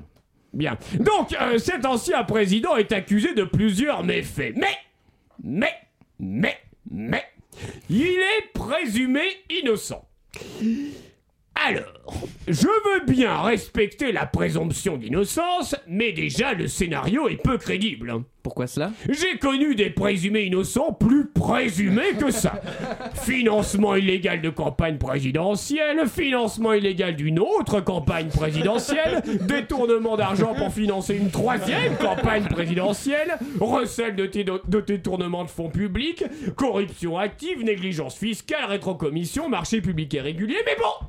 Bien. 0.53 0.77
Donc, 0.99 1.37
euh, 1.41 1.59
cet 1.59 1.87
ancien 1.87 2.25
président 2.25 2.77
est 2.77 2.91
accusé 2.91 3.33
de 3.35 3.45
plusieurs 3.45 4.03
méfaits. 4.03 4.55
Mais, 4.57 4.77
mais, 5.45 5.73
mais, 6.19 6.57
mais, 6.91 7.25
il 7.89 8.07
est 8.07 8.53
présumé 8.55 9.23
innocent. 9.51 10.05
Alors, 11.55 11.96
je 12.49 12.67
veux 12.67 13.05
bien 13.07 13.41
respecter 13.43 14.13
la 14.13 14.27
présomption 14.27 14.97
d'innocence, 14.97 15.75
mais 15.89 16.13
déjà 16.13 16.53
le 16.55 16.69
scénario 16.69 17.29
est 17.29 17.43
peu 17.43 17.59
crédible. 17.59 18.23
Pourquoi 18.43 18.69
cela? 18.69 18.93
J'ai 19.09 19.39
connu 19.39 19.75
des 19.75 19.91
présumés 19.91 20.45
innocents 20.45 20.93
plus 20.93 21.27
présumés 21.27 22.13
que 22.17 22.31
ça. 22.31 22.61
Financement 23.25 23.97
illégal 23.97 24.41
de 24.41 24.51
campagne 24.51 24.99
présidentielle, 24.99 26.07
financement 26.07 26.73
illégal 26.73 27.17
d'une 27.17 27.41
autre 27.41 27.81
campagne 27.81 28.29
présidentielle, 28.29 29.25
détournement 29.49 30.17
d'argent 30.17 30.55
pour 30.55 30.73
financer 30.73 31.17
une 31.17 31.31
troisième 31.31 31.97
campagne 31.97 32.45
présidentielle, 32.45 33.37
recel 33.59 34.15
de, 34.15 34.27
de 34.27 34.81
détournement 34.81 35.43
de 35.43 35.51
fonds 35.51 35.71
publics, 35.71 36.23
corruption 36.55 37.19
active, 37.19 37.65
négligence 37.65 38.17
fiscale, 38.17 38.67
rétrocommission, 38.67 39.49
marché 39.49 39.81
public 39.81 40.13
irrégulier, 40.13 40.59
mais 40.65 40.77
bon 40.79 41.07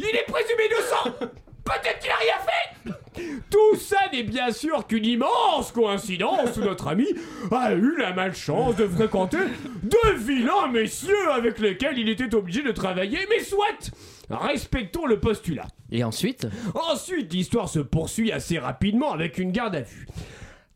Il 0.00 0.16
est 0.16 0.24
présumé 0.26 0.62
innocent 0.66 1.28
Peut-être 1.62 1.98
qu'il 2.00 2.10
a 2.10 2.16
rien 2.16 2.34
fait 2.40 3.40
Tout 3.50 3.76
ça 3.76 3.98
n'est 4.12 4.22
bien 4.22 4.50
sûr 4.50 4.86
qu'une 4.86 5.04
immense 5.04 5.72
coïncidence 5.72 6.56
où 6.56 6.60
notre 6.60 6.88
ami 6.88 7.06
a 7.50 7.74
eu 7.74 7.96
la 7.98 8.12
malchance 8.14 8.76
de 8.76 8.86
fréquenter 8.86 9.38
deux 9.82 10.14
vilains 10.16 10.68
messieurs 10.68 11.30
avec 11.30 11.58
lesquels 11.58 11.98
il 11.98 12.08
était 12.08 12.34
obligé 12.34 12.62
de 12.62 12.72
travailler, 12.72 13.18
mais 13.28 13.40
soit 13.40 13.92
Respectons 14.30 15.06
le 15.06 15.20
postulat. 15.20 15.66
Et 15.90 16.02
ensuite? 16.04 16.46
Ensuite, 16.74 17.32
l'histoire 17.32 17.68
se 17.68 17.80
poursuit 17.80 18.32
assez 18.32 18.58
rapidement 18.58 19.12
avec 19.12 19.38
une 19.38 19.50
garde 19.50 19.74
à 19.74 19.80
vue. 19.80 20.06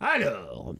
Alors, 0.00 0.74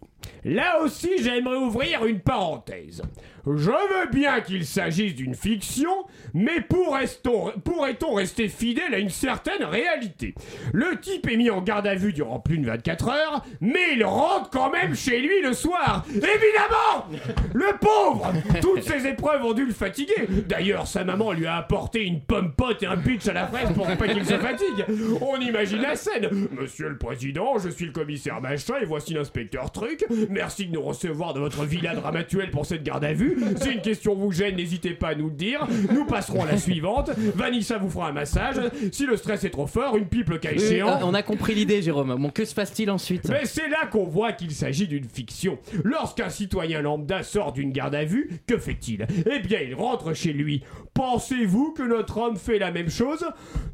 là 0.45 0.80
aussi, 0.82 1.11
j'aimerais 1.22 1.57
ouvrir 1.57 2.05
une 2.05 2.20
parenthèse. 2.20 3.03
Je 3.47 3.70
veux 3.70 4.11
bien 4.12 4.40
qu'il 4.40 4.64
s'agisse 4.64 5.14
d'une 5.14 5.34
fiction, 5.34 5.90
mais 6.32 6.61
pourrait-on 6.62 8.14
rester 8.14 8.49
fidèle 8.49 8.95
à 8.95 8.99
une 8.99 9.11
certaine 9.11 9.64
réalité? 9.64 10.34
Le 10.72 10.99
type 11.01 11.28
est 11.28 11.36
mis 11.36 11.51
en 11.51 11.61
garde 11.61 11.86
à 11.86 11.95
vue 11.95 12.12
durant 12.12 12.40
plus 12.40 12.59
de 12.59 12.66
24 12.66 13.09
heures, 13.09 13.45
mais 13.61 13.95
il 13.97 14.05
rentre 14.05 14.51
quand 14.51 14.70
même 14.70 14.95
chez 14.95 15.20
lui 15.20 15.42
le 15.42 15.53
soir. 15.53 16.05
Évidemment 16.09 17.07
Le 17.53 17.78
pauvre 17.78 18.32
Toutes 18.61 18.82
ces 18.82 19.07
épreuves 19.07 19.45
ont 19.45 19.53
dû 19.53 19.66
le 19.66 19.72
fatiguer. 19.72 20.26
D'ailleurs, 20.49 20.86
sa 20.86 21.05
maman 21.05 21.32
lui 21.32 21.47
a 21.47 21.57
apporté 21.57 22.05
une 22.05 22.20
pomme 22.20 22.53
pote 22.53 22.82
et 22.82 22.86
un 22.86 22.97
pitch 22.97 23.28
à 23.28 23.34
la 23.34 23.47
fraise 23.47 23.72
pour 23.74 23.86
pas 23.86 24.09
qu'il 24.09 24.24
se 24.24 24.38
fatigue. 24.38 24.86
On 25.20 25.38
imagine 25.40 25.82
la 25.82 25.97
scène. 25.97 26.28
Monsieur 26.59 26.88
le 26.88 26.97
Président, 26.97 27.59
je 27.59 27.68
suis 27.68 27.86
le 27.86 27.92
commissaire 27.92 28.40
machin 28.40 28.74
et 28.80 28.84
voici 28.84 29.14
l'inspecteur 29.14 29.70
truc. 29.70 30.05
Merci 30.30 30.66
de 30.66 30.72
nous 30.72 30.82
recevoir 30.82 31.34
dans 31.34 31.40
votre 31.40 31.64
villa 31.64 31.95
dramatuelle 31.95 32.51
pour 32.51 32.66
cette 32.66 32.82
garde 32.82 33.05
à 33.05 33.12
vue. 33.12 33.34
Si 33.61 33.70
une 33.70 33.80
question 33.80 34.14
vous 34.14 34.32
gêne, 34.32 34.57
n'hésitez 34.57 34.95
pas 34.95 35.09
à 35.09 35.14
nous 35.14 35.28
le 35.28 35.35
dire. 35.35 35.66
Nous 35.93 36.05
passerons 36.05 36.43
à 36.43 36.47
la 36.47 36.59
suivante. 36.59 37.11
Vanessa 37.35 37.78
vous 37.78 37.91
fera 37.91 38.09
un 38.09 38.12
massage. 38.12 38.57
Si 38.93 39.07
le 39.07 39.16
stress 39.16 39.45
est 39.45 39.51
trop 39.51 39.66
fort, 39.66 39.97
une 39.97 40.07
pipe 40.07 40.30
le 40.30 40.39
cas 40.39 40.53
échéant. 40.53 40.89
ah, 40.91 41.01
on 41.03 41.14
a 41.14 41.22
compris 41.22 41.55
l'idée, 41.55 41.82
Jérôme. 41.82 42.14
Bon, 42.18 42.30
que 42.30 42.45
se 42.45 42.55
passe-t-il 42.55 42.91
ensuite? 42.91 43.28
Mais 43.28 43.45
c'est 43.45 43.68
là 43.68 43.87
qu'on 43.91 44.07
voit 44.07 44.32
qu'il 44.32 44.53
s'agit 44.53 44.89
d'une 44.89 45.05
fiction. 45.05 45.59
Lorsqu'un 45.85 46.28
citoyen 46.28 46.82
lambda 46.82 47.22
sort 47.22 47.53
d'une 47.53 47.72
garde 47.72 47.95
à 47.95 48.05
vue, 48.05 48.30
que 48.47 48.59
fait-il? 48.59 49.07
Eh 49.30 49.39
bien, 49.41 49.61
il 49.61 49.74
rentre 49.74 50.14
chez 50.14 50.32
lui. 50.32 50.62
Pensez-vous 50.95 51.72
que 51.72 51.82
notre 51.82 52.18
homme 52.18 52.37
fait 52.37 52.59
la 52.59 52.70
même 52.70 52.91
chose? 52.91 53.24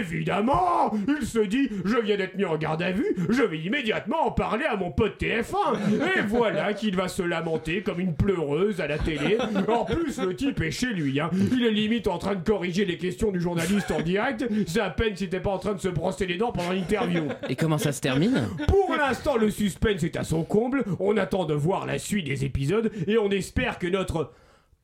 Évidemment 0.01 0.93
Il 1.09 1.27
se 1.27 1.39
dit, 1.41 1.69
je 1.85 1.97
viens 1.99 2.17
d'être 2.17 2.37
mis 2.37 2.45
en 2.45 2.57
garde 2.57 2.83
à 2.83 2.93
vue, 2.93 3.15
je 3.29 3.43
vais 3.43 3.59
immédiatement 3.59 4.27
en 4.27 4.31
parler 4.31 4.65
à 4.65 4.77
mon 4.77 4.91
pote 4.91 5.21
TF1. 5.21 6.17
Et 6.17 6.21
voilà 6.27 6.72
qu'il 6.75 6.97
va 6.97 7.09
se 7.09 7.23
lamenter 7.23 7.83
comme 7.83 8.01
une 8.01 8.15
pleureuse 8.15 8.81
à 8.81 8.87
la 8.87 8.99
télé. 8.99 9.39
En 9.69 9.85
plus, 9.85 10.19
le 10.21 10.35
type 10.35 10.61
est 10.61 10.71
chez 10.71 10.93
lui. 10.93 11.21
hein. 11.21 11.31
Il 11.53 11.65
est 11.65 11.71
limite 11.71 12.09
en 12.09 12.19
train 12.19 12.35
de 12.35 12.45
corriger 12.45 12.85
les 12.85 12.99
questions 12.99 13.31
du 13.31 13.41
journaliste 13.41 13.91
en 13.91 14.01
direct. 14.01 14.45
C'est 14.67 14.81
à 14.81 14.91
peine 14.91 15.17
s'il 15.17 15.27
était 15.27 15.41
pas 15.41 15.51
en 15.51 15.59
train 15.59 15.75
de 15.75 15.81
se 15.81 15.89
brosser 15.89 16.27
les 16.27 16.37
dents 16.37 16.53
pendant 16.53 16.73
l'interview. 16.73 17.25
Et 17.49 17.57
comment 17.57 17.79
ça 17.79 17.93
se 17.93 18.01
termine 18.01 18.49
Pour 18.69 18.95
l'instant, 18.97 19.37
le 19.37 19.51
suspense 19.51 20.03
est 20.03 20.17
à 20.17 20.25
son 20.25 20.45
comble. 20.45 20.85
On 21.01 21.17
attend 21.17 21.45
de 21.45 21.55
voir 21.55 21.87
la 21.87 21.99
suite 21.99 22.27
des 22.27 22.45
épisodes 22.45 22.91
et 23.07 23.19
on 23.19 23.31
espère 23.31 23.79
que 23.79 23.87
notre 23.87 24.31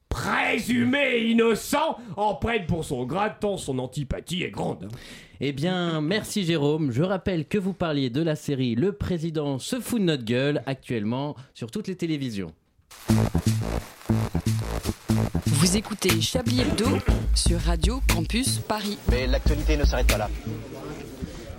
présumé 0.08 1.18
innocent 1.18 1.98
en 2.16 2.34
prenne 2.34 2.66
pour 2.66 2.84
son 2.84 3.04
grade 3.04 3.34
tant 3.40 3.56
son 3.56 3.78
antipathie 3.78 4.42
est 4.42 4.50
grande. 4.50 4.88
Eh 5.40 5.52
bien, 5.52 6.00
merci 6.00 6.44
Jérôme. 6.44 6.90
Je 6.90 7.02
rappelle 7.02 7.46
que 7.46 7.58
vous 7.58 7.72
parliez 7.72 8.10
de 8.10 8.22
la 8.22 8.34
série 8.34 8.74
Le 8.74 8.92
Président 8.92 9.58
se 9.58 9.78
fout 9.78 10.00
de 10.00 10.04
notre 10.04 10.24
gueule 10.24 10.62
actuellement 10.66 11.36
sur 11.54 11.70
toutes 11.70 11.86
les 11.86 11.96
télévisions. 11.96 12.52
Vous 15.46 15.76
écoutez 15.76 16.20
Chablis 16.20 16.62
Hebdo 16.62 16.86
sur 17.34 17.60
Radio 17.60 18.00
Campus 18.12 18.58
Paris. 18.58 18.98
Mais 19.10 19.26
l'actualité 19.26 19.76
ne 19.76 19.84
s'arrête 19.84 20.06
pas 20.06 20.18
là. 20.18 20.28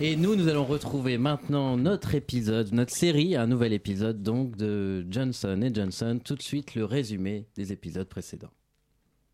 Et 0.02 0.16
nous, 0.16 0.34
nous 0.34 0.48
allons 0.48 0.64
retrouver 0.64 1.18
maintenant 1.18 1.76
notre 1.76 2.14
épisode, 2.14 2.72
notre 2.72 2.94
série, 2.94 3.36
un 3.36 3.46
nouvel 3.46 3.74
épisode 3.74 4.22
donc 4.22 4.56
de 4.56 5.06
Johnson 5.10 5.60
et 5.60 5.74
Johnson. 5.74 6.18
Tout 6.24 6.36
de 6.36 6.42
suite, 6.42 6.74
le 6.74 6.86
résumé 6.86 7.48
des 7.54 7.70
épisodes 7.70 8.08
précédents. 8.08 8.48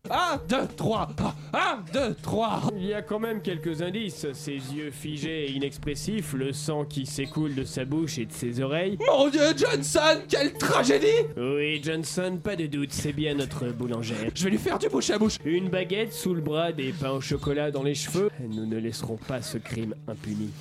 1, 0.09 0.41
2, 0.49 0.57
3 0.75 1.07
1, 1.53 1.83
2, 1.93 2.15
3 2.21 2.61
Il 2.77 2.85
y 2.85 2.93
a 2.93 3.01
quand 3.01 3.19
même 3.19 3.41
quelques 3.41 3.81
indices. 3.81 4.25
Ses 4.33 4.51
yeux 4.51 4.91
figés 4.91 5.45
et 5.45 5.51
inexpressifs, 5.51 6.33
le 6.33 6.53
sang 6.53 6.85
qui 6.85 7.05
s'écoule 7.05 7.55
de 7.55 7.63
sa 7.63 7.85
bouche 7.85 8.17
et 8.17 8.25
de 8.25 8.31
ses 8.31 8.61
oreilles. 8.61 8.97
Mon 9.07 9.29
dieu, 9.29 9.55
Johnson, 9.55 10.21
quelle 10.29 10.53
tragédie 10.53 11.07
Oui, 11.35 11.81
Johnson, 11.83 12.39
pas 12.43 12.55
de 12.55 12.67
doute, 12.67 12.91
c'est 12.91 13.13
bien 13.13 13.35
notre 13.35 13.67
boulangère. 13.67 14.31
Je 14.33 14.43
vais 14.43 14.51
lui 14.51 14.57
faire 14.57 14.79
du 14.79 14.89
bouche 14.89 15.09
à 15.09 15.17
bouche. 15.17 15.37
Une 15.45 15.69
baguette 15.69 16.13
sous 16.13 16.33
le 16.33 16.41
bras, 16.41 16.71
des 16.71 16.91
pains 16.91 17.11
au 17.11 17.21
chocolat 17.21 17.71
dans 17.71 17.83
les 17.83 17.95
cheveux. 17.95 18.29
Nous 18.39 18.65
ne 18.65 18.77
laisserons 18.77 19.17
pas 19.17 19.41
ce 19.41 19.57
crime 19.57 19.95
impuni. 20.07 20.51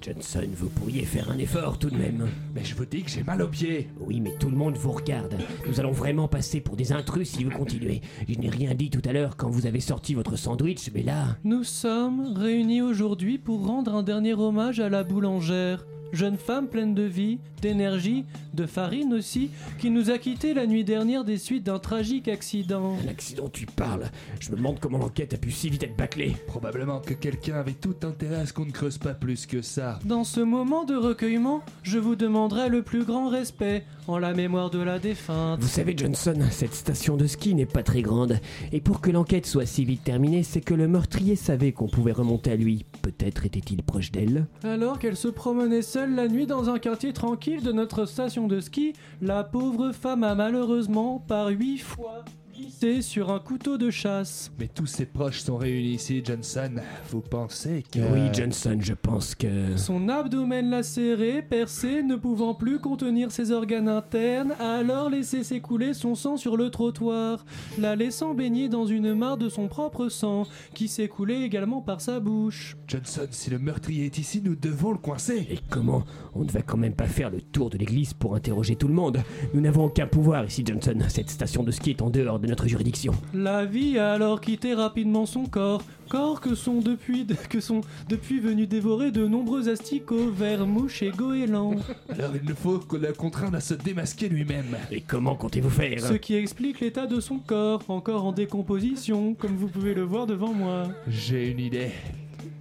Johnson, 0.00 0.46
vous 0.54 0.68
pourriez 0.68 1.04
faire 1.04 1.30
un 1.30 1.38
effort 1.38 1.78
tout 1.78 1.90
de 1.90 1.96
même. 1.96 2.28
Mais 2.54 2.64
je 2.64 2.74
vous 2.74 2.84
dis 2.84 3.02
que 3.02 3.10
j'ai 3.10 3.22
mal 3.22 3.42
aux 3.42 3.48
pieds. 3.48 3.88
Oui, 4.00 4.20
mais 4.20 4.34
tout 4.38 4.50
le 4.50 4.56
monde 4.56 4.76
vous 4.76 4.92
regarde. 4.92 5.36
Nous 5.66 5.80
allons 5.80 5.92
vraiment 5.92 6.28
passer 6.28 6.60
pour 6.60 6.76
des 6.76 6.92
intrus 6.92 7.30
si 7.30 7.44
vous 7.44 7.50
continuez. 7.50 8.00
Je 8.28 8.38
n'ai 8.38 8.50
rien 8.50 8.74
dit 8.74 8.90
tout 8.90 9.02
à 9.08 9.12
l'heure 9.12 9.36
quand 9.36 9.50
vous 9.50 9.66
avez 9.66 9.80
sorti 9.80 10.14
votre 10.14 10.36
sandwich, 10.36 10.90
mais 10.94 11.02
là. 11.02 11.36
Nous 11.44 11.64
sommes 11.64 12.34
réunis 12.36 12.82
aujourd'hui 12.82 13.38
pour 13.38 13.66
rendre 13.66 13.94
un 13.94 14.02
dernier 14.02 14.34
hommage 14.34 14.80
à 14.80 14.88
la 14.88 15.04
boulangère. 15.04 15.84
Jeune 16.12 16.36
femme 16.36 16.68
pleine 16.68 16.94
de 16.94 17.02
vie, 17.02 17.38
d'énergie, 17.60 18.24
de 18.54 18.66
farine 18.66 19.14
aussi, 19.14 19.50
qui 19.78 19.90
nous 19.90 20.10
a 20.10 20.18
quittés 20.18 20.54
la 20.54 20.66
nuit 20.66 20.84
dernière 20.84 21.24
des 21.24 21.38
suites 21.38 21.64
d'un 21.64 21.78
tragique 21.78 22.28
accident. 22.28 22.96
L'accident, 23.04 23.48
tu 23.48 23.66
parles. 23.66 24.10
Je 24.40 24.50
me 24.50 24.56
demande 24.56 24.80
comment 24.80 24.98
l'enquête 24.98 25.34
a 25.34 25.38
pu 25.38 25.50
si 25.50 25.68
vite 25.70 25.82
être 25.82 25.96
bâclée. 25.96 26.36
Probablement 26.46 27.00
que 27.00 27.14
quelqu'un 27.14 27.56
avait 27.56 27.72
tout 27.72 27.96
intérêt 28.02 28.36
à 28.36 28.46
ce 28.46 28.52
qu'on 28.52 28.66
ne 28.66 28.70
creuse 28.70 28.98
pas 28.98 29.14
plus 29.14 29.46
que 29.46 29.62
ça. 29.62 29.98
Dans 30.04 30.24
ce 30.24 30.40
moment 30.40 30.84
de 30.84 30.94
recueillement, 30.94 31.62
je 31.82 31.98
vous 31.98 32.16
demanderai 32.16 32.68
le 32.68 32.82
plus 32.82 33.04
grand 33.04 33.28
respect 33.28 33.84
en 34.08 34.18
la 34.18 34.32
mémoire 34.32 34.70
de 34.70 34.80
la 34.80 34.98
défunte. 34.98 35.60
Vous 35.60 35.68
savez, 35.68 35.94
Johnson, 35.96 36.34
cette 36.50 36.74
station 36.74 37.16
de 37.16 37.26
ski 37.26 37.54
n'est 37.54 37.66
pas 37.66 37.82
très 37.82 38.00
grande. 38.00 38.40
Et 38.72 38.80
pour 38.80 39.00
que 39.00 39.10
l'enquête 39.10 39.46
soit 39.46 39.66
si 39.66 39.84
vite 39.84 40.02
terminée, 40.02 40.42
c'est 40.42 40.62
que 40.62 40.74
le 40.74 40.88
meurtrier 40.88 41.36
savait 41.36 41.72
qu'on 41.72 41.88
pouvait 41.88 42.12
remonter 42.12 42.52
à 42.52 42.56
lui. 42.56 42.86
Peut-être 43.02 43.44
était-il 43.44 43.82
proche 43.82 44.10
d'elle 44.10 44.46
Alors 44.64 44.98
qu'elle 44.98 45.16
se 45.16 45.28
promenait 45.28 45.82
seule 45.82 46.14
la 46.14 46.26
nuit 46.26 46.46
dans 46.46 46.70
un 46.70 46.78
quartier 46.78 47.12
tranquille 47.12 47.62
de 47.62 47.72
notre 47.72 48.06
station 48.06 48.48
de 48.48 48.60
ski, 48.60 48.94
la 49.20 49.44
pauvre 49.44 49.92
femme 49.92 50.24
a 50.24 50.34
malheureusement, 50.34 51.22
par 51.28 51.48
huit 51.48 51.78
fois, 51.78 52.24
glissé 52.58 53.02
sur 53.02 53.30
un 53.30 53.38
couteau 53.38 53.78
de 53.78 53.88
chasse. 53.88 54.50
Mais 54.58 54.66
tous 54.66 54.86
ses 54.86 55.06
proches 55.06 55.40
sont 55.40 55.56
réunis 55.56 55.94
ici, 55.94 56.22
Johnson. 56.24 56.74
Vous 57.08 57.20
pensez 57.20 57.84
que... 57.92 58.00
Oui, 58.12 58.28
Johnson, 58.32 58.78
je 58.80 58.94
pense 58.94 59.36
que... 59.36 59.76
Son 59.76 60.08
abdomen 60.08 60.68
lacéré, 60.68 61.40
percé, 61.42 62.02
ne 62.02 62.16
pouvant 62.16 62.54
plus 62.54 62.80
contenir 62.80 63.30
ses 63.30 63.52
organes 63.52 63.88
internes, 63.88 64.54
a 64.58 64.78
alors 64.78 65.08
laissé 65.08 65.44
s'écouler 65.44 65.94
son 65.94 66.16
sang 66.16 66.36
sur 66.36 66.56
le 66.56 66.70
trottoir, 66.70 67.44
la 67.78 67.94
laissant 67.94 68.34
baigner 68.34 68.68
dans 68.68 68.86
une 68.86 69.14
mare 69.14 69.36
de 69.36 69.48
son 69.48 69.68
propre 69.68 70.08
sang, 70.08 70.44
qui 70.74 70.88
s'écoulait 70.88 71.42
également 71.42 71.80
par 71.80 72.00
sa 72.00 72.18
bouche. 72.18 72.76
Johnson, 72.88 73.28
si 73.30 73.50
le 73.50 73.60
meurtrier 73.60 74.06
est 74.06 74.18
ici, 74.18 74.42
nous 74.44 74.56
devons 74.56 74.90
le 74.90 74.98
coincer. 74.98 75.46
Et 75.48 75.60
comment 75.70 76.02
On 76.34 76.42
ne 76.42 76.50
va 76.50 76.62
quand 76.62 76.78
même 76.78 76.94
pas 76.94 77.06
faire 77.06 77.30
le 77.30 77.40
tour 77.40 77.70
de 77.70 77.78
l'église 77.78 78.14
pour 78.14 78.34
interroger 78.34 78.74
tout 78.74 78.88
le 78.88 78.94
monde. 78.94 79.22
Nous 79.54 79.60
n'avons 79.60 79.84
aucun 79.84 80.08
pouvoir 80.08 80.44
ici, 80.44 80.64
Johnson. 80.66 80.98
Cette 81.08 81.30
station 81.30 81.62
de 81.62 81.70
ski 81.70 81.90
est 81.90 82.02
en 82.02 82.10
dehors 82.10 82.40
de 82.40 82.47
notre 82.48 82.66
juridiction. 82.66 83.12
La 83.34 83.64
vie 83.64 83.98
a 83.98 84.12
alors 84.12 84.40
quitté 84.40 84.74
rapidement 84.74 85.26
son 85.26 85.44
corps, 85.44 85.82
corps 86.08 86.40
que 86.40 86.54
sont 86.54 86.80
depuis, 86.80 87.26
que 87.48 87.60
sont 87.60 87.82
depuis 88.08 88.40
venus 88.40 88.68
dévorer 88.68 89.10
de 89.10 89.26
nombreux 89.26 89.68
asticots, 89.68 90.30
vers 90.30 90.66
mouches 90.66 91.02
et 91.02 91.10
goélands. 91.10 91.76
Alors 92.08 92.32
il 92.34 92.48
ne 92.48 92.54
faut 92.54 92.78
que 92.78 92.96
la 92.96 93.12
contraindre 93.12 93.56
à 93.56 93.60
se 93.60 93.74
démasquer 93.74 94.28
lui-même. 94.28 94.76
Et 94.90 95.00
comment 95.00 95.36
comptez-vous 95.36 95.70
faire? 95.70 96.00
Ce 96.00 96.14
qui 96.14 96.34
explique 96.34 96.80
l'état 96.80 97.06
de 97.06 97.20
son 97.20 97.38
corps, 97.38 97.82
encore 97.88 98.24
en 98.24 98.32
décomposition, 98.32 99.34
comme 99.34 99.56
vous 99.56 99.68
pouvez 99.68 99.94
le 99.94 100.02
voir 100.02 100.26
devant 100.26 100.52
moi. 100.52 100.88
J'ai 101.08 101.50
une 101.50 101.60
idée. 101.60 101.90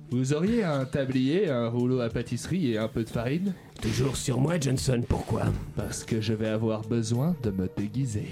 Vous 0.09 0.33
auriez 0.33 0.63
un 0.63 0.85
tablier, 0.85 1.49
un 1.49 1.67
rouleau 1.67 1.99
à 1.99 2.07
pâtisserie 2.07 2.71
et 2.71 2.77
un 2.77 2.87
peu 2.87 3.03
de 3.03 3.09
farine? 3.09 3.53
Toujours 3.81 4.15
sur 4.15 4.39
moi, 4.39 4.57
Johnson, 4.57 5.03
pourquoi? 5.07 5.43
Parce 5.75 6.05
que 6.05 6.21
je 6.21 6.33
vais 6.33 6.47
avoir 6.47 6.81
besoin 6.81 7.35
de 7.43 7.51
me 7.51 7.69
déguiser. 7.75 8.27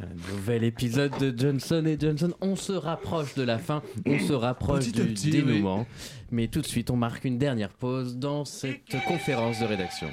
Un 0.00 0.32
nouvel 0.32 0.64
épisode 0.64 1.16
de 1.18 1.36
Johnson 1.36 1.84
et 1.86 1.98
Johnson. 1.98 2.32
On 2.40 2.54
se 2.54 2.72
rapproche 2.72 3.34
de 3.34 3.42
la 3.42 3.58
fin, 3.58 3.82
on 4.06 4.18
se 4.18 4.32
rapproche 4.34 4.86
Petit 4.86 4.92
du 4.92 5.06
petit, 5.08 5.30
dénouement. 5.30 5.86
Mais 6.30 6.46
tout 6.46 6.60
de 6.60 6.66
suite, 6.66 6.90
on 6.90 6.96
marque 6.96 7.24
une 7.24 7.38
dernière 7.38 7.70
pause 7.70 8.16
dans 8.16 8.44
cette 8.44 8.96
conférence 9.06 9.60
de 9.60 9.64
rédaction. 9.64 10.08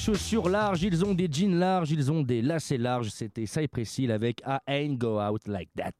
Chaussures 0.00 0.48
larges, 0.48 0.82
ils 0.82 1.04
ont 1.04 1.14
des 1.14 1.28
jeans 1.30 1.58
larges, 1.58 1.90
ils 1.90 2.10
ont 2.10 2.22
des 2.22 2.40
lacets 2.40 2.78
larges. 2.78 3.10
C'était 3.10 3.46
Cypress 3.46 4.00
avec 4.08 4.40
I 4.46 4.58
Ain't 4.66 4.96
Go 4.96 5.20
Out 5.20 5.46
Like 5.46 5.68
That. 5.76 5.92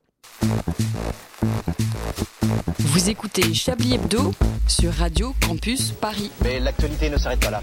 Vous 2.78 3.10
écoutez 3.10 3.52
Chablis 3.54 3.94
Hebdo 3.94 4.32
sur 4.66 4.92
Radio 4.92 5.34
Campus 5.46 5.92
Paris. 5.92 6.30
Mais 6.42 6.60
l'actualité 6.60 7.10
ne 7.10 7.18
s'arrête 7.18 7.40
pas 7.40 7.50
là. 7.50 7.62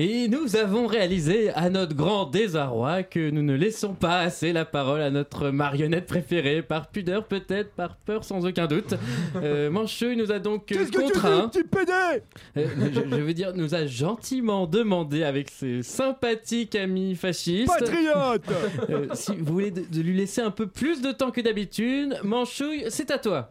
Et 0.00 0.28
nous 0.28 0.54
avons 0.54 0.86
réalisé 0.86 1.50
à 1.50 1.70
notre 1.70 1.96
grand 1.96 2.24
désarroi 2.24 3.02
que 3.02 3.30
nous 3.30 3.42
ne 3.42 3.54
laissons 3.56 3.94
pas 3.94 4.20
assez 4.20 4.52
la 4.52 4.64
parole 4.64 5.00
à 5.00 5.10
notre 5.10 5.50
marionnette 5.50 6.06
préférée, 6.06 6.62
par 6.62 6.86
pudeur 6.86 7.24
peut-être, 7.24 7.72
par 7.72 7.96
peur 7.96 8.22
sans 8.22 8.46
aucun 8.46 8.66
doute. 8.66 8.94
Euh, 9.42 9.70
Manchouille 9.70 10.16
nous 10.16 10.32
a 10.32 10.38
donc 10.38 10.72
euh, 10.72 10.86
contraint. 10.86 11.50
Euh, 12.56 12.66
je, 12.92 13.00
je 13.16 13.20
veux 13.22 13.34
dire, 13.34 13.52
nous 13.54 13.74
a 13.74 13.86
gentiment 13.86 14.66
demandé 14.66 15.22
avec 15.22 15.50
ses 15.50 15.82
sympathiques 15.82 16.74
amis 16.74 17.14
fascistes. 17.14 17.68
Patriote 17.68 18.42
Euh, 18.90 19.06
si 19.14 19.36
vous 19.36 19.52
voulez 19.52 19.70
de, 19.70 19.82
de 19.90 20.00
lui 20.02 20.16
laisser 20.16 20.40
un 20.40 20.50
peu 20.50 20.66
plus 20.66 21.02
de 21.02 21.12
temps 21.12 21.30
que 21.30 21.40
d'habitude, 21.40 22.16
Manchouille, 22.24 22.84
c'est 22.88 23.10
à 23.10 23.18
toi. 23.18 23.50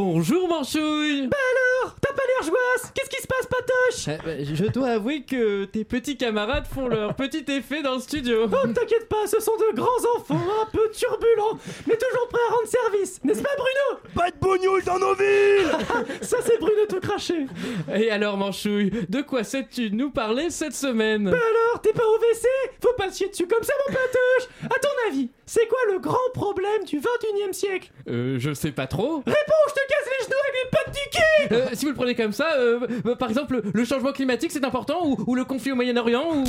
Bonjour 0.00 0.46
Manchouille. 0.46 1.26
Bah 1.26 1.38
alors 1.52 1.96
T'as 2.02 2.12
pas 2.12 2.20
l'air 2.28 2.42
joyeuse 2.42 2.92
Qu'est-ce 2.92 3.08
qui 3.08 3.22
se 3.22 3.26
passe, 3.26 3.46
Patoche 3.46 4.08
Euh, 4.08 4.18
bah, 4.26 4.44
Je 4.54 4.66
dois 4.66 4.88
avouer 4.88 5.22
que 5.22 5.64
tes 5.64 5.84
petits 5.86 6.18
camarades 6.18 6.66
font 6.66 6.86
leur 6.86 7.14
petit 7.16 7.46
effet 7.48 7.80
dans 7.80 7.94
le 7.94 8.00
studio. 8.00 8.42
Oh, 8.44 8.66
ne 8.66 8.74
t'inquiète 8.74 9.08
pas, 9.08 9.26
ce 9.26 9.40
sont 9.40 9.56
de 9.56 9.74
grands 9.74 10.18
enfants, 10.18 10.38
un 10.62 10.66
peu 10.70 10.90
turbulents, 10.90 11.58
mais 11.86 11.96
toujours 11.96 12.28
prêts 12.28 12.42
à 12.46 12.52
rendre 12.52 12.68
service, 12.68 13.24
n'est-ce 13.24 13.40
pas 13.42 13.48
Bruno 13.56 14.02
Pas 14.14 14.30
de 14.30 14.36
bougnoule 14.38 14.84
dans 14.84 14.98
nos 14.98 15.14
villes 15.14 15.72
Ça 16.20 16.36
c'est 16.44 16.58
Bruno 16.60 16.84
tout 16.90 17.00
craché 17.00 17.46
Et 17.94 18.10
alors 18.10 18.36
Manchouille, 18.36 18.90
de 19.08 19.22
quoi 19.22 19.44
sais-tu 19.44 19.90
nous 19.92 20.10
parler 20.10 20.50
cette 20.50 20.74
semaine? 20.74 21.24
Bah 21.30 21.38
alors, 21.38 21.80
t'es 21.80 21.94
pas 21.94 22.04
au 22.06 22.18
WC? 22.18 22.46
Faut 22.82 22.92
pas 22.98 23.10
chier 23.10 23.28
dessus 23.30 23.46
comme 23.46 23.62
ça, 23.62 23.72
mon 23.88 23.94
Patoche. 23.94 24.48
À 24.76 24.78
ton 24.78 25.08
avis, 25.08 25.30
c'est 25.46 25.66
quoi 25.68 25.78
le 25.92 26.00
grand 26.00 26.16
problème 26.34 26.84
du 26.84 26.98
21 26.98 27.50
e 27.50 27.52
siècle? 27.52 27.90
Euh, 28.08 28.36
je 28.38 28.52
sais 28.52 28.72
pas 28.72 28.86
trop. 28.86 29.22
Réponds, 29.24 29.64
je 29.68 29.72
te 29.72 29.80
casse 29.88 30.08
les 30.18 30.24
genoux 30.24 30.40
avec 30.42 30.54
les 30.64 30.70
pattes 30.70 30.94
du 30.94 31.10
cul 31.10 31.54
Euh, 31.54 31.74
si 31.74 31.84
vous 31.84 31.90
le 31.92 31.96
prenez 31.96 32.14
comme 32.16 32.32
ça, 32.32 32.54
euh, 32.58 32.80
euh, 33.06 33.14
par 33.14 33.28
exemple, 33.28 33.62
le 33.72 33.84
changement 33.84 34.12
climatique 34.12 34.50
c'est 34.50 34.64
important 34.64 35.06
ou, 35.06 35.16
ou 35.26 35.34
le 35.36 35.44
conflit 35.44 35.72
au 35.72 35.76
Moyen-Orient 35.76 36.34
ou... 36.34 36.44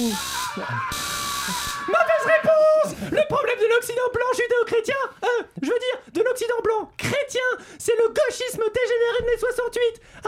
Mauvaise 1.47 2.25
réponse! 2.27 2.91
Le 3.11 3.23
problème 3.27 3.59
de 3.59 3.67
l'Occident 3.73 4.09
blanc 4.13 4.31
judéo-chrétien, 4.35 4.99
euh, 5.23 5.43
je 5.61 5.69
veux 5.71 5.79
dire, 5.79 5.97
de 6.13 6.21
l'Occident 6.21 6.59
blanc 6.63 6.91
chrétien, 6.97 7.49
c'est 7.79 7.95
le 7.95 8.09
gauchisme 8.09 8.63
dégénéré 8.67 9.17
de 9.21 9.25
mai 9.25 9.37
68 9.39 9.81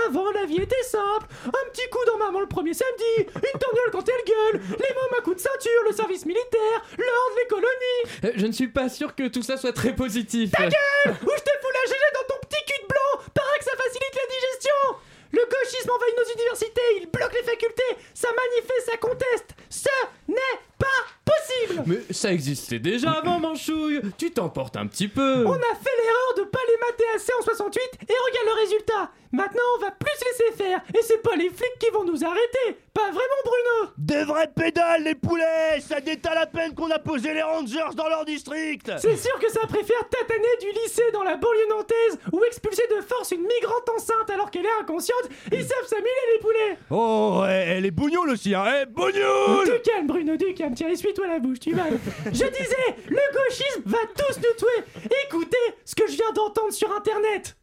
Avant, 0.07 0.31
la 0.31 0.45
vie 0.45 0.61
était 0.61 0.83
simple, 0.83 1.27
un 1.47 1.65
petit 1.71 1.89
coup 1.89 2.03
dans 2.07 2.17
maman 2.17 2.39
le 2.39 2.47
premier 2.47 2.73
samedi, 2.73 3.27
une 3.35 3.59
torgnole 3.59 3.91
quand 3.91 4.07
elle 4.07 4.23
gueule, 4.25 4.61
les 4.79 4.93
mômes 4.95 5.19
à 5.19 5.21
coup 5.21 5.33
de 5.33 5.39
ceinture, 5.39 5.83
le 5.85 5.91
service 5.91 6.25
militaire, 6.25 6.79
l'ordre, 6.97 7.35
les 7.37 7.47
colonies. 7.47 8.03
Euh, 8.23 8.31
je 8.35 8.45
ne 8.45 8.51
suis 8.53 8.69
pas 8.69 8.87
sûr 8.87 9.13
que 9.15 9.27
tout 9.27 9.43
ça 9.43 9.57
soit 9.57 9.73
très 9.73 9.93
positif. 9.93 10.51
Ta 10.51 10.63
gueule! 10.63 10.71
Ou 11.05 11.31
je 11.35 11.43
te 11.43 11.53
fous 11.61 11.73
la 11.73 11.85
GG 11.91 12.03
dans 12.15 12.33
ton 12.33 12.39
petit 12.47 12.63
cul 12.65 12.81
de 12.81 12.87
blanc 12.87 13.23
Paraît 13.33 13.59
que 13.59 13.65
ça 13.65 13.75
facilite 13.75 14.15
la 14.15 14.27
digestion 14.35 14.95
Le 15.31 15.41
gauchisme 15.45 15.91
envahit 15.91 16.17
nos 16.17 16.33
universités, 16.33 16.81
il 16.97 17.09
bloque 17.09 17.33
les 17.33 17.43
facultés, 17.43 17.97
ça 18.13 18.29
manifeste, 18.29 18.89
ça 18.89 18.97
conteste. 18.97 19.55
Ce 19.69 19.89
n'est 20.27 20.59
pas 20.77 20.85
possible 21.29 21.83
Mais 21.85 22.13
ça 22.13 22.31
existait 22.31 22.79
déjà 22.79 23.11
avant 23.11 23.39
Manchouille. 23.39 24.01
Tu 24.17 24.31
t'emportes 24.31 24.77
un 24.77 24.87
petit 24.87 25.07
peu. 25.07 25.45
On 25.45 25.53
a 25.53 25.75
fait 25.75 25.95
l'erreur 26.03 26.33
de 26.37 26.43
pas 26.43 26.59
les 26.67 26.77
mater 26.87 27.03
assez 27.15 27.31
en 27.39 27.43
68 27.43 27.81
et 28.01 28.13
regarde 28.13 28.47
le 28.47 28.61
résultat. 28.61 29.11
Maintenant 29.31 29.61
on 29.77 29.81
va 29.81 29.91
plus 29.91 30.11
laisser 30.25 30.57
faire 30.63 30.81
et 30.93 31.01
c'est 31.03 31.21
pas 31.21 31.35
les 31.35 31.49
flics 31.49 31.77
qui 31.79 31.89
vont 31.91 32.03
nous 32.03 32.23
arrêter. 32.23 32.77
Pas 32.93 33.11
vraiment 33.11 33.41
Bruno. 33.45 33.91
Des 33.97 34.23
vraies 34.23 34.51
pédales, 34.53 35.03
les 35.03 35.15
poulets. 35.15 35.79
Ça 35.81 36.01
détale 36.01 36.37
à 36.39 36.47
peine 36.47 36.73
qu'on 36.73 36.89
a 36.89 36.97
posé 36.99 37.33
les 37.33 37.43
Rangers 37.43 37.93
dans 37.95 38.09
leur 38.09 38.25
district. 38.25 38.91
C'est 38.97 39.17
sûr 39.17 39.37
que 39.39 39.49
ça 39.51 39.61
préfère 39.67 40.09
tataner 40.09 40.47
du 40.61 40.67
lycée 40.81 41.11
dans 41.13 41.23
la 41.23 41.35
banlieue 41.37 41.67
nantaise 41.69 42.19
ou 42.33 42.43
expulser 42.45 42.83
de 42.89 43.01
force 43.01 43.31
une 43.31 43.41
migrante 43.41 43.89
enceinte 43.95 44.29
alors 44.31 44.49
qu'elle 44.49 44.65
est 44.65 44.81
inconsciente. 44.81 45.29
Ils 45.51 45.63
savent 45.63 45.85
s'amuler 45.85 46.09
les 46.33 46.39
poulets. 46.39 46.77
Oh, 46.89 47.39
ouais, 47.43 47.65
elle 47.69 47.85
est 47.85 47.91
bougnoule 47.91 48.31
aussi, 48.31 48.55
hein. 48.55 48.65
Eh, 48.81 48.85
bougnoule 48.87 49.65
Du 49.65 49.81
calme 49.83 50.07
Bruno, 50.07 50.35
du 50.35 50.53
calme, 50.55 50.73
tiens 50.73 50.89
essuie-toi 51.19 51.27
la 51.27 51.39
bouche, 51.39 51.59
tu 51.59 51.73
vas. 51.73 51.89
Je 52.25 52.31
disais, 52.31 52.95
le 53.07 53.33
gauchisme 53.33 53.83
va 53.85 53.97
tous 54.15 54.37
nous 54.37 54.55
tuer. 54.57 55.09
Écoutez 55.27 55.57
ce 55.85 55.95
que 55.95 56.07
je 56.07 56.13
viens 56.13 56.31
d'entendre 56.33 56.73
sur 56.73 56.91
internet. 56.91 57.57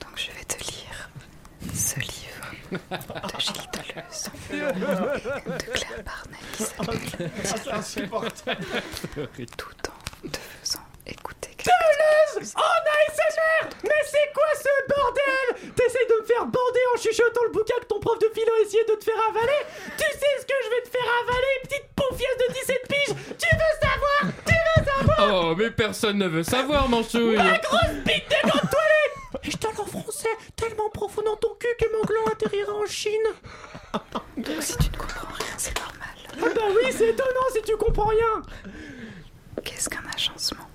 Donc 0.00 0.12
je 0.16 0.30
vais 0.32 0.44
te 0.44 0.58
lire 0.58 1.10
ce 1.74 2.00
livre 2.00 2.50
de 2.72 3.40
Gilles 3.40 3.70
Deleuze, 3.72 4.30
de 4.50 5.72
Claire 5.72 6.04
Barnet 6.04 6.38
qui 6.56 6.62
s'appelle 6.62 7.30
C'est 7.44 7.70
insupportable. 7.70 8.66
Tout 9.56 9.90
en 9.90 10.28
te 10.28 10.38
faisant 10.38 10.80
écouter 11.06 11.50
Deleuze 11.58 12.54
En 12.56 12.60
ASMR 12.60 13.76
Mais 13.84 14.02
c'est 14.04 14.32
quoi 14.34 14.44
ce 14.54 14.88
bordel! 14.88 15.72
T'essayes 15.74 16.06
de 16.08 16.20
me 16.22 16.26
faire 16.26 16.46
bander 16.46 16.80
en 16.94 16.98
chuchotant 16.98 17.44
le 17.44 17.50
bouquin 17.50 17.74
que 17.80 17.86
ton 17.86 18.00
prof 18.00 18.18
de 18.18 18.28
philo 18.34 18.52
essayait 18.64 18.84
de 18.84 18.94
te 18.94 19.04
faire 19.04 19.20
avaler! 19.28 19.60
Tu 19.96 20.04
sais 20.04 20.40
ce 20.40 20.46
que 20.46 20.54
je 20.64 20.70
vais 20.70 20.82
te 20.82 20.88
faire 20.90 21.10
avaler, 21.22 21.54
petite 21.62 21.88
poufiasse 21.94 22.38
de 22.48 22.52
17 22.54 22.88
piges! 22.88 23.16
Tu 23.38 23.56
veux 23.56 23.74
savoir! 23.80 24.32
Tu 24.46 24.52
veux 24.52 24.84
savoir! 24.84 25.44
Oh, 25.44 25.54
mais 25.56 25.70
personne 25.70 26.18
ne 26.18 26.28
veut 26.28 26.42
savoir 26.42 26.88
Manchouille 26.88 27.36
Ma 27.36 27.58
grosse 27.58 27.96
bite 28.04 28.28
de 28.28 28.48
grande 28.48 28.70
toilette! 28.70 29.44
Et 29.44 29.50
je 29.50 29.56
te 29.56 29.66
en 29.66 29.86
français 29.86 30.28
tellement 30.56 30.88
profond 30.90 31.22
dans 31.22 31.36
ton 31.36 31.54
cul 31.58 31.68
que 31.78 31.92
mon 31.96 32.04
gland 32.04 32.26
atterrira 32.30 32.72
en 32.72 32.86
Chine! 32.86 33.28
Donc 34.36 34.62
si 34.62 34.76
tu 34.78 34.90
ne 34.90 34.96
comprends 34.96 35.28
rien, 35.34 35.54
c'est 35.56 35.76
normal. 35.78 36.16
Ah 36.40 36.48
bah 36.54 36.74
oui, 36.74 36.92
c'est 36.92 37.08
étonnant 37.10 37.48
si 37.54 37.62
tu 37.62 37.76
comprends 37.76 38.08
rien! 38.08 38.42
Qu'est-ce 39.64 39.88
qu'un 39.88 40.02
agencement? 40.14 40.66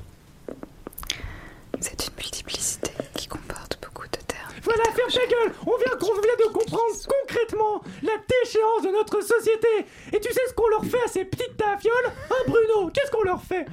C'est 1.81 2.07
une 2.07 2.13
multiplicité 2.15 2.91
qui 3.15 3.27
comporte 3.27 3.79
beaucoup 3.81 4.05
de 4.07 4.17
termes. 4.27 4.51
Voilà, 4.63 4.83
ferme 4.85 5.09
ta 5.11 5.25
gueule. 5.27 5.51
On 5.65 5.77
vient, 5.77 5.93
on 6.01 6.21
vient 6.21 6.47
de 6.47 6.51
comprendre 6.53 6.93
concrètement 7.21 7.81
la 8.03 8.13
déchéance 8.27 8.81
de 8.83 8.89
notre 8.91 9.21
société. 9.21 9.67
Et 10.13 10.19
tu 10.19 10.31
sais 10.33 10.41
ce 10.49 10.53
qu'on 10.53 10.67
leur 10.69 10.83
fait 10.85 11.01
à 11.03 11.07
ces 11.07 11.25
petites 11.25 11.55
tafioles? 11.57 11.93
Hein 12.29 12.43
Bruno 12.47 12.89
Qu'est-ce 12.93 13.11
qu'on 13.11 13.23
leur 13.23 13.41
fait? 13.43 13.65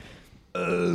Euh. 0.56 0.94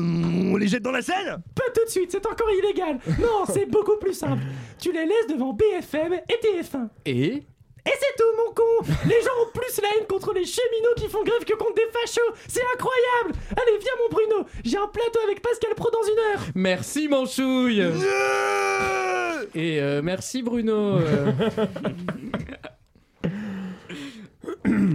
On 0.51 0.55
les 0.55 0.68
jette 0.68 0.84
dans 0.84 0.91
la 0.91 1.01
Seine? 1.01 1.41
Pas 1.55 1.64
tout 1.76 1.84
de 1.86 1.89
suite, 1.89 2.12
c'est 2.12 2.26
encore 2.26 2.49
illégal. 2.51 2.99
Non, 3.20 3.45
c'est 3.51 3.66
beaucoup 3.66 3.97
plus 3.97 4.14
simple. 4.14 4.41
Tu 4.80 4.91
les 4.91 5.05
laisses 5.05 5.28
devant 5.30 5.53
BFM 5.53 6.14
et 6.14 6.39
TF1 6.41 6.88
Et? 7.05 7.43
Et 7.89 7.95
c'est 7.99 8.15
tout, 8.17 8.31
mon 8.37 8.53
con 8.53 8.93
Les 9.07 9.21
gens 9.23 9.31
ont 9.41 9.51
plus 9.53 9.81
la 9.81 9.87
haine 9.97 10.05
contre 10.07 10.31
les 10.33 10.45
cheminots 10.45 10.93
qui 10.97 11.07
font 11.07 11.23
grève 11.23 11.43
que 11.43 11.55
contre 11.55 11.73
des 11.75 11.87
fachos 11.91 12.35
C'est 12.47 12.61
incroyable 12.75 13.33
Allez, 13.51 13.77
viens, 13.81 13.91
mon 14.03 14.09
Bruno 14.15 14.47
J'ai 14.63 14.77
un 14.77 14.87
plateau 14.87 15.19
avec 15.25 15.41
Pascal 15.41 15.73
Pro 15.75 15.89
dans 15.89 16.03
une 16.03 16.19
heure 16.19 16.45
Merci 16.55 17.07
Manchouille 17.07 17.81
Et 19.55 19.81
euh, 19.81 20.01
merci 20.03 20.43
Bruno 20.43 20.97
euh. 20.99 21.31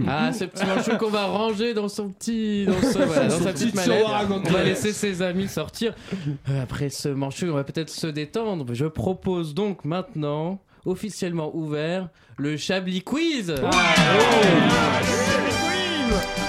Ah, 0.07 0.31
ce 0.33 0.45
petit 0.45 0.65
manchou 0.65 0.97
qu'on 0.97 1.09
va 1.09 1.25
ranger 1.25 1.73
dans 1.73 1.87
son 1.89 2.09
petit. 2.09 2.65
Dans, 2.65 2.81
ce- 2.81 2.99
voilà, 2.99 3.27
dans 3.27 3.37
Son 3.37 3.43
sa 3.43 3.53
petit 3.53 3.65
petite 3.71 3.75
mallette. 3.75 4.05
On 4.29 4.39
va 4.51 4.63
laisser 4.63 4.93
ses 4.93 5.21
amis 5.21 5.47
sortir. 5.47 5.93
Euh, 6.49 6.61
Après 6.63 6.89
ce 6.89 7.09
manchou, 7.09 7.47
on 7.47 7.53
va 7.55 7.63
peut-être 7.63 7.89
se 7.89 8.07
détendre. 8.07 8.65
Je 8.73 8.85
propose 8.85 9.53
donc 9.53 9.83
maintenant, 9.85 10.59
officiellement 10.85 11.55
ouvert, 11.55 12.09
le 12.37 12.57
Chablis 12.57 13.01
Quiz. 13.01 13.53
Ah. 13.63 13.95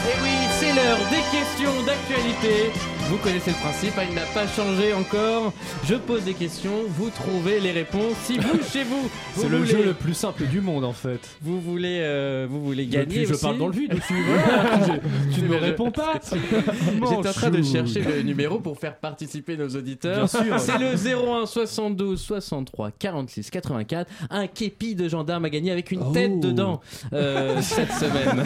Et 0.08 0.16
oui, 0.22 0.36
c'est 0.58 0.74
l'heure 0.74 0.98
des 1.10 1.24
questions 1.36 1.82
d'actualité. 1.84 2.95
Vous 3.08 3.18
connaissez 3.18 3.50
le 3.52 3.56
principe, 3.56 3.92
il 4.08 4.14
n'a 4.16 4.22
pas 4.34 4.46
changé 4.48 4.92
encore. 4.92 5.52
Je 5.84 5.94
pose 5.94 6.24
des 6.24 6.34
questions, 6.34 6.72
vous 6.88 7.08
trouvez 7.10 7.60
les 7.60 7.70
réponses. 7.70 8.14
Si 8.24 8.36
vous, 8.36 8.58
chez 8.72 8.82
vous, 8.82 9.02
vous 9.02 9.42
C'est 9.42 9.48
le 9.48 9.58
voulez- 9.58 9.70
jeu 9.70 9.84
le 9.84 9.94
plus 9.94 10.14
simple 10.14 10.44
du 10.46 10.60
monde 10.60 10.84
en 10.84 10.92
fait. 10.92 11.20
vous 11.40 11.60
voulez, 11.60 12.00
euh, 12.02 12.48
vous 12.50 12.64
voulez 12.64 12.86
gagner 12.86 13.04
Depuis, 13.06 13.26
je 13.26 13.32
aussi 13.34 13.42
parle 13.44 13.58
dans 13.58 13.68
le 13.68 13.72
vide 13.74 13.94
aussi. 13.94 14.12
Voilà. 14.26 14.98
Tu 15.32 15.42
ne 15.42 15.48
me 15.48 15.56
réponds 15.56 15.90
pas. 15.92 16.14
J'étais 16.32 17.28
en 17.28 17.32
train 17.32 17.50
de 17.50 17.62
chercher 17.62 18.00
le 18.00 18.22
numéro 18.22 18.58
pour 18.58 18.76
faire 18.78 18.96
participer 18.96 19.56
nos 19.56 19.68
auditeurs. 19.68 20.26
Bien 20.26 20.26
sûr. 20.26 20.58
C'est 20.58 20.78
le 20.78 20.96
01 20.96 21.46
72 21.46 22.20
63 22.20 22.90
46 22.98 23.50
84. 23.50 24.10
Un 24.30 24.46
képi 24.48 24.94
de 24.96 25.08
gendarme 25.08 25.44
à 25.44 25.50
gagner 25.50 25.70
avec 25.70 25.92
une 25.92 26.12
tête 26.12 26.40
dedans 26.40 26.80
euh, 27.12 27.56
cette 27.62 27.92
semaine. 27.92 28.44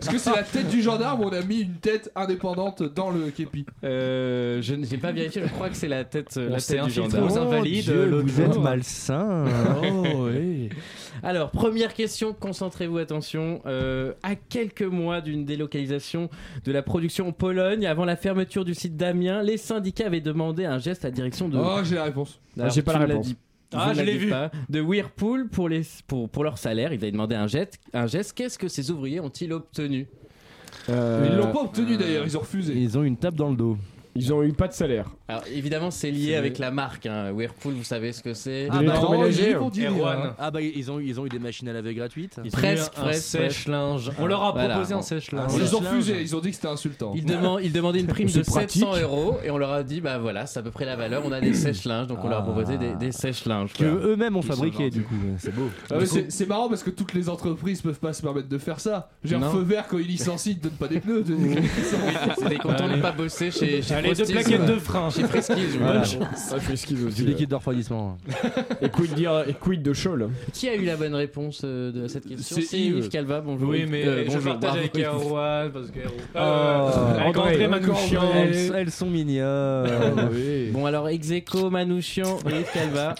Est-ce 0.00 0.10
que 0.10 0.18
c'est 0.18 0.30
la 0.34 0.44
tête 0.44 0.68
du 0.68 0.80
gendarme 0.80 1.20
ou 1.22 1.24
on 1.24 1.32
a 1.32 1.42
mis 1.42 1.60
une 1.62 1.74
tête 1.74 2.10
indépendante 2.14 2.82
dans 2.84 3.10
le 3.10 3.30
képi? 3.30 3.66
Euh, 3.84 3.95
Euh, 3.96 4.62
je 4.62 4.74
n'ai 4.74 4.98
pas 4.98 5.12
vérifié, 5.12 5.42
je 5.42 5.52
crois 5.52 5.68
que 5.68 5.76
c'est 5.76 5.88
la 5.88 6.04
tête, 6.04 6.36
euh, 6.36 6.50
la 6.50 6.60
tête 6.60 6.84
du 6.84 6.90
gendarme. 6.90 7.24
aux 7.24 7.38
Invalides, 7.38 7.84
Dieu, 7.84 8.06
l'autre 8.06 8.28
vous 8.28 8.40
êtes 8.40 8.58
malsain. 8.58 9.44
Oh, 9.82 10.28
oui. 10.30 10.68
Alors, 11.22 11.50
première 11.50 11.94
question, 11.94 12.32
concentrez-vous, 12.32 12.98
attention. 12.98 13.60
Euh, 13.66 14.12
à 14.22 14.34
quelques 14.34 14.82
mois 14.82 15.20
d'une 15.20 15.44
délocalisation 15.44 16.30
de 16.64 16.72
la 16.72 16.82
production 16.82 17.28
en 17.28 17.32
Pologne, 17.32 17.86
avant 17.86 18.04
la 18.04 18.16
fermeture 18.16 18.64
du 18.64 18.74
site 18.74 18.96
d'Amiens, 18.96 19.42
les 19.42 19.56
syndicats 19.56 20.06
avaient 20.06 20.20
demandé 20.20 20.64
un 20.64 20.78
geste 20.78 21.04
à 21.04 21.08
la 21.08 21.12
direction 21.12 21.48
de. 21.48 21.58
Oh, 21.58 21.80
j'ai 21.84 21.96
la 21.96 22.04
réponse. 22.04 22.40
J'ai 22.68 22.82
pas 22.82 22.92
la 22.94 23.06
réponse. 23.06 23.34
Ah, 23.72 23.92
je 23.94 24.02
l'ai 24.02 24.16
vu. 24.16 24.30
pas. 24.30 24.50
De 24.68 24.80
Whirlpool 24.80 25.48
pour, 25.48 25.68
les, 25.68 25.82
pour, 26.06 26.28
pour 26.28 26.44
leur 26.44 26.58
salaire. 26.58 26.92
Ils 26.92 27.02
avaient 27.02 27.12
demandé 27.12 27.34
un 27.34 27.46
geste. 27.46 27.78
Un 27.92 28.06
geste. 28.06 28.32
Qu'est-ce 28.32 28.58
que 28.58 28.68
ces 28.68 28.90
ouvriers 28.90 29.20
ont-ils 29.20 29.52
obtenu? 29.52 30.06
Euh, 30.88 31.26
Ils 31.30 31.36
l'ont 31.36 31.52
pas 31.52 31.62
obtenu 31.62 31.96
d'ailleurs, 31.96 32.24
ils 32.26 32.36
ont 32.36 32.40
refusé. 32.40 32.74
Ils 32.74 32.96
ont 32.96 33.02
une 33.02 33.16
tape 33.16 33.34
dans 33.34 33.50
le 33.50 33.56
dos. 33.56 33.76
Ils 34.16 34.32
ont 34.32 34.42
eu 34.42 34.52
pas 34.52 34.68
de 34.68 34.72
salaire. 34.72 35.06
Alors, 35.28 35.42
évidemment, 35.52 35.90
c'est 35.90 36.10
lié 36.10 36.28
C'est- 36.28 36.36
avec 36.36 36.58
la 36.58 36.70
marque. 36.70 37.06
hein. 37.06 37.30
Whirlpool, 37.32 37.74
vous 37.74 37.84
savez 37.84 38.12
ce 38.12 38.22
que 38.22 38.32
c'est 38.34 38.68
Ah, 38.70 38.82
bah, 38.82 38.94
hein. 38.96 40.34
Ah 40.38 40.50
bah 40.50 40.60
ils 40.60 40.90
ont, 40.90 41.00
ils 41.00 41.20
ont 41.20 41.26
eu 41.26 41.28
des 41.28 41.38
machines 41.38 41.68
à 41.68 41.72
laver 41.72 41.94
gratuites. 41.94 42.38
Ils 42.44 42.48
ont 42.48 42.50
Presque, 42.52 42.92
eu 42.96 43.00
un 43.00 43.02
presque, 43.04 43.22
sèche-linge. 43.24 44.12
On 44.18 44.26
leur 44.26 44.42
a 44.44 44.52
Voilà. 44.52 44.74
proposé 44.74 44.94
un 44.94 44.98
Ah, 44.98 45.02
sèche-linge. 45.02 45.50
Ils 45.56 45.74
ont 45.76 45.78
refusé, 45.80 46.20
ils 46.22 46.36
ont 46.36 46.40
dit 46.40 46.50
que 46.50 46.54
c'était 46.56 46.68
insultant. 46.68 47.12
Ils, 47.14 47.24
demandaient, 47.24 47.64
ils 47.64 47.72
demandaient 47.72 48.00
une 48.00 48.06
prime 48.06 48.26
de 48.28 48.32
C'est 48.32 48.46
pratique. 48.46 48.82
700 48.82 49.00
euros 49.02 49.38
et 49.44 49.50
on 49.50 49.58
leur 49.58 49.72
a 49.72 49.82
dit 49.82 50.00
bah 50.00 50.18
voilà 50.18 50.46
c'est 50.46 50.58
à 50.60 50.62
peu 50.62 50.70
près 50.70 50.84
la 50.84 50.96
valeur 50.96 51.22
on 51.24 51.32
a 51.32 51.40
des 51.40 51.54
sèche-linges 51.54 52.06
donc 52.06 52.18
on 52.24 52.28
leur 52.28 52.38
a 52.38 52.42
proposé 52.42 52.78
des, 52.78 52.94
des 52.94 53.12
sèche-linges 53.12 53.72
Que 53.72 53.84
voilà. 53.84 54.06
eux-mêmes 54.06 54.36
ont 54.36 54.42
fabriqué 54.42 54.90
du 54.90 55.02
coup. 55.02 55.14
C'est 55.38 55.54
beau. 55.54 55.68
Ah 55.90 55.94
c'est 56.06 56.30
c'est 56.30 56.46
marrant 56.46 56.68
parce 56.68 56.82
que 56.82 56.90
toutes 56.90 57.14
les 57.14 57.28
entreprises 57.28 57.82
peuvent 57.82 57.98
pas 57.98 58.12
se 58.12 58.22
permettre 58.22 58.48
de 58.48 58.58
faire 58.58 58.80
ça. 58.80 59.10
J'ai 59.24 59.36
un 59.36 59.50
feu 59.50 59.60
vert 59.62 59.86
quand 59.88 59.98
ils 59.98 60.06
licencient, 60.06 60.52
ils 60.52 60.60
donnent 60.60 60.72
pas 60.72 60.88
des 60.88 61.00
pneus. 61.00 61.24
C'était 62.38 62.56
content 62.56 62.88
de 62.88 63.00
pas 63.00 63.12
bosser 63.12 63.50
chez, 63.50 63.82
Allez, 64.06 64.14
deux 64.14 64.24
plaquettes 64.32 64.60
euh, 64.60 64.74
de 64.74 64.78
frein. 64.78 65.10
chez 65.10 65.22
Friskies 65.24 65.78
Voilà. 65.78 66.02
Ah, 66.02 66.56
je 66.70 66.74
suis 66.76 66.94
Du 66.94 67.04
aussi. 67.06 67.22
liquide 67.22 67.50
de 67.50 67.54
refroidissement. 67.54 68.16
Et 68.80 68.88
quid 68.88 69.14
dire 69.14 69.44
et 69.48 69.54
quid 69.54 69.82
de 69.82 69.92
là 70.16 70.26
qui 70.52 70.68
a 70.68 70.74
eu 70.74 70.84
la 70.84 70.96
bonne 70.96 71.14
réponse 71.14 71.62
euh, 71.64 71.92
de 71.92 72.06
cette 72.08 72.26
question? 72.28 72.56
C'est 72.60 72.78
Yves. 72.78 73.08
Calva 73.08 73.40
bonjour 73.40 73.68
Oui, 73.70 73.86
mais 73.88 74.04
Euh, 74.06 74.24
je 74.24 74.30
bonjour, 74.34 74.42
partage 74.58 74.70
bravo, 74.70 74.78
avec. 74.78 74.96
Erwan 75.06 75.70
parce 75.72 75.90
que. 75.90 76.00
Oh, 76.34 77.18
avec 77.20 77.36
André, 77.36 77.68
Manouchian. 77.68 78.22
Elles, 78.34 78.72
elles 78.74 78.90
sont 78.90 79.10
mignonnes. 79.10 80.30
oui. 80.32 80.70
Bon 80.72 80.86
alors 80.86 81.08
Execo, 81.08 81.70
Manouchian 81.70 82.38
Yves 82.46 82.72
Calva. 82.72 83.14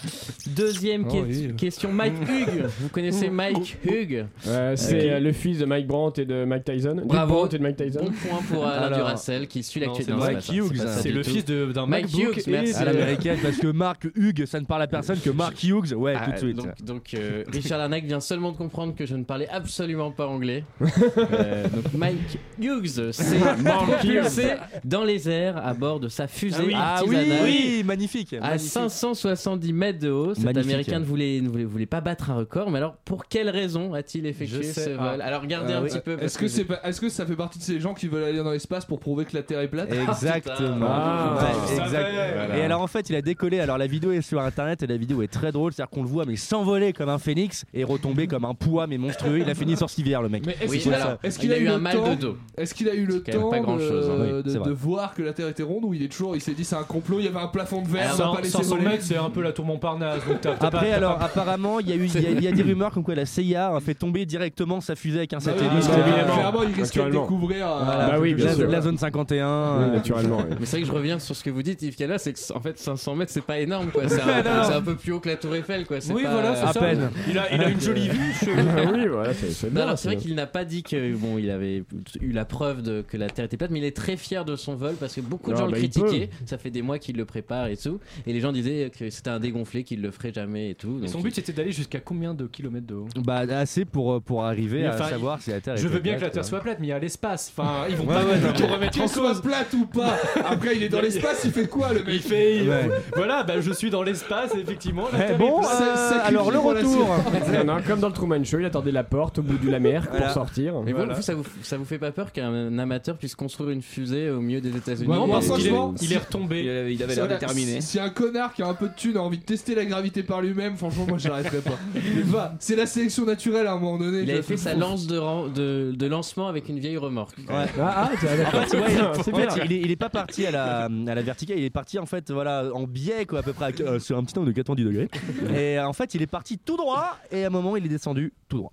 Deuxième 0.49 1.05
Oh, 1.09 1.13
que- 1.13 1.19
oui. 1.27 1.55
question, 1.57 1.93
Mike 1.93 2.15
Hughes. 2.23 2.67
Vous 2.81 2.89
connaissez 2.89 3.29
Mike 3.31 3.77
Hughes? 3.85 4.27
Euh, 4.47 4.75
C'est 4.77 5.11
euh, 5.11 5.21
le 5.21 5.33
fils 5.33 5.59
de 5.59 5.65
Mike 5.65 5.87
Brandt 5.87 6.21
et 6.23 6.25
de 6.25 6.45
Mike 6.45 6.65
Tyson. 6.65 7.03
Bravo. 7.05 7.35
Brandt 7.35 7.57
et 7.57 7.59
de 7.59 7.63
Mike 7.63 7.77
Tyson. 7.77 8.01
Bon 8.05 8.11
point 8.29 8.41
pour 8.51 8.67
Alain 8.67 8.97
Duracell 8.97 9.47
qui 9.49 9.63
suit 9.63 9.81
l'actualité. 9.81 10.13
Mike 10.13 10.43
ça, 10.43 10.53
c'est 10.77 10.83
Hughes, 10.83 10.85
pas 10.87 10.93
ça 10.97 11.03
C'est 11.03 11.11
le 11.11 11.23
tout. 11.23 11.31
fils 11.31 11.45
de- 11.45 11.73
d'un 11.73 11.87
Mike 11.87 12.07
MacBook 12.13 12.37
Hughes, 12.37 12.43
merci. 12.49 12.75
À 12.75 12.85
l'américaine 12.85 13.39
parce 13.43 13.57
que 13.57 13.67
Marc 13.69 14.07
Hugues 14.15 14.45
ça 14.47 14.61
ne 14.61 14.67
parle 14.67 14.83
à 14.83 14.87
personne 14.87 15.19
que 15.21 15.31
Mark 15.31 15.63
Hughes. 15.63 15.93
Ouais 15.95 16.15
Ah, 16.17 16.27
tout 16.27 16.33
de 16.33 16.37
suite. 16.39 16.57
Donc, 16.57 16.83
donc, 16.83 17.15
euh, 17.15 17.45
Richard 17.53 17.79
Larnac 17.79 18.05
vient 18.05 18.21
seulement 18.21 18.53
de 18.53 18.57
comprendre 18.57 18.95
que 18.95 19.07
je 19.07 19.15
ne 19.17 19.25
parlais 19.25 19.49
absolument 19.49 20.11
pas 20.11 20.27
anglais. 20.27 20.65
Euh, 21.33 21.65
donc 21.69 21.93
Mike 21.95 22.39
Hughes 22.61 23.13
s'est 23.13 23.39
propulsé 23.65 24.49
dans 24.85 25.05
les 25.05 25.29
airs 25.29 25.57
à 25.65 25.75
bord 25.75 26.01
de 26.01 26.09
sa 26.09 26.27
fusée 26.27 26.57
Ah 26.75 27.03
oui, 27.07 27.17
artisanale. 27.17 27.39
oui, 27.45 27.83
magnifique. 27.85 28.33
À 28.35 28.41
magnifique. 28.41 28.71
570 28.71 29.73
mètres 29.73 29.99
de 29.99 30.11
haut, 30.11 30.35
cet 30.35 30.45
Magnifique. 30.45 30.71
américain 30.71 31.01
ne 31.01 31.05
voulait, 31.05 31.41
ne, 31.41 31.49
voulait, 31.49 31.65
voulait 31.65 31.87
pas 31.87 32.01
battre 32.01 32.31
un 32.31 32.37
record. 32.37 32.71
Mais 32.71 32.79
alors, 32.79 32.97
pour 33.05 33.27
quelle 33.27 33.49
raison 33.51 33.95
a-t-il 33.95 34.27
effectué 34.27 34.59
Je 34.59 34.63
sais. 34.63 34.85
ce 34.85 34.91
vol? 34.91 35.21
Alors, 35.21 35.43
regardez 35.43 35.73
Euh, 35.75 35.81
un 35.81 35.83
petit 35.83 36.01
peu. 36.01 36.17
que, 36.17 36.25
est-ce 36.25 37.01
que 37.01 37.09
ça 37.09 37.27
fait 37.27 37.37
partie 37.37 37.59
de 37.59 37.65
ces 37.65 37.81
gens 37.81 37.95
qui 37.95 38.09
veulent 38.09 38.25
aller 38.25 38.39
dans 38.43 38.51
l'espace 38.53 38.85
pour 38.85 39.01
prouver 39.01 39.25
que 39.25 39.35
la 39.37 39.43
Terre 39.43 39.61
est 39.61 39.69
plate? 39.69 39.93
Exactement. 39.93 40.66
Ah, 40.83 41.35
Ouais, 41.41 41.75
exact. 41.85 42.57
Et 42.57 42.63
alors 42.63 42.81
en 42.83 42.87
fait 42.87 43.09
il 43.11 43.17
a 43.17 43.23
décollé. 43.23 43.61
Alors 43.61 43.79
la 43.79 43.87
vidéo 43.87 44.13
est 44.13 44.23
sur 44.23 44.41
internet 44.41 44.83
et 44.83 44.87
la 44.87 44.97
vidéo 44.97 45.23
est 45.23 45.29
très 45.33 45.53
drôle. 45.53 45.73
C'est-à-dire 45.73 45.91
qu'on 45.91 46.03
le 46.03 46.09
voit 46.09 46.25
mais 46.27 46.37
s'envoler 46.37 46.93
comme 46.93 47.09
un 47.09 47.19
phénix 47.19 47.65
et 47.75 47.85
retomber 47.85 48.27
comme 48.27 48.45
un 48.45 48.55
poids 48.55 48.87
mais 48.87 48.99
monstrueux. 48.99 49.39
Il 49.41 49.51
a 49.51 49.55
fini 49.55 49.77
sur 49.77 49.91
civière 49.91 50.23
le 50.23 50.29
mec. 50.29 50.45
Mais 50.47 50.57
est-ce 50.61 50.71
Oui, 50.71 50.79
qu'il 50.79 51.53
a, 51.53 51.59
eu 51.59 51.69
un 51.69 51.79
mal 51.79 51.97
de 51.97 52.15
dos. 52.21 52.37
Est-ce 52.57 52.75
qu'il 52.75 52.89
a 52.89 52.95
eu 52.95 53.05
le 53.07 53.23
temps 53.23 53.51
pas 53.51 53.57
hein. 53.57 53.63
Oui, 53.67 54.43
de- 54.43 54.71
voir 54.71 55.15
que 55.15 55.23
la 55.23 55.33
Terre 55.33 55.49
était 55.49 55.63
ronde 55.63 55.85
ou 55.85 55.95
il 55.95 56.03
est 56.03 56.09
toujours, 56.09 56.37
il 56.37 56.41
s'est 56.41 56.53
dit 56.53 56.65
c'est 56.65 56.77
un 56.77 56.83
complot, 56.85 57.19
il 57.21 57.25
y 57.25 57.29
avait 57.29 57.39
un 57.39 57.49
plafond 57.49 57.83
de 57.83 57.89
verre, 57.89 58.15
Alors, 58.15 58.29
on 58.29 58.31
va 58.31 58.37
pas 58.37 58.43
laisser 58.43 58.59
500 58.59 58.77
voler. 58.77 58.89
mètres, 58.89 59.03
c'est 59.05 59.17
un 59.17 59.31
peu 59.31 59.43
la 59.43 59.53
tour 59.53 59.65
Montparnasse. 59.65 60.21
Après 60.61 60.71
pas- 60.71 60.95
alors 60.95 61.19
apparemment 61.21 61.81
il 61.81 61.89
y 61.89 61.93
a 61.93 61.97
eu 61.97 62.07
il 62.07 62.43
y 62.43 62.49
a, 62.49 62.53
des 62.53 62.63
rumeurs 62.63 62.91
comme 62.93 63.03
quoi 63.03 63.15
la 63.15 63.27
CIA 63.27 63.75
a 63.75 63.81
fait 63.81 63.95
tomber 63.95 64.27
directement 64.27 64.81
sa 64.81 64.95
fusée 64.95 65.19
avec 65.19 65.33
un 65.33 65.39
Bah 65.39 65.45
satellite. 65.45 65.91
clairement, 65.91 66.63
il 66.63 66.75
risquait 66.75 67.05
de 67.05 67.11
découvrir. 67.11 67.67
euh. 67.69 67.85
Bah 67.85 68.67
la, 68.69 68.81
zone 68.81 68.99
51. 68.99 69.47
Oui, 69.79 69.85
euh, 69.85 69.93
naturellement. 69.95 70.39
Mais 70.61 70.67
c'est 70.67 70.77
vrai 70.77 70.83
que 70.83 70.87
je 70.89 70.93
reviens 70.93 71.19
sur 71.19 71.35
ce 71.37 71.43
que 71.45 71.51
vous 71.51 71.63
dites, 71.63 71.83
Yves 71.83 71.97
Calva, 71.97 72.19
c'est 72.19 72.33
que 72.33 72.53
en 72.55 72.61
fait 72.61 72.79
500 72.79 73.15
mètres 73.17 73.33
c'est 73.33 73.45
pas 73.45 73.59
énorme 73.59 73.91
quoi. 73.91 74.09
C'est 74.09 74.21
un, 74.23 74.43
Non. 74.43 74.65
c'est 74.67 74.75
un 74.75 74.83
peu 74.83 74.97
plus 74.97 75.13
haut 75.13 75.21
que 75.21 75.29
la 75.29 75.37
Tour 75.37 75.55
Eiffel 75.55 75.87
quoi. 75.87 76.01
c'est 76.01 76.13
Oui, 76.13 76.23
pas- 76.25 76.33
voilà, 76.33 76.57
c'est 76.57 76.65
à 76.65 76.73
ça. 76.73 76.81
peine. 76.81 77.11
Il 77.29 77.39
a, 77.39 77.55
il 77.55 77.61
a 77.63 77.69
une 77.69 77.81
jolie 77.81 78.09
vue. 78.09 78.35
Ah 78.47 78.91
oui, 78.93 79.07
voilà, 79.09 79.35
c'est 79.35 79.51
c'est 79.51 79.67
Non, 79.69 79.73
bien. 79.75 79.83
alors 79.85 79.99
c'est 79.99 80.09
vrai 80.09 80.17
qu'il 80.17 80.35
n'a 80.35 80.47
pas 80.47 80.65
dit 80.65 80.83
que 80.83 81.15
bon, 81.17 81.39
il 81.39 81.51
avait 81.51 81.85
eu 82.21 82.33
la 82.33 82.45
preuve 82.45 82.83
de 82.83 83.03
que 83.07 83.17
la 83.17 83.29
Terre 83.29 83.45
était 83.47 83.57
plate, 83.57 83.71
mais 83.71 83.79
il 83.81 83.85
est 83.85 83.97
très 83.97 84.17
fier 84.17 84.45
de 84.45 84.57
son 84.57 84.75
vol 84.77 84.95
parce 84.99 85.15
que 85.15 85.21
beaucoup 85.21 85.53
de 85.53 85.57
gens 85.57 85.67
bah, 85.69 85.77
le 85.77 85.85
il 85.85 85.91
critiquaient. 85.91 86.31
Ça 86.47 86.59
fait 86.59 86.71
des 86.71 86.83
mois 86.83 86.99
qu'il 86.99 87.17
le 87.17 87.25
prépare 87.25 87.67
et 87.69 87.77
tout, 87.77 88.01
et 88.27 88.33
les 88.33 88.41
gens 88.41 88.53
disaient 88.53 88.91
que 88.97 89.11
c'était 89.11 89.31
un 89.31 89.41
dégonflé, 89.41 89.85
qu'il 89.85 90.03
le 90.03 90.11
ferait 90.11 90.33
jamais 90.33 90.71
et 90.71 90.75
tout. 90.75 90.97
Et 90.99 91.01
donc 91.03 91.09
son 91.11 91.21
but 91.21 91.35
c'était 91.35 91.53
d'aller 91.53 91.73
jusqu'à 91.73 92.01
combien 92.01 92.35
de 92.35 92.47
kilomètres 92.47 92.87
de 92.87 92.95
haut? 92.95 93.09
Bah 93.17 93.39
assez 93.49 93.85
pour 93.85 94.15
euh, 94.15 94.21
pour 94.21 94.45
arriver 94.45 94.81
Mais 94.81 94.87
à 94.87 94.95
enfin, 94.95 95.09
savoir 95.09 95.41
si 95.41 95.51
la 95.51 95.61
Terre. 95.61 95.77
Je 95.77 95.89
veux 95.89 96.01
bien 96.01 96.13
que 96.15 96.21
la 96.21 96.31
plate, 96.31 96.33
Terre 96.33 96.43
quoi. 96.43 96.49
soit 96.49 96.61
plate, 96.61 96.79
mais 96.81 96.87
il 96.87 96.91
y 96.91 96.93
a 96.93 96.99
l'espace. 96.99 97.53
Enfin, 97.57 97.85
ils 97.89 97.97
vont 97.97 98.07
pas 98.07 98.21
remettre 98.23 99.01
en 99.01 99.09
cause. 99.09 99.41
plate 99.43 99.73
ou 99.75 99.87
pas, 99.87 100.17
après 100.45 100.77
il 100.77 100.83
est 100.83 100.89
dans 100.89 101.01
l'espace, 101.01 101.43
il 101.45 101.53
fait 101.53 101.67
quoi 101.69 101.93
le 101.93 102.01
mec 102.01 102.15
Il 102.15 102.21
fait. 102.21 102.57
il- 102.59 102.69
Ouais. 102.69 102.91
Voilà, 103.15 103.43
bah, 103.45 103.61
je 103.61 103.73
suis 103.73 103.91
dans 103.91 104.03
l'espace, 104.03 104.53
effectivement. 104.55 105.05
La 105.13 105.25
Eh 105.25 105.27
Terre 105.29 105.39
bon, 105.39 105.61
plate. 105.61 105.73
Euh, 105.81 106.19
alors 106.25 106.51
le 106.51 106.59
retour. 106.59 107.09
Non, 107.55 107.65
non, 107.75 107.81
comme 107.87 108.01
dans 108.01 108.09
le 108.09 108.13
Truman 108.15 108.43
Show, 108.45 108.59
il 108.59 108.65
attendait 108.67 108.91
la 108.93 109.05
porte 109.05 109.39
au 109.39 109.43
bout 109.43 109.57
de 109.59 109.71
la 109.71 109.79
mer 109.79 110.03
pour 110.09 110.17
Voilà. 110.17 110.33
sortir. 110.33 110.75
Mais 110.85 110.91
vous, 110.93 110.97
Voilà. 110.99 111.15
vous, 111.15 111.23
ça 111.23 111.35
vous, 111.35 111.45
ça 111.63 111.77
vous 111.77 111.85
fait 111.85 111.99
pas 111.99 112.11
peur 112.13 112.33
qu'un 112.33 112.77
amateur 112.79 113.17
puisse 113.17 113.35
construire 113.35 113.71
une 113.71 113.83
fusée 113.83 114.31
au 114.31 114.41
milieu 114.41 114.61
des 114.61 114.77
États-Unis? 114.77 115.09
Non, 115.09 115.27
et- 115.27 115.31
parce 115.31 115.47
qu'il 115.51 115.67
est- 115.69 115.71
il 116.03 116.13
est, 116.13 116.17
Il 116.17 116.19
retombé. 116.19 116.69
avait, 116.69 116.95
il 116.95 117.03
avait 117.03 117.13
Si- 117.15 117.19
l'air 117.21 117.29
déterminé. 117.29 117.81
Si 117.81 117.99
un 118.01 118.09
connard 118.11 118.53
qui 118.55 118.63
a 118.63 118.67
un 118.67 118.75
peu 118.75 118.89
de 118.89 118.95
thune 118.95 119.17
a 119.17 119.21
envie 119.21 119.39
de 119.39 119.45
tester 119.45 119.75
la 119.75 119.85
gravité 119.85 120.23
par 120.23 120.43
lui-même, 120.43 120.77
franchement, 120.77 121.07
moi 121.09 121.19
j'arrêterai 121.19 121.59
pas. 121.59 121.79
Mais 121.95 122.01
va, 122.25 122.55
c'est 122.59 122.77
la 122.77 122.87
sélection 122.87 123.25
naturelle 123.25 123.67
à 123.67 123.73
un 123.73 123.79
moment 123.79 123.99
donné. 123.99 124.23
Il 124.23 124.31
avait 124.31 124.43
fait 124.43 124.57
sa 124.57 124.75
lance 124.75 125.07
de, 125.07 125.19
ran- 125.19 125.47
de, 125.49 125.93
de 125.97 126.07
lancement 126.07 126.49
avec 126.49 126.69
une 126.69 126.79
vieille 126.79 126.97
remorque. 126.97 127.37
Ouais. 127.49 127.67
Ah, 127.81 128.11
ah, 128.11 128.11
d'accord. 128.37 128.61
ouais, 128.61 129.23
C'est 129.23 129.33
en 129.33 129.37
bien. 129.37 129.49
il 129.65 129.73
est, 129.73 129.81
il 129.81 129.91
est 129.91 129.97
pas 129.97 130.09
parti 130.27 130.47
à 130.47 130.51
la, 130.51 130.85
à 130.85 131.15
la 131.15 131.23
verticale, 131.23 131.59
il 131.59 131.65
est 131.65 131.71
parti 131.71 131.99
en 131.99 132.07
fait 132.07 132.31
voilà 132.31 132.65
en 132.75 132.85
biais 132.85 133.25
quoi 133.27 133.39
à 133.41 133.43
peu 133.43 133.53
près 133.53 133.67
à- 133.67 133.83
euh, 133.83 133.99
sur 133.99 134.17
un 134.19 134.25
petit 134.25 134.39
angle 134.39 134.49
de 134.49 134.53
90 134.53 134.85
degrés. 134.85 135.09
Et 135.55 135.79
euh, 135.79 135.87
en 135.87 135.93
fait 135.93 136.15
il 136.15 136.23
est 136.23 136.27
parti 136.27 136.59
tout 136.59 136.77
droit 136.77 137.19
et 137.31 137.45
à 137.45 137.47
un 137.47 137.51
moment 137.51 137.77
il 137.77 137.85
est 137.87 137.89
descendu 137.89 138.33
tout 138.49 138.59
droit. 138.59 138.73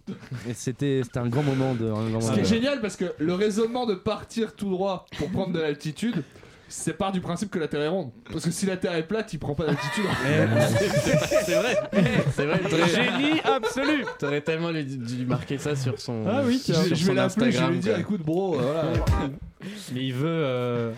Et 0.49 0.53
c'était 0.53 1.01
c'était 1.03 1.19
un 1.19 1.29
grand 1.29 1.43
moment 1.43 1.73
de. 1.75 1.85
un 1.85 2.09
grand 2.09 2.21
Ce 2.21 2.25
moment 2.27 2.33
qui 2.33 2.39
est 2.39 2.43
de- 2.43 2.47
génial 2.47 2.81
parce 2.81 2.95
que 2.95 3.05
le 3.17 3.33
raisonnement 3.33 3.85
de 3.85 3.95
partir 3.95 4.55
tout 4.55 4.69
droit 4.69 5.05
pour 5.17 5.29
prendre 5.29 5.53
de 5.53 5.59
l'altitude, 5.59 6.23
c'est 6.69 6.93
part 6.97 7.11
du 7.11 7.21
principe 7.21 7.51
que 7.51 7.59
la 7.59 7.67
Terre 7.67 7.81
est 7.81 7.87
ronde. 7.87 8.09
Parce 8.31 8.45
que 8.45 8.49
si 8.51 8.65
la 8.65 8.77
Terre 8.77 8.95
est 8.95 9.03
plate, 9.07 9.31
il 9.33 9.37
prend 9.37 9.53
pas 9.53 9.65
d'altitude. 9.65 10.05
C'est 11.45 11.55
vrai, 11.55 11.77
c'est 12.35 12.45
vrai. 12.45 12.59
Génie 12.87 13.39
absolu. 13.43 14.05
T'aurais 14.17 14.41
tellement 14.41 14.71
lui- 14.71 14.85
dû 14.85 15.25
marquer 15.25 15.57
ça 15.57 15.75
sur 15.75 15.99
son. 15.99 16.25
Ah 16.27 16.41
oui, 16.45 16.57
Je, 16.59 16.71
tiens. 16.71 16.83
sur 16.83 16.95
je 16.95 17.01
vais 17.01 17.05
son 17.07 17.13
l'appeler, 17.13 17.51
je 17.51 17.57
vais 17.57 17.63
Instagram, 17.63 17.73
lui 17.73 17.79
dire 17.79 17.91
quoi. 17.93 18.01
écoute, 18.01 18.21
bro, 18.21 18.55
euh, 18.59 18.61
voilà. 18.63 19.29
Mais 19.93 20.03
il 20.05 20.13
veut. 20.13 20.27
euh, 20.27 20.91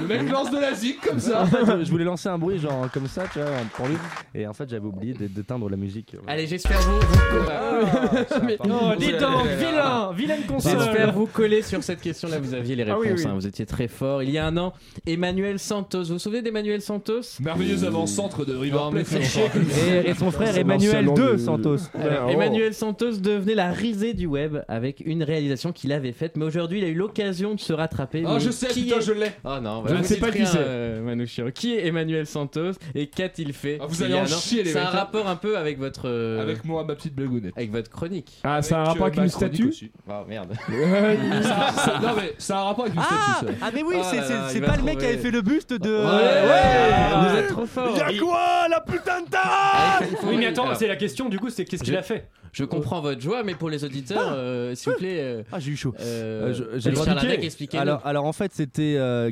Le 0.00 0.06
mec 0.06 0.30
lance 0.30 0.50
de 0.50 0.58
la 0.58 0.74
zik 0.74 1.00
comme 1.00 1.18
ça. 1.20 1.42
En 1.42 1.46
fait, 1.46 1.84
je 1.84 1.90
voulais 1.90 2.04
lancer 2.04 2.28
un 2.28 2.38
bruit 2.38 2.58
genre 2.58 2.88
comme 2.92 3.06
ça, 3.06 3.24
tu 3.32 3.38
vois, 3.38 3.48
pour 3.74 3.86
lui. 3.88 3.96
Et 4.34 4.46
en 4.46 4.52
fait, 4.52 4.68
j'avais 4.68 4.86
oublié 4.86 5.12
d'é- 5.14 5.28
d'éteindre 5.28 5.68
la 5.68 5.76
musique. 5.76 6.16
Allez, 6.26 6.46
j'espère 6.46 6.80
vous. 6.80 6.98
vous- 7.00 7.48
Ah, 7.50 8.40
Mais- 8.44 8.56
Oh, 8.64 8.92
dis 8.98 9.12
donc, 9.12 9.46
vilain, 9.58 10.12
vilaine 10.12 10.40
J'espère 10.48 10.76
console. 10.82 11.10
vous 11.14 11.26
coller 11.26 11.62
sur 11.62 11.82
cette 11.82 12.00
question-là. 12.00 12.38
Vous 12.40 12.54
aviez 12.54 12.74
les 12.76 12.82
Ah 12.84 12.94
réponses. 12.96 13.04
oui, 13.18 13.24
oui. 13.24 13.30
hein, 13.30 13.34
vous 13.34 13.46
étiez 13.46 13.66
très 13.66 13.88
fort. 13.88 14.22
Il 14.22 14.30
y 14.30 14.38
a 14.38 14.46
un 14.46 14.56
an, 14.56 14.72
Emmanuel 15.06 15.58
Santos. 15.58 16.04
Vous 16.04 16.12
vous 16.14 16.18
souvenez 16.18 16.42
d'Emmanuel 16.42 16.80
Santos? 16.80 17.20
Merveilleux 17.40 17.84
avant-centre 17.84 18.44
de 18.44 18.54
River 18.54 18.76
Non, 18.76 18.92
Et, 18.96 20.10
et 20.10 20.14
son 20.14 20.30
frère 20.30 20.56
Emmanuel 20.56 21.06
II 21.06 21.38
Santos. 21.38 21.76
Alors, 21.94 22.26
Oh. 22.28 22.30
Emmanuel 22.30 22.72
Santos 22.74 23.12
devenait 23.20 23.54
la 23.54 23.70
risée 23.70 24.14
du 24.14 24.26
web 24.26 24.58
avec 24.68 25.02
une 25.04 25.22
réalisation 25.22 25.72
qu'il 25.72 25.92
avait 25.92 26.12
faite, 26.12 26.36
mais 26.36 26.44
aujourd'hui 26.44 26.78
il 26.78 26.84
a 26.84 26.88
eu 26.88 26.94
l'occasion 26.94 27.54
de 27.54 27.60
se 27.60 27.72
rattraper. 27.72 28.22
Oh, 28.26 28.38
je 28.38 28.50
sais, 28.50 28.68
qui 28.68 28.84
putain, 28.84 28.98
est... 28.98 29.02
je 29.02 29.12
l'ai. 29.12 29.30
Oh 29.44 29.58
non, 29.60 29.81
Je 29.86 29.94
ne 29.94 30.02
sais 30.02 30.16
pas 30.18 30.30
qui 30.30 30.46
c'est. 30.46 30.58
euh, 30.58 31.02
Manouchian. 31.02 31.50
Qui 31.52 31.74
est 31.74 31.86
Emmanuel 31.86 32.26
Santos 32.26 32.72
et 32.94 33.06
qu'a-t-il 33.08 33.52
fait 33.52 33.78
Ah, 33.80 33.86
vous 33.88 33.96
il 34.02 34.04
allez 34.04 34.14
en 34.14 34.26
chier, 34.26 34.62
les 34.62 34.70
C'est 34.72 34.78
un 34.78 34.84
mecs. 34.84 34.92
rapport 34.92 35.28
un 35.28 35.36
peu 35.36 35.56
avec 35.58 35.78
votre 35.78 36.02
euh, 36.08 36.40
Avec 36.42 36.64
moi, 36.64 36.84
ma 36.84 36.94
petite 36.94 37.14
blagounette. 37.14 37.52
avec 37.56 37.70
votre 37.72 37.90
chronique. 37.90 38.40
Ah, 38.44 38.62
ça 38.62 38.78
a 38.78 38.80
un 38.80 38.84
rapport 38.84 39.02
euh, 39.04 39.06
avec 39.08 39.18
une 39.20 39.28
statue 39.28 39.68
aussi. 39.68 39.90
Oh 40.08 40.12
merde. 40.28 40.52
Ça- 41.42 41.72
ça- 41.76 41.98
Non, 42.02 42.10
mais 42.16 42.34
ça 42.38 42.58
a 42.58 42.60
un 42.60 42.64
rapport 42.64 42.84
avec 42.84 42.94
une 42.94 43.02
Ah, 43.02 43.36
statue, 43.38 43.52
ça. 43.52 43.58
ah 43.66 43.70
mais 43.74 43.82
oui, 43.82 43.94
Oh 43.98 44.02
c'est 44.10 44.16
là 44.16 44.22
c'est- 44.24 44.32
là, 44.34 44.48
c'est 44.48 44.58
il 44.58 44.60
pas 44.64 44.70
va 44.72 44.76
le 44.76 44.82
mec 44.82 44.92
qui 44.94 44.98
trouver. 45.00 45.12
avait 45.14 45.22
fait 45.22 45.30
le 45.30 45.42
buste 45.42 45.72
de. 45.72 45.90
Ouais, 45.90 47.28
Vous 47.30 47.36
êtes 47.38 47.48
trop 47.48 47.66
fort. 47.66 47.96
Y'a 47.96 48.18
quoi 48.18 48.68
la 48.70 48.80
putain 48.80 49.01
Ah, 49.34 50.00
Oui, 50.24 50.36
mais 50.38 50.46
attends, 50.46 50.64
alors, 50.64 50.76
c'est 50.76 50.86
la 50.88 50.96
question 50.96 51.28
du 51.28 51.38
coup, 51.38 51.50
c'est 51.50 51.64
qu'est-ce 51.64 51.82
qu'il 51.84 51.96
a 51.96 52.02
fait 52.02 52.28
Je 52.52 52.64
comprends 52.64 53.00
votre 53.00 53.20
joie, 53.20 53.42
mais 53.44 53.54
pour 53.54 53.70
les 53.70 53.82
auditeurs, 53.84 54.32
euh, 54.34 54.74
s'il 54.74 54.92
vous 54.92 54.98
plaît. 54.98 55.18
euh, 55.20 55.42
Ah, 55.52 55.58
j'ai 55.58 55.70
eu 55.72 55.76
chaud. 55.76 55.94
euh, 56.00 56.52
je- 56.52 56.78
j'ai 56.78 56.90
le 56.90 56.94
droit 56.96 57.06
de 57.06 57.14
Larnac, 57.14 57.34
piquer 57.34 57.46
expliquez-nous. 57.46 57.82
alors, 57.82 58.00
alors 58.06 58.24
en 58.26 58.32
fait 58.32 58.52
c'était 58.54 58.96
euh, 58.98 59.30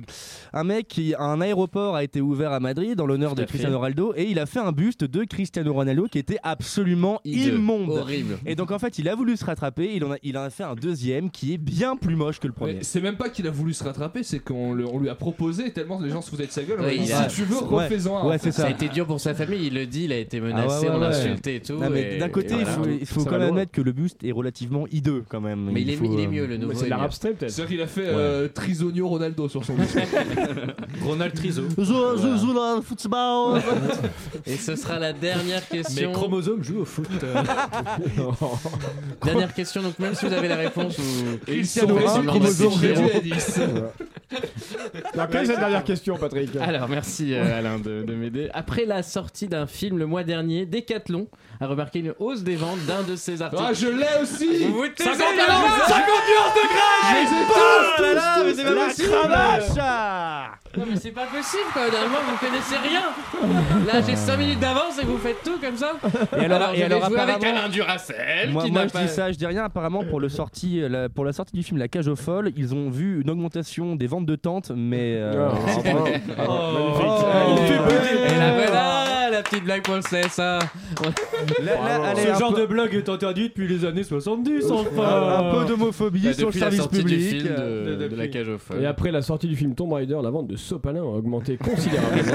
un 0.53 0.65
mec 0.65 0.89
qui 0.89 1.15
un 1.19 1.41
aéroport 1.41 1.97
a 1.97 2.05
été 2.05 2.21
ouvert 2.21 2.53
à 2.53 2.61
Madrid 2.61 2.99
en 3.01 3.07
l'honneur 3.07 3.31
Tout 3.31 3.37
de 3.37 3.43
à 3.43 3.45
fait. 3.45 3.51
Cristiano 3.51 3.77
Ronaldo 3.79 4.15
et 4.17 4.25
il 4.25 4.39
a 4.39 4.47
fait 4.47 4.61
un 4.61 4.73
buste 4.73 5.05
de 5.05 5.25
Cristiano 5.25 5.73
Ronaldo 5.73 6.07
qui 6.11 6.19
était 6.19 6.39
absolument 6.43 7.21
Hideux. 7.25 7.57
immonde. 7.57 7.91
Horrible. 7.91 8.39
Et 8.47 8.55
donc 8.55 8.71
en 8.71 8.79
fait, 8.79 8.99
il 8.99 9.09
a 9.09 9.15
voulu 9.15 9.37
se 9.37 9.45
rattraper, 9.45 9.91
il 9.95 10.05
en 10.05 10.13
a, 10.13 10.17
il 10.23 10.37
en 10.39 10.43
a 10.43 10.51
fait 10.51 10.65
un 10.65 10.75
deuxième 10.75 11.31
qui 11.31 11.53
est 11.55 11.59
bien 11.59 11.97
plus 11.97 12.17
moche 12.17 12.41
que 12.41 12.47
le 12.47 12.53
premier. 12.53 12.75
Mais 12.75 12.83
C'est 12.85 13.01
même 13.01 13.17
pas 13.17 13.29
qu'il 13.29 13.47
a 13.47 13.51
voulu 13.51 13.75
se 13.75 13.85
rattraper, 13.85 14.23
c'est 14.23 14.39
qu'on 14.41 14.73
le- 14.73 14.87
on 14.87 14.99
lui 14.99 15.09
a 15.11 15.15
proposé 15.15 15.73
tellement 15.73 16.01
les 16.01 16.11
gens 16.11 16.23
se 16.23 16.31
foutaient 16.31 16.47
de 16.47 16.53
sa 16.53 16.63
gueule. 16.63 16.79
on 16.81 16.85
Ouais, 16.85 16.93
lui 16.95 17.01
a 17.01 17.03
dit, 17.03 17.09
il 17.11 17.13
a- 17.13 17.29
si 17.29 17.37
tu 17.37 17.43
veux, 17.45 17.57
Ouais. 17.65 17.85
refais-en 17.85 18.17
un. 18.19 18.27
Ouais, 18.29 18.39
c'est 18.39 18.53
Ça 18.53 18.63
ça. 18.63 18.69
a 18.69 18.71
été 18.71 18.89
dur 18.89 19.07
pour 19.07 19.21
sa 19.21 19.35
famille, 19.35 19.67
il 19.67 19.75
le 19.75 19.87
dit, 19.91 20.05
il 20.05 20.13
a 20.13 20.19
été 20.19 20.39
Ah 20.39 20.43
ouais, 20.43 20.49
menacé, 20.53 20.87
ouais, 20.89 20.93
on 20.95 20.99
l'a 20.99 21.09
ouais. 21.11 21.15
insulté 21.17 21.57
et 21.57 21.61
tout. 21.61 21.77
D'un 21.79 22.29
côté, 22.31 22.55
et 22.55 22.59
il 22.59 22.65
voilà. 22.65 22.73
faut, 22.73 22.87
il 23.01 23.07
faut 23.07 23.25
quand 23.25 23.39
même 23.39 23.49
admettre 23.49 23.73
que 23.73 23.81
le 23.83 23.93
buste 23.93 24.25
est 24.25 24.33
relativement 24.33 24.87
hideux 24.91 25.25
quand 25.29 25.41
même. 25.41 25.71
Mais 25.73 25.83
il 25.83 25.91
est, 25.91 25.97
faut, 25.97 26.05
il 26.07 26.19
est 26.21 26.27
euh, 26.27 26.31
mieux 26.31 26.47
le 26.47 26.57
nouveau. 26.57 26.73
C'est 26.75 26.89
mieux. 26.89 27.11
stream 27.11 27.35
peut-être. 27.35 27.51
C'est-à-dire 27.53 27.69
qu'il 27.77 27.83
a 27.83 27.87
fait 27.87 28.07
euh, 28.07 28.49
Trisonio 28.49 29.09
Ronaldo 29.09 29.49
sur 29.49 29.65
son 29.65 29.75
disque. 29.75 29.99
Ronald 31.05 31.35
Trizo. 31.35 31.63
football. 32.83 33.61
Et 34.47 34.57
ce 34.57 34.77
sera 34.77 34.99
la 34.99 35.13
dernière 35.13 35.63
Mes 35.73 35.79
question. 35.83 36.13
chromosomes 36.13 36.63
jouent 36.63 36.81
au 36.81 36.85
foot. 36.85 37.07
euh. 37.23 37.43
Dernière 39.25 39.53
question, 39.55 39.83
donc 39.83 39.99
même 39.99 40.15
si 40.15 40.27
vous 40.27 40.33
avez 40.33 40.49
la 40.49 40.57
réponse 40.57 40.97
ils 41.49 41.55
Cristiano 41.55 41.99
sont 42.01 42.07
un, 42.07 42.23
réduits- 42.23 43.17
à 43.17 43.21
10. 43.21 43.61
Alors, 45.15 45.29
quelle 45.31 45.43
est 45.43 45.47
cette 45.47 45.59
dernière 45.59 45.85
question, 45.85 46.17
Patrick? 46.17 46.57
Alors 46.57 46.89
merci 46.89 47.35
euh, 47.35 47.59
Alain 47.59 47.79
de 47.79 48.15
m'aider. 48.15 48.49
Après 48.55 48.85
la 48.85 49.03
sortie 49.03 49.49
d'un 49.49 49.67
film 49.67 49.80
le 49.89 50.07
mois 50.07 50.23
dernier, 50.25 50.67
Decathlon 50.67 51.29
a 51.61 51.67
remarqué 51.67 51.99
une 52.01 52.15
hausse 52.19 52.43
des 52.43 52.57
ventes 52.57 52.85
d'un 52.87 53.03
de 53.03 53.17
ses 53.17 53.41
articles. 53.43 53.63
Ah, 53.67 53.73
je 53.73 53.87
l'ai 53.89 54.23
aussi 54.23 54.65
Vous 54.67 54.75
vous 54.75 54.89
taisez, 54.89 55.11
50 55.11 55.23
Alain 55.33 55.61
50 55.87 56.05
nuances 56.29 56.55
de 56.55 56.65
grâce 56.69 57.31
Oh 57.99 58.03
là 58.03 58.15
là, 58.15 58.43
mais 58.45 58.55
c'est 58.55 58.65
pas 58.65 58.87
possible. 58.87 59.11
Non 60.77 60.85
mais 60.89 60.97
c'est 60.97 61.11
pas 61.11 61.27
possible 61.27 61.65
quoi, 61.73 61.83
normalement 61.91 62.19
vous 62.31 62.47
connaissez 62.47 62.77
rien. 62.77 63.03
Là 63.93 64.01
j'ai 64.07 64.15
5 64.15 64.37
minutes 64.37 64.61
d'avance 64.61 64.99
et 65.03 65.05
vous 65.05 65.19
faites 65.19 65.43
tout 65.43 65.59
comme 65.61 65.77
ça. 65.77 65.95
Et 66.41 66.45
alors- 66.45 66.73
et 66.75 66.85
alors, 66.85 67.07
jouer 67.09 67.19
avec 67.19 67.35
apparemment- 67.37 67.59
Alain 67.59 67.69
Duracell 67.69 68.51
Moi, 68.51 68.63
qui 68.65 68.71
moi, 68.71 68.83
n'a 68.83 68.87
je 68.89 68.93
pas... 68.93 69.03
dis 69.03 69.09
ça, 69.09 69.33
je 69.33 69.37
dis 69.37 69.47
rien. 69.47 69.65
Apparemment, 69.65 70.05
pour, 70.05 70.21
le 70.21 70.29
sortie, 70.29 70.81
la- 70.89 71.09
pour 71.09 71.25
la 71.25 71.33
sortie 71.33 71.57
du 71.57 71.65
film 71.65 71.79
La 71.79 71.89
Cage 71.89 72.07
aux 72.07 72.15
Folles, 72.15 72.53
ils 72.57 72.73
ont 72.73 72.89
vu 72.89 73.21
une 73.23 73.31
augmentation 73.31 73.97
des 73.97 74.07
ventes 74.07 74.27
de 74.27 74.37
tentes, 74.37 74.71
mais. 74.75 75.17
euh, 75.19 75.49
Ah, 75.51 75.53
magnifique. 75.55 75.93
Oh, 76.39 77.93
Et 78.29 78.39
la 78.39 78.53
voilà, 78.53 79.05
la 79.31 79.43
petite 79.43 79.65
blague 79.65 79.83
pour 79.83 79.95
le 79.95 80.01
CSA 80.03 80.59
allez, 80.59 82.23
Ce 82.35 82.39
genre 82.39 82.55
peu- 82.55 82.61
de 82.63 82.67
blague 82.67 82.95
est 82.95 83.09
interdit 83.09 83.49
depuis 83.49 83.67
les 83.69 83.85
années 83.85 84.03
70, 84.03 84.65
un, 84.71 84.75
enfin 84.75 85.39
un 85.39 85.53
peu 85.55 85.65
d'homophobie 85.67 86.35
sur 86.35 86.47
le 86.49 86.53
service 86.53 86.87
public. 86.87 87.21
film 87.41 87.43
de, 87.55 87.95
de- 87.97 88.09
de 88.09 88.17
la 88.17 88.29
cage 88.29 88.49
aux 88.49 88.59
folles. 88.59 88.83
Et 88.83 88.87
après 88.87 89.11
la 89.11 89.23
sortie 89.23 89.47
du 89.49 89.57
film 89.57 89.75
Tomb 89.75 89.93
Raider, 89.93 90.19
la 90.23 90.31
vente 90.31 90.47
de 90.49 90.57
sopalin 90.57 91.01
a 91.01 91.05
augmenté 91.05 91.57
considérablement. 91.57 92.33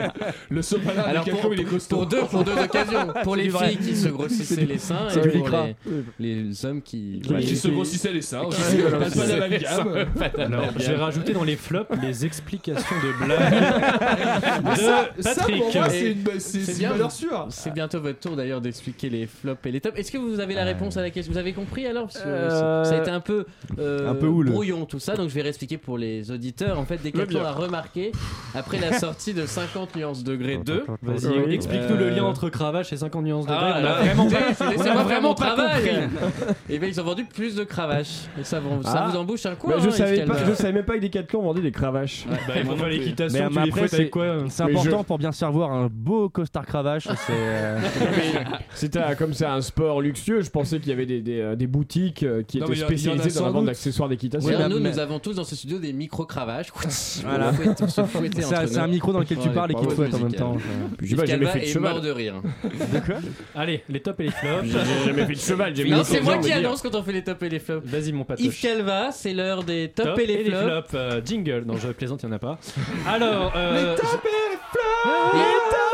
Le 0.50 0.62
sopalin 0.62 1.02
Alors 1.02 1.24
pour, 1.24 1.52
il 1.54 1.60
est 1.60 1.64
costaud. 1.64 1.96
pour 1.96 2.06
deux, 2.06 2.20
pour 2.22 2.44
deux 2.44 2.52
occasions. 2.52 3.08
Pour 3.24 3.36
les 3.36 3.50
filles 3.50 3.76
qui 3.78 3.96
se 3.96 4.08
grossissaient 4.08 4.64
les 4.64 4.78
seins 4.78 5.08
et 5.08 5.28
pour 5.38 5.48
les, 5.50 5.74
les 6.18 6.64
hommes 6.64 6.80
qui... 6.82 7.20
Qui, 7.22 7.32
Ouais, 7.32 7.42
se 7.42 7.68
grossissaient 7.68 8.12
les 8.12 8.22
seins. 8.22 8.40
qui 8.42 8.46
aussi. 8.48 8.76
se 8.76 8.82
Pas 8.82 8.98
grossissaient 8.98 9.26
les 9.26 9.40
d'amalgame. 9.40 10.06
seins. 10.16 10.30
Pas 10.34 10.42
Alors, 10.42 10.64
j'ai 10.78 10.94
rajouté 10.94 11.32
dans 11.32 11.44
les 11.44 11.56
flops 11.56 11.90
les 12.02 12.24
explications 12.24 12.96
de 13.02 13.24
blagues 13.26 13.50
de 15.18 15.22
Patrick. 15.22 15.62
pour 15.62 15.74
moi, 15.74 15.86
Et 15.86 15.90
c'est 15.90 16.12
une, 16.12 16.37
c'est 16.38 16.78
bien. 16.78 16.90
valeur 16.90 17.10
sûre. 17.12 17.46
C'est 17.50 17.72
bientôt 17.72 18.00
votre 18.00 18.18
tour 18.18 18.36
d'ailleurs 18.36 18.60
d'expliquer 18.60 19.08
les 19.10 19.26
flops 19.26 19.64
et 19.66 19.70
les 19.72 19.80
tops. 19.80 19.98
Est-ce 19.98 20.10
que 20.12 20.18
vous 20.18 20.40
avez 20.40 20.54
la 20.54 20.64
réponse 20.64 20.96
à 20.96 21.02
la 21.02 21.10
question? 21.10 21.32
Vous 21.32 21.38
avez 21.38 21.52
compris 21.52 21.86
alors? 21.86 22.04
Parce 22.04 22.18
que 22.22 22.28
Euh, 22.28 22.84
ça 22.84 22.94
a 22.96 22.98
été 22.98 23.10
un 23.10 23.20
peu, 23.20 23.46
euh, 23.78 24.10
Un 24.10 24.14
peu 24.14 24.26
houle. 24.26 24.50
brouillon 24.50 24.84
tout 24.84 24.98
ça, 25.00 25.14
donc 25.16 25.28
je 25.28 25.34
vais 25.34 25.42
réexpliquer 25.42 25.78
pour 25.78 25.98
les 25.98 26.30
auditeurs. 26.30 26.78
En 26.78 26.84
fait, 26.84 27.02
Decathlon 27.02 27.44
a 27.44 27.52
remarqué, 27.52 28.12
après 28.54 28.78
la 28.80 28.92
sortie 28.98 29.34
de 29.34 29.46
50 29.46 29.96
nuances 29.96 30.24
degré 30.24 30.58
2, 30.58 30.84
Vas-y, 31.02 31.38
Oui. 31.38 31.54
explique-nous 31.54 31.96
Euh, 31.96 31.98
le 31.98 32.10
lien 32.10 32.24
entre 32.24 32.48
cravache 32.48 32.92
et 32.92 32.96
50 32.96 33.24
nuances 33.24 33.46
de 33.46 33.52
Ah. 33.52 33.80
On 33.80 33.84
a 33.84 33.94
vraiment 34.02 34.28
pas, 34.94 35.04
vraiment 35.04 35.34
travail. 35.34 35.82
compris. 35.82 36.54
Et 36.70 36.78
bien 36.78 36.88
ils 36.88 37.00
ont 37.00 37.04
vendu 37.04 37.24
plus 37.24 37.54
de 37.54 37.64
cravaches. 37.64 38.26
Et 38.40 38.44
ça, 38.44 38.60
vous- 38.60 38.80
Ah. 38.84 39.08
vous 39.10 39.16
embouche 39.18 39.46
un 39.46 39.54
coin. 39.54 39.70
Bah, 39.72 39.76
je, 39.82 39.88
hein, 39.88 39.92
savais 39.92 40.24
pas, 40.24 40.34
je 40.46 40.52
savais 40.54 40.72
même 40.72 40.84
pas 40.84 40.96
que 40.96 41.02
Decathlon 41.02 41.42
vendait 41.42 41.60
des 41.62 41.72
cravaches. 41.72 42.26
Bah, 42.28 42.54
il 42.56 42.64
faut 42.64 42.76
faire 42.76 42.88
l'équitation, 42.88 43.48
tu 43.50 43.60
les 43.82 43.88
c'est 43.88 44.08
quoi 44.10 44.24
euh 44.24 44.44
c'est 44.48 44.64
Mais 44.64 44.72
important 44.78 45.04
pour 45.04 45.18
bien 45.18 45.32
se 45.32 45.38
faire 45.38 45.52
voir 45.52 45.72
un 45.72 45.88
beau 45.90 46.27
costard 46.28 46.66
cravache. 46.66 47.04
C'est. 47.26 47.32
euh, 47.32 47.78
C'était 48.74 49.00
comme 49.18 49.32
c'est 49.34 49.46
un 49.46 49.60
sport 49.60 50.00
luxueux, 50.00 50.40
je 50.42 50.50
pensais 50.50 50.78
qu'il 50.78 50.88
y 50.90 50.92
avait 50.92 51.06
des, 51.06 51.20
des, 51.20 51.40
euh, 51.40 51.56
des 51.56 51.66
boutiques 51.66 52.22
euh, 52.22 52.42
qui 52.42 52.58
Non, 52.58 52.66
étaient 52.66 52.76
spécialisées 52.76 53.38
dans 53.38 53.46
la 53.46 53.50
vente 53.52 53.64
d'accessoires 53.66 54.08
d'équitation. 54.08 54.48
Ouais, 54.48 54.68
nous, 54.68 54.78
mais- 54.80 54.90
nous 54.90 54.98
avons 54.98 55.18
tous 55.18 55.34
dans 55.34 55.44
ce 55.44 55.56
studio 55.56 55.78
des. 55.78 55.92
Voilà. 57.24 57.52
Se 57.88 58.04
fouettait 58.04 58.42
C'est 58.42 58.78
un, 58.78 58.86
micro 58.86 59.12
dans 59.12 59.20
lequel 59.20 59.38
tu 59.38 59.48
parles 59.50 59.72
et 59.72 59.74
qui 59.74 59.86
te 59.86 59.92
fouette 59.92 60.14
en 60.14 60.18
même 60.18 60.32
temps. 60.32 60.56
J'ai 61.00 61.14
Yves 61.14 61.24
jamais 61.26 61.46
fait 61.46 61.60
de 61.60 61.64
cheval. 61.66 62.00
de 62.00 62.10
rire. 62.10 62.34
Allez, 63.54 63.82
les 63.88 64.00
tops 64.00 64.20
et 64.20 64.24
les 64.24 64.30
flops. 64.30 64.64
J'ai 64.64 65.06
jamais 65.06 65.26
fait 65.26 65.34
de 65.34 65.38
cheval. 65.38 65.74
Non, 65.88 66.04
c'est 66.04 66.20
moi 66.20 66.38
qui 66.38 66.52
annonce 66.52 66.82
quand 66.82 66.94
on 66.94 67.02
fait 67.02 67.12
les 67.12 67.24
tops 67.24 67.42
et 67.42 67.48
les 67.48 67.58
flops. 67.58 67.86
Vas-y, 67.86 68.12
mon 68.12 68.20
Yves 68.20 68.26
patoche. 68.26 68.60
Calva, 68.62 69.10
c'est 69.12 69.32
l'heure 69.34 69.64
des 69.64 69.88
tops 69.94 70.08
Top 70.08 70.18
et 70.18 70.26
les 70.26 70.44
flops. 70.44 70.96
jingle. 71.24 71.64
Non, 71.66 71.76
je 71.76 71.88
plaisante, 71.88 72.22
il 72.22 72.26
n'y 72.26 72.32
en 72.32 72.36
a 72.36 72.38
pas. 72.38 72.58
Alors, 73.06 73.52
euh, 73.56 73.94
Et- 73.96 73.96
les 75.36 75.87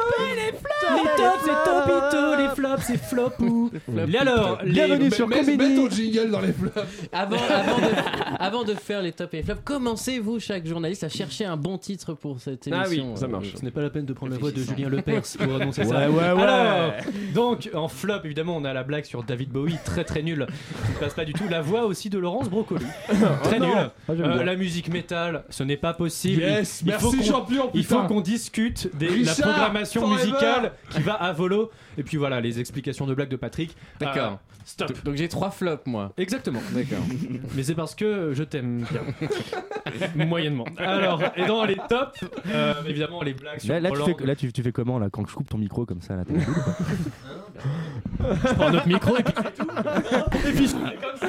tops, 1.16 1.46
les 1.46 1.52
topitos, 1.64 2.34
les 2.36 2.48
flops, 2.54 2.82
c'est 2.86 2.96
flop 2.98 3.32
ou. 3.40 3.70
Et 4.12 4.16
alors, 4.18 4.58
les. 4.64 4.72
Bienvenue 4.72 5.10
sur 5.10 5.28
Combini. 5.28 5.76
ton 5.76 5.90
jingle 5.90 6.30
dans 6.30 6.40
les 6.40 6.52
flops. 6.52 6.74
Avant, 7.12 7.36
avant, 7.36 7.76
de, 7.78 7.92
avant 8.40 8.64
de 8.64 8.74
faire 8.74 9.02
les 9.02 9.12
tops 9.12 9.32
et 9.34 9.36
les 9.38 9.42
flops, 9.42 9.60
commencez-vous, 9.64 10.40
chaque 10.40 10.66
journaliste, 10.66 11.04
à 11.04 11.08
chercher 11.08 11.44
un 11.44 11.56
bon 11.56 11.78
titre 11.78 12.14
pour 12.14 12.40
cette 12.40 12.68
Ah 12.72 12.84
oui, 12.88 12.96
émission. 12.96 13.16
ça 13.16 13.28
marche. 13.28 13.54
Ce 13.54 13.64
n'est 13.64 13.70
pas 13.70 13.82
la 13.82 13.90
peine 13.90 14.06
de 14.06 14.12
prendre 14.12 14.32
la 14.32 14.38
voix 14.38 14.50
de. 14.50 14.60
Julien 14.60 14.88
Lepers 14.88 15.22
pour 15.38 15.54
annoncer 15.60 15.84
ça. 15.84 15.98
Ouais, 15.98 16.06
ouais, 16.08 16.32
ouais. 16.32 16.42
Alors, 16.42 16.92
donc, 17.34 17.68
en 17.74 17.88
flop, 17.88 18.20
évidemment, 18.24 18.56
on 18.56 18.64
a 18.64 18.72
la 18.72 18.82
blague 18.82 19.04
sur 19.04 19.22
David 19.22 19.50
Bowie, 19.50 19.76
très 19.84 20.04
très 20.04 20.22
nulle, 20.22 20.46
qui 20.86 20.92
ne 20.92 20.98
passe 20.98 21.14
pas 21.14 21.24
du 21.24 21.32
tout. 21.32 21.44
La 21.50 21.60
voix 21.60 21.84
aussi 21.84 22.08
de 22.10 22.18
Laurence 22.18 22.48
Brocoli, 22.48 22.84
très 23.44 23.58
nulle. 23.60 23.70
Ah, 23.76 23.90
Euh, 24.10 24.14
bien. 24.14 24.44
la 24.44 24.56
musique 24.56 24.88
métal, 24.88 25.44
ce 25.50 25.62
n'est 25.62 25.76
pas 25.76 25.92
possible. 25.94 26.40
Yes, 26.42 26.80
Il- 26.82 26.88
il 26.88 26.92
faut 26.94 27.10
merci 27.12 27.30
qu'on- 27.30 27.36
champion. 27.38 27.70
Il 27.74 27.84
faut 27.84 28.02
qu'on 28.02 28.20
discute 28.20 28.88
des, 28.96 29.08
la 29.24 29.32
programmation 29.34 30.08
musicale 30.08 30.72
qui 30.94 31.02
va 31.02 31.14
à 31.14 31.32
volo. 31.32 31.70
Et 31.98 32.02
puis 32.02 32.16
voilà, 32.16 32.40
les 32.40 32.60
explications 32.60 33.06
de 33.06 33.14
blagues 33.14 33.28
de 33.28 33.36
Patrick. 33.36 33.76
D'accord. 34.00 34.32
Euh, 34.32 34.54
stop. 34.64 34.88
Donc, 34.88 35.04
donc 35.04 35.14
j'ai 35.16 35.28
trois 35.28 35.50
flops, 35.50 35.86
moi. 35.86 36.12
Exactement. 36.16 36.60
D'accord. 36.72 37.04
Mais 37.54 37.62
c'est 37.62 37.74
parce 37.74 37.94
que 37.94 38.32
je 38.32 38.42
t'aime 38.42 38.84
bien. 38.90 39.02
Moyennement. 40.26 40.64
Alors, 40.78 41.22
et 41.36 41.46
dans 41.46 41.64
les 41.64 41.76
tops, 41.88 42.24
euh, 42.48 42.74
évidemment, 42.86 43.22
les 43.22 43.34
blagues 43.34 43.60
sur 43.60 43.72
Là, 43.72 43.80
là, 43.80 43.90
tu 43.90 43.98
Roland. 44.00 44.16
fais, 44.18 44.26
là 44.26 44.36
tu, 44.36 44.52
tu 44.52 44.62
fais 44.62 44.72
comment 44.72 44.98
là 44.98 45.08
quand 45.10 45.26
je 45.26 45.34
coupe 45.34 45.48
ton 45.48 45.58
micro 45.58 45.84
comme 45.86 46.00
ça 46.00 46.16
là. 46.16 46.24
Je 48.20 48.54
prends 48.54 48.70
notre 48.70 48.88
micro 48.88 49.16
et 49.18 49.22
puis 49.22 49.34
c'est 49.36 49.54
tout. 49.54 49.68
Et 50.48 50.52
puis 50.52 50.66
je 50.66 50.72
comme 50.74 51.16
ça. 51.18 51.28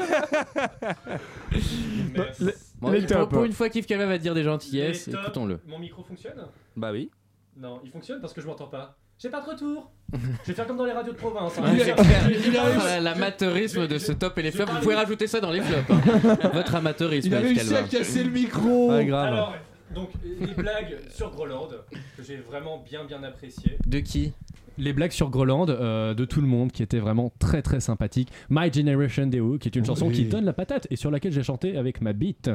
Mais- 2.39 2.53
Bon, 2.81 2.91
Les 2.91 3.05
pour, 3.05 3.43
une 3.45 3.53
fois 3.53 3.69
qu'Yves 3.69 3.85
Calva 3.85 4.05
va 4.05 4.17
dire 4.17 4.33
des 4.33 4.43
gentillesses, 4.43 5.07
écoutons-le. 5.07 5.59
Mon 5.67 5.79
micro 5.79 6.03
fonctionne? 6.03 6.45
Bah 6.75 6.91
oui. 6.91 7.09
Non, 7.57 7.79
il 7.83 7.89
fonctionne 7.91 8.19
parce 8.21 8.33
que 8.33 8.41
je 8.41 8.47
m'entends 8.47 8.67
pas. 8.67 8.97
J'ai 9.17 9.29
pas 9.29 9.41
de 9.41 9.49
retour. 9.49 9.91
Je 10.13 10.47
vais 10.47 10.53
faire 10.53 10.67
comme 10.67 10.77
dans 10.77 10.85
les 10.85 10.91
radios 10.91 11.13
de 11.13 11.17
province. 11.17 11.53
hein. 11.57 12.99
L'amateurisme 13.01 13.87
de 13.87 13.97
ce 13.97 14.11
top 14.11 14.37
et 14.37 14.41
les 14.43 14.51
flops, 14.51 14.71
vous 14.71 14.79
pouvez 14.79 14.95
rajouter 14.95 15.27
ça 15.27 15.39
dans 15.39 15.51
les 15.51 15.61
flops. 15.61 15.89
hein. 15.89 16.49
Votre 16.53 16.75
amateurisme, 16.75 17.27
Il 17.27 17.35
a 17.35 17.39
Yves 17.39 17.45
réussi 17.47 17.69
Calva. 17.69 17.79
à 17.79 17.83
casser 17.87 18.23
le 18.23 18.31
micro. 18.31 18.91
Ouais, 18.91 19.05
grave. 19.05 19.27
Alors, 19.33 19.55
donc, 19.93 20.09
les 20.23 20.53
blagues 20.53 20.97
sur 21.09 21.31
Groland, 21.31 21.69
que 22.17 22.23
j'ai 22.23 22.37
vraiment 22.37 22.77
bien 22.79 23.03
bien 23.05 23.23
apprécié. 23.23 23.77
De 23.87 23.99
qui? 23.99 24.33
Les 24.77 24.93
blagues 24.93 25.11
sur 25.11 25.29
Groland 25.29 25.67
euh, 25.69 26.13
de 26.13 26.25
tout 26.25 26.41
le 26.41 26.47
monde 26.47 26.71
qui 26.71 26.83
étaient 26.83 26.99
vraiment 26.99 27.31
très 27.39 27.61
très 27.61 27.79
sympathiques. 27.79 28.29
My 28.49 28.71
Generation 28.71 29.27
des 29.27 29.39
Who, 29.39 29.57
qui 29.57 29.67
est 29.67 29.75
une 29.75 29.85
chanson 29.85 30.09
qui 30.09 30.25
donne 30.25 30.45
la 30.45 30.53
patate 30.53 30.87
et 30.89 30.95
sur 30.95 31.11
laquelle 31.11 31.31
j'ai 31.31 31.43
chanté 31.43 31.77
avec 31.77 32.01
ma 32.01 32.13
bite. 32.13 32.49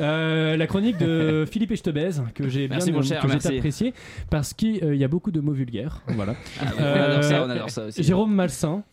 Euh, 0.00 0.56
la 0.56 0.66
chronique 0.66 0.98
de 0.98 1.44
Philippe 1.50 1.72
Echtebez, 1.72 2.10
que 2.34 2.48
j'ai 2.48 2.68
bien 2.68 2.78
mon 2.92 3.02
cher, 3.02 3.22
que 3.22 3.56
apprécié 3.56 3.94
parce 4.30 4.54
qu'il 4.54 4.82
euh, 4.84 4.94
y 4.94 5.04
a 5.04 5.08
beaucoup 5.08 5.30
de 5.30 5.40
mots 5.40 5.52
vulgaires. 5.52 6.02
Voilà. 6.08 6.34
Ah, 6.60 6.64
on 6.78 6.82
adore 6.82 7.24
ça, 7.24 7.44
on 7.44 7.50
adore 7.50 7.70
ça 7.70 7.84
aussi. 7.86 8.02
Jérôme 8.02 8.34
Malsain. 8.34 8.84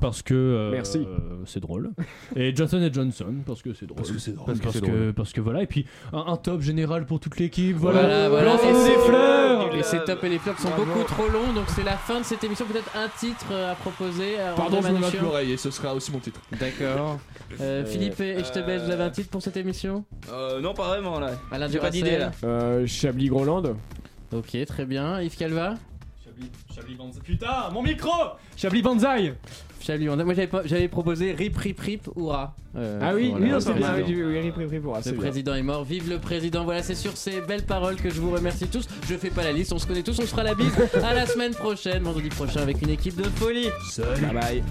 Parce 0.00 0.22
que 0.22 0.34
euh, 0.34 0.70
Merci. 0.72 0.98
euh, 0.98 1.18
c'est 1.44 1.60
drôle. 1.60 1.90
Et 2.34 2.54
Johnson 2.54 2.80
et 2.80 2.92
Johnson 2.92 3.34
parce 3.46 3.62
que 3.62 3.74
c'est 3.74 3.86
drôle. 3.86 3.96
Parce 3.98 4.10
que 4.12 4.18
c'est 4.18 4.32
drôle. 4.32 4.46
Parce, 4.46 4.60
Parce 4.60 4.80
que 4.80 4.86
drôle. 4.86 5.12
parce 5.14 5.32
que 5.32 5.40
voilà. 5.40 5.62
Et 5.62 5.66
puis 5.66 5.86
un, 6.12 6.24
un 6.28 6.36
top 6.36 6.60
général 6.60 7.06
pour 7.06 7.20
toute 7.20 7.38
l'équipe. 7.38 7.76
Voilà, 7.76 8.28
Voilà, 8.28 8.28
voilà. 8.28 8.54
Et 8.54 8.74
c'est- 8.74 8.98
fleurs. 9.06 9.74
Et 9.76 9.82
ces 9.82 9.98
tops 10.04 10.24
et 10.24 10.28
les 10.28 10.38
flops 10.38 10.60
sont 10.62 10.70
beaucoup 10.76 11.02
trop 11.04 11.28
longs, 11.28 11.52
donc 11.54 11.64
c'est 11.68 11.82
la 11.84 11.96
fin 11.96 12.18
de 12.20 12.24
cette 12.24 12.42
émission. 12.44 12.64
Peut-être 12.66 12.90
un 12.96 13.08
titre 13.18 13.46
euh, 13.52 13.72
à 13.72 13.74
proposer. 13.74 14.38
à 14.40 14.52
Pardon, 14.54 14.80
je 14.82 14.88
me 14.88 15.22
l'oreille 15.22 15.52
et 15.52 15.56
ce 15.56 15.70
sera 15.70 15.94
aussi 15.94 16.10
mon 16.12 16.18
titre. 16.20 16.40
D'accord. 16.58 17.18
Euh, 17.60 17.84
Philippe 17.84 18.20
Echtebel, 18.20 18.80
vous 18.82 18.90
avez 18.90 19.02
un 19.04 19.10
titre 19.10 19.28
pour 19.30 19.42
cette 19.42 19.56
émission? 19.56 20.04
Euh, 20.32 20.60
non, 20.60 20.72
pas 20.74 20.88
vraiment 20.88 21.18
là. 21.20 21.32
Alain 21.52 21.68
J'ai 21.68 21.78
pas 21.78 21.90
d'idée 21.90 22.16
là. 22.18 22.30
Euh, 22.44 22.86
Chablis 22.86 23.28
Groland. 23.28 23.62
Ok, 24.32 24.56
très 24.66 24.86
bien. 24.86 25.20
Yves 25.20 25.36
Calva? 25.36 25.74
Chablis, 26.24 26.50
Chablis 26.74 26.94
Banzai. 26.96 27.20
Putain, 27.22 27.70
mon 27.72 27.82
micro 27.82 28.10
Chablis 28.56 28.82
Banzai 28.82 29.34
On 29.88 30.18
a- 30.18 30.24
moi 30.24 30.34
j'avais 30.34 30.46
pas- 30.46 30.62
j'avais 30.64 30.88
proposé 30.88 31.32
rip 31.32 31.56
rip 31.56 31.78
rip 31.80 32.08
hurrah. 32.16 32.54
Euh, 32.76 32.98
Ah 33.02 33.14
oui, 33.14 33.28
pour 33.28 33.36
oui, 33.38 33.46
le 33.46 33.52
non, 33.52 33.60
c'est 33.60 33.72
bien. 33.74 33.92
président. 33.92 34.08
Oui, 34.08 34.14
oui, 34.16 34.22
oui, 34.22 34.52
oui, 34.56 34.64
oui, 34.70 34.78
oui, 34.84 34.92
c'est 35.00 35.10
Le 35.10 35.12
bien. 35.16 35.22
président 35.22 35.54
est 35.54 35.62
mort, 35.62 35.84
vive 35.84 36.10
le 36.10 36.18
président. 36.18 36.64
Voilà, 36.64 36.82
c'est 36.82 36.94
sur 36.94 37.16
ces 37.16 37.40
belles 37.40 37.64
paroles 37.64 37.96
que 37.96 38.10
je 38.10 38.20
vous 38.20 38.30
remercie 38.30 38.66
tous. 38.66 38.86
Je 39.08 39.14
fais 39.16 39.30
pas 39.30 39.44
la 39.44 39.52
liste, 39.52 39.72
on 39.72 39.78
se 39.78 39.86
connaît 39.86 40.02
tous, 40.02 40.18
on 40.18 40.22
se 40.22 40.26
fera 40.26 40.42
la 40.42 40.54
bise 40.54 40.72
à 41.02 41.14
la 41.14 41.26
semaine 41.26 41.54
prochaine, 41.54 42.02
vendredi 42.02 42.28
prochain 42.28 42.60
avec 42.60 42.82
une 42.82 42.90
équipe 42.90 43.16
de 43.16 43.24
folie. 43.24 43.68
Salut. 43.90 44.20
Bye 44.26 44.34
bye. 44.34 44.62